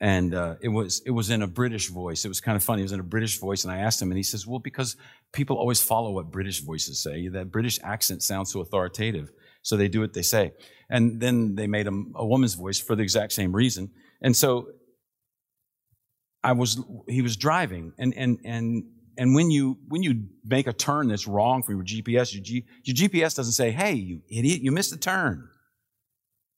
and 0.00 0.34
uh, 0.34 0.54
it 0.62 0.68
was 0.68 1.02
it 1.04 1.10
was 1.10 1.28
in 1.28 1.42
a 1.42 1.46
British 1.46 1.90
voice. 1.90 2.24
It 2.24 2.28
was 2.28 2.40
kind 2.40 2.56
of 2.56 2.64
funny. 2.64 2.80
It 2.80 2.86
was 2.86 2.92
in 2.92 3.00
a 3.00 3.04
British 3.04 3.38
voice, 3.38 3.64
and 3.64 3.72
I 3.72 3.78
asked 3.78 4.00
him, 4.00 4.10
and 4.10 4.16
he 4.16 4.22
says, 4.22 4.46
"Well, 4.46 4.58
because 4.58 4.96
people 5.32 5.58
always 5.58 5.82
follow 5.82 6.10
what 6.10 6.30
British 6.30 6.60
voices 6.60 7.02
say. 7.02 7.28
That 7.28 7.52
British 7.52 7.78
accent 7.82 8.22
sounds 8.22 8.50
so 8.50 8.60
authoritative, 8.60 9.30
so 9.60 9.76
they 9.76 9.88
do 9.88 10.00
what 10.00 10.14
they 10.14 10.22
say." 10.22 10.52
And 10.88 11.20
then 11.20 11.54
they 11.54 11.66
made 11.66 11.86
him 11.86 12.12
a 12.14 12.24
woman's 12.24 12.54
voice 12.54 12.80
for 12.80 12.96
the 12.96 13.02
exact 13.02 13.32
same 13.32 13.54
reason. 13.54 13.90
And 14.22 14.34
so 14.34 14.68
I 16.42 16.52
was 16.52 16.82
he 17.06 17.20
was 17.20 17.36
driving, 17.36 17.92
and 17.98 18.14
and 18.16 18.38
and 18.44 18.84
and 19.18 19.34
when 19.34 19.50
you 19.50 19.78
when 19.88 20.02
you 20.02 20.24
make 20.44 20.66
a 20.66 20.72
turn 20.72 21.08
that's 21.08 21.26
wrong 21.26 21.62
for 21.62 21.72
your 21.72 21.82
GPS, 21.82 22.34
your, 22.34 22.42
G, 22.42 22.64
your 22.84 22.94
GPS 22.94 23.34
doesn't 23.34 23.52
say, 23.52 23.70
"Hey, 23.70 23.94
you 23.94 24.22
idiot, 24.28 24.60
you 24.62 24.72
missed 24.72 24.92
a 24.92 24.98
turn." 24.98 25.48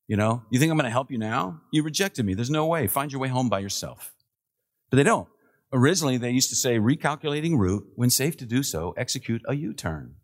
You 0.08 0.16
know, 0.16 0.42
you 0.50 0.58
think 0.58 0.70
I'm 0.72 0.78
going 0.78 0.86
to 0.86 0.90
help 0.90 1.10
you 1.10 1.18
now? 1.18 1.60
You 1.70 1.82
rejected 1.82 2.24
me. 2.24 2.32
There's 2.32 2.48
no 2.48 2.66
way. 2.66 2.86
Find 2.86 3.12
your 3.12 3.20
way 3.20 3.28
home 3.28 3.50
by 3.50 3.58
yourself. 3.58 4.14
But 4.90 4.96
they 4.96 5.02
don't. 5.02 5.28
Originally, 5.70 6.16
they 6.16 6.30
used 6.30 6.48
to 6.48 6.56
say, 6.56 6.78
recalculating 6.78 7.58
route. 7.58 7.86
When 7.94 8.08
safe 8.08 8.38
to 8.38 8.46
do 8.46 8.62
so, 8.62 8.94
execute 8.96 9.42
a 9.46 9.54
U-turn. 9.54 10.14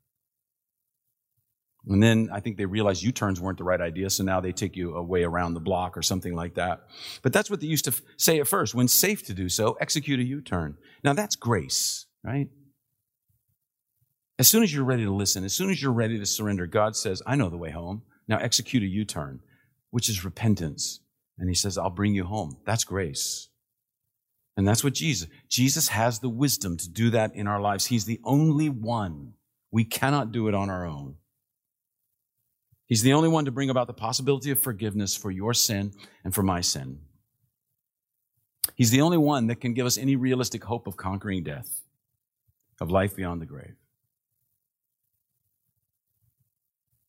And 1.86 2.02
then 2.02 2.30
I 2.32 2.40
think 2.40 2.56
they 2.56 2.64
realized 2.64 3.02
U-turns 3.02 3.42
weren't 3.42 3.58
the 3.58 3.64
right 3.64 3.80
idea, 3.80 4.08
so 4.08 4.24
now 4.24 4.40
they 4.40 4.52
take 4.52 4.74
you 4.74 4.96
a 4.96 5.02
way 5.02 5.22
around 5.22 5.52
the 5.52 5.60
block 5.60 5.98
or 5.98 6.02
something 6.02 6.34
like 6.34 6.54
that. 6.54 6.86
But 7.20 7.34
that's 7.34 7.50
what 7.50 7.60
they 7.60 7.66
used 7.66 7.84
to 7.84 7.92
say 8.16 8.40
at 8.40 8.48
first. 8.48 8.74
When 8.74 8.88
safe 8.88 9.26
to 9.26 9.34
do 9.34 9.50
so, 9.50 9.76
execute 9.82 10.18
a 10.18 10.24
U-turn. 10.24 10.78
Now 11.02 11.12
that's 11.12 11.36
grace, 11.36 12.03
right? 12.24 12.48
As 14.38 14.48
soon 14.48 14.62
as 14.62 14.74
you're 14.74 14.84
ready 14.84 15.04
to 15.04 15.14
listen, 15.14 15.44
as 15.44 15.52
soon 15.52 15.70
as 15.70 15.80
you're 15.80 15.92
ready 15.92 16.18
to 16.18 16.26
surrender, 16.26 16.66
God 16.66 16.96
says, 16.96 17.22
I 17.26 17.36
know 17.36 17.50
the 17.50 17.56
way 17.56 17.70
home. 17.70 18.02
Now 18.26 18.38
execute 18.38 18.82
a 18.82 18.86
U-turn 18.86 19.40
which 19.94 20.08
is 20.08 20.24
repentance. 20.24 20.98
And 21.38 21.48
he 21.48 21.54
says, 21.54 21.78
I'll 21.78 21.88
bring 21.88 22.16
you 22.16 22.24
home. 22.24 22.56
That's 22.66 22.82
grace. 22.82 23.48
And 24.56 24.66
that's 24.66 24.82
what 24.82 24.92
Jesus, 24.92 25.28
Jesus 25.48 25.86
has 25.86 26.18
the 26.18 26.28
wisdom 26.28 26.76
to 26.78 26.88
do 26.88 27.10
that 27.10 27.36
in 27.36 27.46
our 27.46 27.60
lives. 27.60 27.86
He's 27.86 28.04
the 28.04 28.18
only 28.24 28.68
one. 28.68 29.34
We 29.70 29.84
cannot 29.84 30.32
do 30.32 30.48
it 30.48 30.54
on 30.54 30.68
our 30.68 30.84
own. 30.84 31.14
He's 32.86 33.02
the 33.02 33.12
only 33.12 33.28
one 33.28 33.44
to 33.44 33.52
bring 33.52 33.70
about 33.70 33.86
the 33.86 33.92
possibility 33.94 34.50
of 34.50 34.58
forgiveness 34.58 35.14
for 35.14 35.30
your 35.30 35.54
sin 35.54 35.92
and 36.24 36.34
for 36.34 36.42
my 36.42 36.60
sin. 36.60 36.98
He's 38.74 38.90
the 38.90 39.00
only 39.00 39.18
one 39.18 39.46
that 39.46 39.60
can 39.60 39.74
give 39.74 39.86
us 39.86 39.96
any 39.96 40.16
realistic 40.16 40.64
hope 40.64 40.88
of 40.88 40.96
conquering 40.96 41.44
death, 41.44 41.82
of 42.80 42.90
life 42.90 43.16
beyond 43.16 43.40
the 43.40 43.46
grave. 43.46 43.76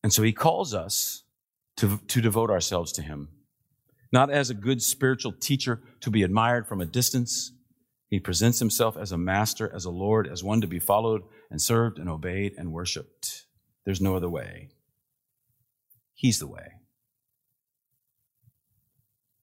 And 0.04 0.14
so 0.14 0.22
he 0.22 0.34
calls 0.34 0.74
us 0.74 1.24
to, 1.78 2.00
to 2.08 2.22
devote 2.22 2.50
ourselves 2.50 2.92
to 2.94 3.02
Him. 3.02 3.30
Not 4.12 4.30
as 4.30 4.50
a 4.50 4.54
good 4.54 4.82
spiritual 4.82 5.34
teacher 5.34 5.82
to 6.02 6.10
be 6.10 6.24
admired 6.24 6.68
from 6.68 6.82
a 6.82 6.86
distance. 6.86 7.52
He 8.10 8.20
presents 8.20 8.60
Himself 8.60 8.98
as 8.98 9.12
a 9.12 9.18
master, 9.18 9.72
as 9.74 9.86
a 9.86 9.90
Lord, 9.90 10.28
as 10.28 10.44
one 10.44 10.62
to 10.62 10.68
be 10.68 10.80
followed 10.80 11.24
and 11.50 11.62
served 11.62 12.00
and 12.00 12.10
obeyed 12.10 12.54
and 12.58 12.72
worshiped. 12.72 13.46
There's 13.84 14.02
no 14.02 14.16
other 14.16 14.30
way. 14.30 14.70
He's 16.14 16.40
the 16.40 16.48
way. 16.48 16.74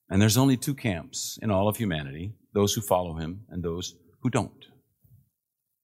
And 0.09 0.21
there's 0.21 0.37
only 0.37 0.57
two 0.57 0.75
camps 0.75 1.37
in 1.41 1.51
all 1.51 1.67
of 1.67 1.77
humanity 1.77 2.33
those 2.53 2.73
who 2.73 2.81
follow 2.81 3.15
Him 3.15 3.41
and 3.49 3.63
those 3.63 3.95
who 4.21 4.29
don't. 4.29 4.65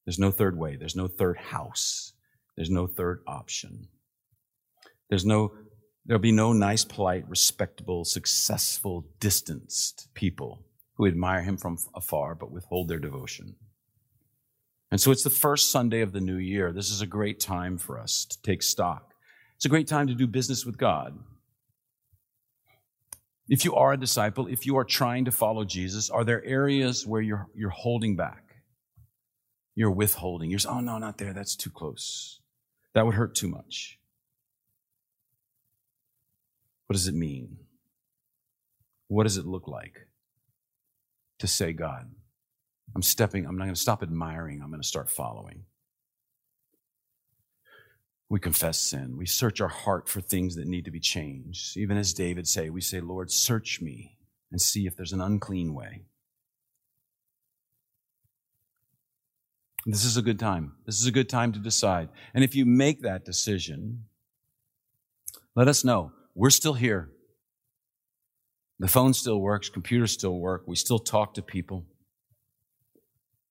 There's 0.09 0.17
no 0.17 0.31
third 0.31 0.57
way. 0.57 0.75
There's 0.75 0.95
no 0.95 1.07
third 1.07 1.37
house. 1.37 2.13
There's 2.55 2.71
no 2.71 2.87
third 2.87 3.21
option. 3.27 3.89
There's 5.07 5.23
no 5.23 5.51
There'll 6.03 6.19
be 6.19 6.31
no 6.31 6.51
nice, 6.51 6.83
polite, 6.83 7.29
respectable, 7.29 8.03
successful, 8.05 9.05
distanced 9.19 10.07
people 10.15 10.65
who 10.95 11.05
admire 11.05 11.43
him 11.43 11.57
from 11.57 11.77
afar 11.93 12.33
but 12.33 12.49
withhold 12.49 12.87
their 12.87 12.97
devotion. 12.97 13.57
And 14.89 14.99
so 14.99 15.11
it's 15.11 15.23
the 15.23 15.29
first 15.29 15.71
Sunday 15.71 16.01
of 16.01 16.11
the 16.11 16.21
new 16.21 16.37
year. 16.37 16.71
This 16.71 16.89
is 16.89 17.01
a 17.01 17.05
great 17.05 17.39
time 17.39 17.77
for 17.77 17.99
us 17.99 18.25
to 18.31 18.41
take 18.41 18.63
stock. 18.63 19.13
It's 19.57 19.65
a 19.65 19.69
great 19.69 19.87
time 19.87 20.07
to 20.07 20.15
do 20.15 20.25
business 20.25 20.65
with 20.65 20.79
God. 20.79 21.19
If 23.47 23.63
you 23.63 23.75
are 23.75 23.93
a 23.93 23.97
disciple, 23.97 24.47
if 24.47 24.65
you 24.65 24.75
are 24.77 24.85
trying 24.85 25.25
to 25.25 25.31
follow 25.31 25.65
Jesus, 25.65 26.09
are 26.09 26.23
there 26.23 26.43
areas 26.43 27.05
where 27.05 27.21
you're, 27.21 27.45
you're 27.53 27.69
holding 27.69 28.15
back? 28.15 28.48
You're 29.79 29.91
withholding. 29.91 30.49
You're 30.49 30.59
saying, 30.59 30.75
oh, 30.75 30.81
no, 30.81 30.97
not 30.97 31.19
there. 31.19 31.31
That's 31.31 31.55
too 31.55 31.69
close. 31.69 32.41
That 32.93 33.05
would 33.05 33.15
hurt 33.15 33.33
too 33.33 33.47
much. 33.47 33.97
What 36.87 36.95
does 36.95 37.07
it 37.07 37.15
mean? 37.15 37.59
What 39.07 39.23
does 39.23 39.37
it 39.37 39.45
look 39.45 39.69
like 39.69 39.95
to 41.39 41.47
say, 41.47 41.71
God, 41.71 42.11
I'm 42.93 43.01
stepping, 43.01 43.45
I'm 43.45 43.57
not 43.57 43.63
going 43.63 43.73
to 43.73 43.79
stop 43.79 44.03
admiring, 44.03 44.61
I'm 44.61 44.69
going 44.69 44.81
to 44.81 44.87
start 44.87 45.09
following. 45.09 45.63
We 48.27 48.41
confess 48.41 48.77
sin. 48.77 49.15
We 49.15 49.27
search 49.27 49.61
our 49.61 49.69
heart 49.69 50.09
for 50.09 50.19
things 50.19 50.57
that 50.57 50.67
need 50.67 50.83
to 50.85 50.91
be 50.91 50.99
changed. 50.99 51.77
Even 51.77 51.97
as 51.97 52.13
David 52.13 52.49
say, 52.49 52.69
we 52.69 52.81
say, 52.81 52.99
Lord, 52.99 53.31
search 53.31 53.79
me 53.79 54.17
and 54.51 54.59
see 54.59 54.87
if 54.87 54.97
there's 54.97 55.13
an 55.13 55.21
unclean 55.21 55.73
way. 55.73 56.03
This 59.85 60.03
is 60.03 60.17
a 60.17 60.21
good 60.21 60.39
time. 60.39 60.73
This 60.85 60.99
is 60.99 61.05
a 61.05 61.11
good 61.11 61.29
time 61.29 61.51
to 61.53 61.59
decide. 61.59 62.09
And 62.33 62.43
if 62.43 62.55
you 62.55 62.65
make 62.65 63.01
that 63.01 63.25
decision, 63.25 64.05
let 65.55 65.67
us 65.67 65.83
know. 65.83 66.11
We're 66.35 66.49
still 66.49 66.73
here. 66.73 67.09
The 68.79 68.87
phone 68.87 69.13
still 69.13 69.41
works, 69.41 69.69
computers 69.69 70.13
still 70.13 70.39
work, 70.39 70.63
we 70.65 70.75
still 70.77 70.99
talk 70.99 71.33
to 71.33 71.41
people. 71.41 71.85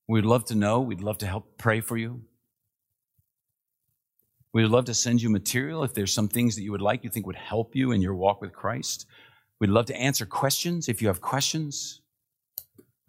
We'd 0.08 0.24
love 0.24 0.46
to 0.46 0.54
know, 0.54 0.80
we'd 0.80 1.02
love 1.02 1.18
to 1.18 1.26
help 1.26 1.58
pray 1.58 1.82
for 1.82 1.98
you. 1.98 2.22
We'd 4.54 4.68
love 4.68 4.86
to 4.86 4.94
send 4.94 5.20
you 5.20 5.28
material 5.28 5.84
if 5.84 5.92
there's 5.92 6.14
some 6.14 6.28
things 6.28 6.56
that 6.56 6.62
you 6.62 6.72
would 6.72 6.80
like 6.80 7.04
you 7.04 7.10
think 7.10 7.26
would 7.26 7.36
help 7.36 7.76
you 7.76 7.92
in 7.92 8.00
your 8.00 8.14
walk 8.14 8.40
with 8.40 8.54
Christ. 8.54 9.06
We'd 9.60 9.68
love 9.68 9.84
to 9.86 9.96
answer 9.96 10.24
questions 10.24 10.88
if 10.88 11.02
you 11.02 11.08
have 11.08 11.20
questions. 11.20 12.00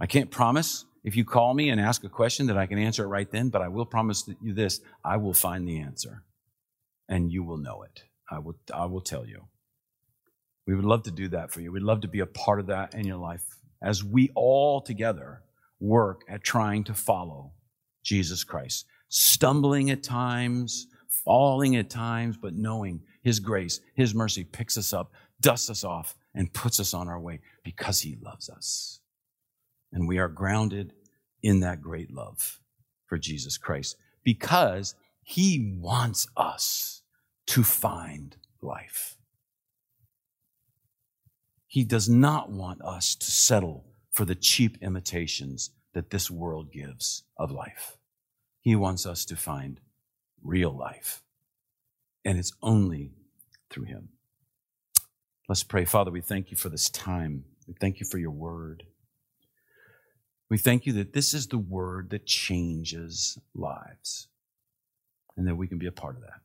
I 0.01 0.05
can't 0.05 0.29
promise 0.29 0.85
if 1.09 1.15
you 1.15 1.25
call 1.25 1.55
me 1.55 1.69
and 1.69 1.81
ask 1.81 2.03
a 2.03 2.09
question 2.09 2.45
that 2.45 2.57
I 2.57 2.67
can 2.67 2.77
answer 2.77 3.03
it 3.03 3.07
right 3.07 3.29
then, 3.31 3.49
but 3.49 3.63
I 3.63 3.67
will 3.67 3.87
promise 3.87 4.29
you 4.43 4.53
this 4.53 4.79
I 5.03 5.17
will 5.17 5.33
find 5.33 5.67
the 5.67 5.79
answer 5.79 6.23
and 7.07 7.31
you 7.31 7.41
will 7.43 7.57
know 7.57 7.81
it. 7.81 8.03
I 8.29 8.37
will, 8.37 8.59
I 8.71 8.85
will 8.85 9.01
tell 9.01 9.25
you. 9.25 9.45
We 10.67 10.75
would 10.75 10.85
love 10.85 11.01
to 11.03 11.11
do 11.11 11.27
that 11.29 11.49
for 11.49 11.61
you. 11.61 11.71
We'd 11.71 11.81
love 11.81 12.01
to 12.01 12.07
be 12.07 12.19
a 12.19 12.27
part 12.27 12.59
of 12.59 12.67
that 12.67 12.93
in 12.93 13.07
your 13.07 13.17
life 13.17 13.43
as 13.81 14.03
we 14.03 14.29
all 14.35 14.81
together 14.81 15.41
work 15.79 16.21
at 16.29 16.43
trying 16.43 16.83
to 16.83 16.93
follow 16.93 17.53
Jesus 18.03 18.43
Christ. 18.43 18.85
Stumbling 19.07 19.89
at 19.89 20.03
times, 20.03 20.85
falling 21.25 21.75
at 21.75 21.89
times, 21.89 22.37
but 22.39 22.53
knowing 22.53 23.01
His 23.23 23.39
grace, 23.39 23.79
His 23.95 24.13
mercy 24.13 24.43
picks 24.43 24.77
us 24.77 24.93
up, 24.93 25.11
dusts 25.41 25.71
us 25.71 25.83
off, 25.83 26.15
and 26.35 26.53
puts 26.53 26.79
us 26.79 26.93
on 26.93 27.07
our 27.07 27.19
way 27.19 27.39
because 27.63 27.99
He 27.99 28.19
loves 28.21 28.47
us. 28.47 28.99
And 29.91 30.07
we 30.07 30.19
are 30.19 30.27
grounded 30.27 30.93
in 31.41 31.59
that 31.61 31.81
great 31.81 32.11
love 32.11 32.59
for 33.05 33.17
Jesus 33.17 33.57
Christ 33.57 33.97
because 34.23 34.95
He 35.23 35.75
wants 35.79 36.27
us 36.37 37.01
to 37.47 37.63
find 37.63 38.37
life. 38.61 39.15
He 41.67 41.83
does 41.83 42.09
not 42.09 42.49
want 42.49 42.81
us 42.81 43.15
to 43.15 43.29
settle 43.29 43.85
for 44.11 44.25
the 44.25 44.35
cheap 44.35 44.77
imitations 44.81 45.71
that 45.93 46.09
this 46.09 46.29
world 46.29 46.71
gives 46.71 47.23
of 47.37 47.51
life. 47.51 47.97
He 48.61 48.75
wants 48.75 49.05
us 49.05 49.23
to 49.25 49.35
find 49.35 49.79
real 50.43 50.75
life. 50.75 51.21
And 52.25 52.37
it's 52.37 52.53
only 52.61 53.11
through 53.69 53.85
Him. 53.85 54.09
Let's 55.47 55.63
pray. 55.63 55.85
Father, 55.85 56.11
we 56.11 56.21
thank 56.21 56.51
you 56.51 56.57
for 56.57 56.69
this 56.69 56.89
time. 56.89 57.45
We 57.67 57.75
thank 57.79 57.99
you 57.99 58.05
for 58.05 58.17
your 58.17 58.31
word. 58.31 58.83
We 60.49 60.57
thank 60.57 60.85
you 60.85 60.93
that 60.93 61.13
this 61.13 61.33
is 61.33 61.47
the 61.47 61.57
word 61.57 62.09
that 62.09 62.25
changes 62.25 63.37
lives 63.53 64.27
and 65.37 65.47
that 65.47 65.55
we 65.55 65.67
can 65.67 65.77
be 65.77 65.85
a 65.85 65.91
part 65.91 66.15
of 66.15 66.21
that. 66.21 66.41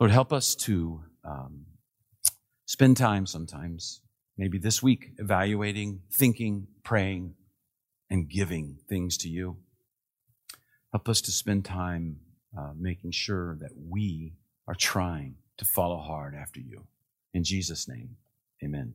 Lord, 0.00 0.10
help 0.10 0.32
us 0.32 0.54
to 0.56 1.02
um, 1.24 1.66
spend 2.66 2.96
time 2.96 3.26
sometimes, 3.26 4.00
maybe 4.36 4.58
this 4.58 4.82
week, 4.82 5.12
evaluating, 5.18 6.00
thinking, 6.12 6.66
praying, 6.82 7.34
and 8.10 8.28
giving 8.28 8.78
things 8.88 9.16
to 9.18 9.28
you. 9.28 9.58
Help 10.92 11.08
us 11.08 11.20
to 11.20 11.30
spend 11.30 11.64
time 11.64 12.16
uh, 12.58 12.72
making 12.76 13.12
sure 13.12 13.56
that 13.60 13.70
we 13.88 14.32
are 14.66 14.74
trying 14.74 15.36
to 15.56 15.64
follow 15.64 15.98
hard 15.98 16.34
after 16.34 16.58
you. 16.58 16.86
In 17.32 17.44
Jesus' 17.44 17.88
name, 17.88 18.16
amen. 18.64 18.94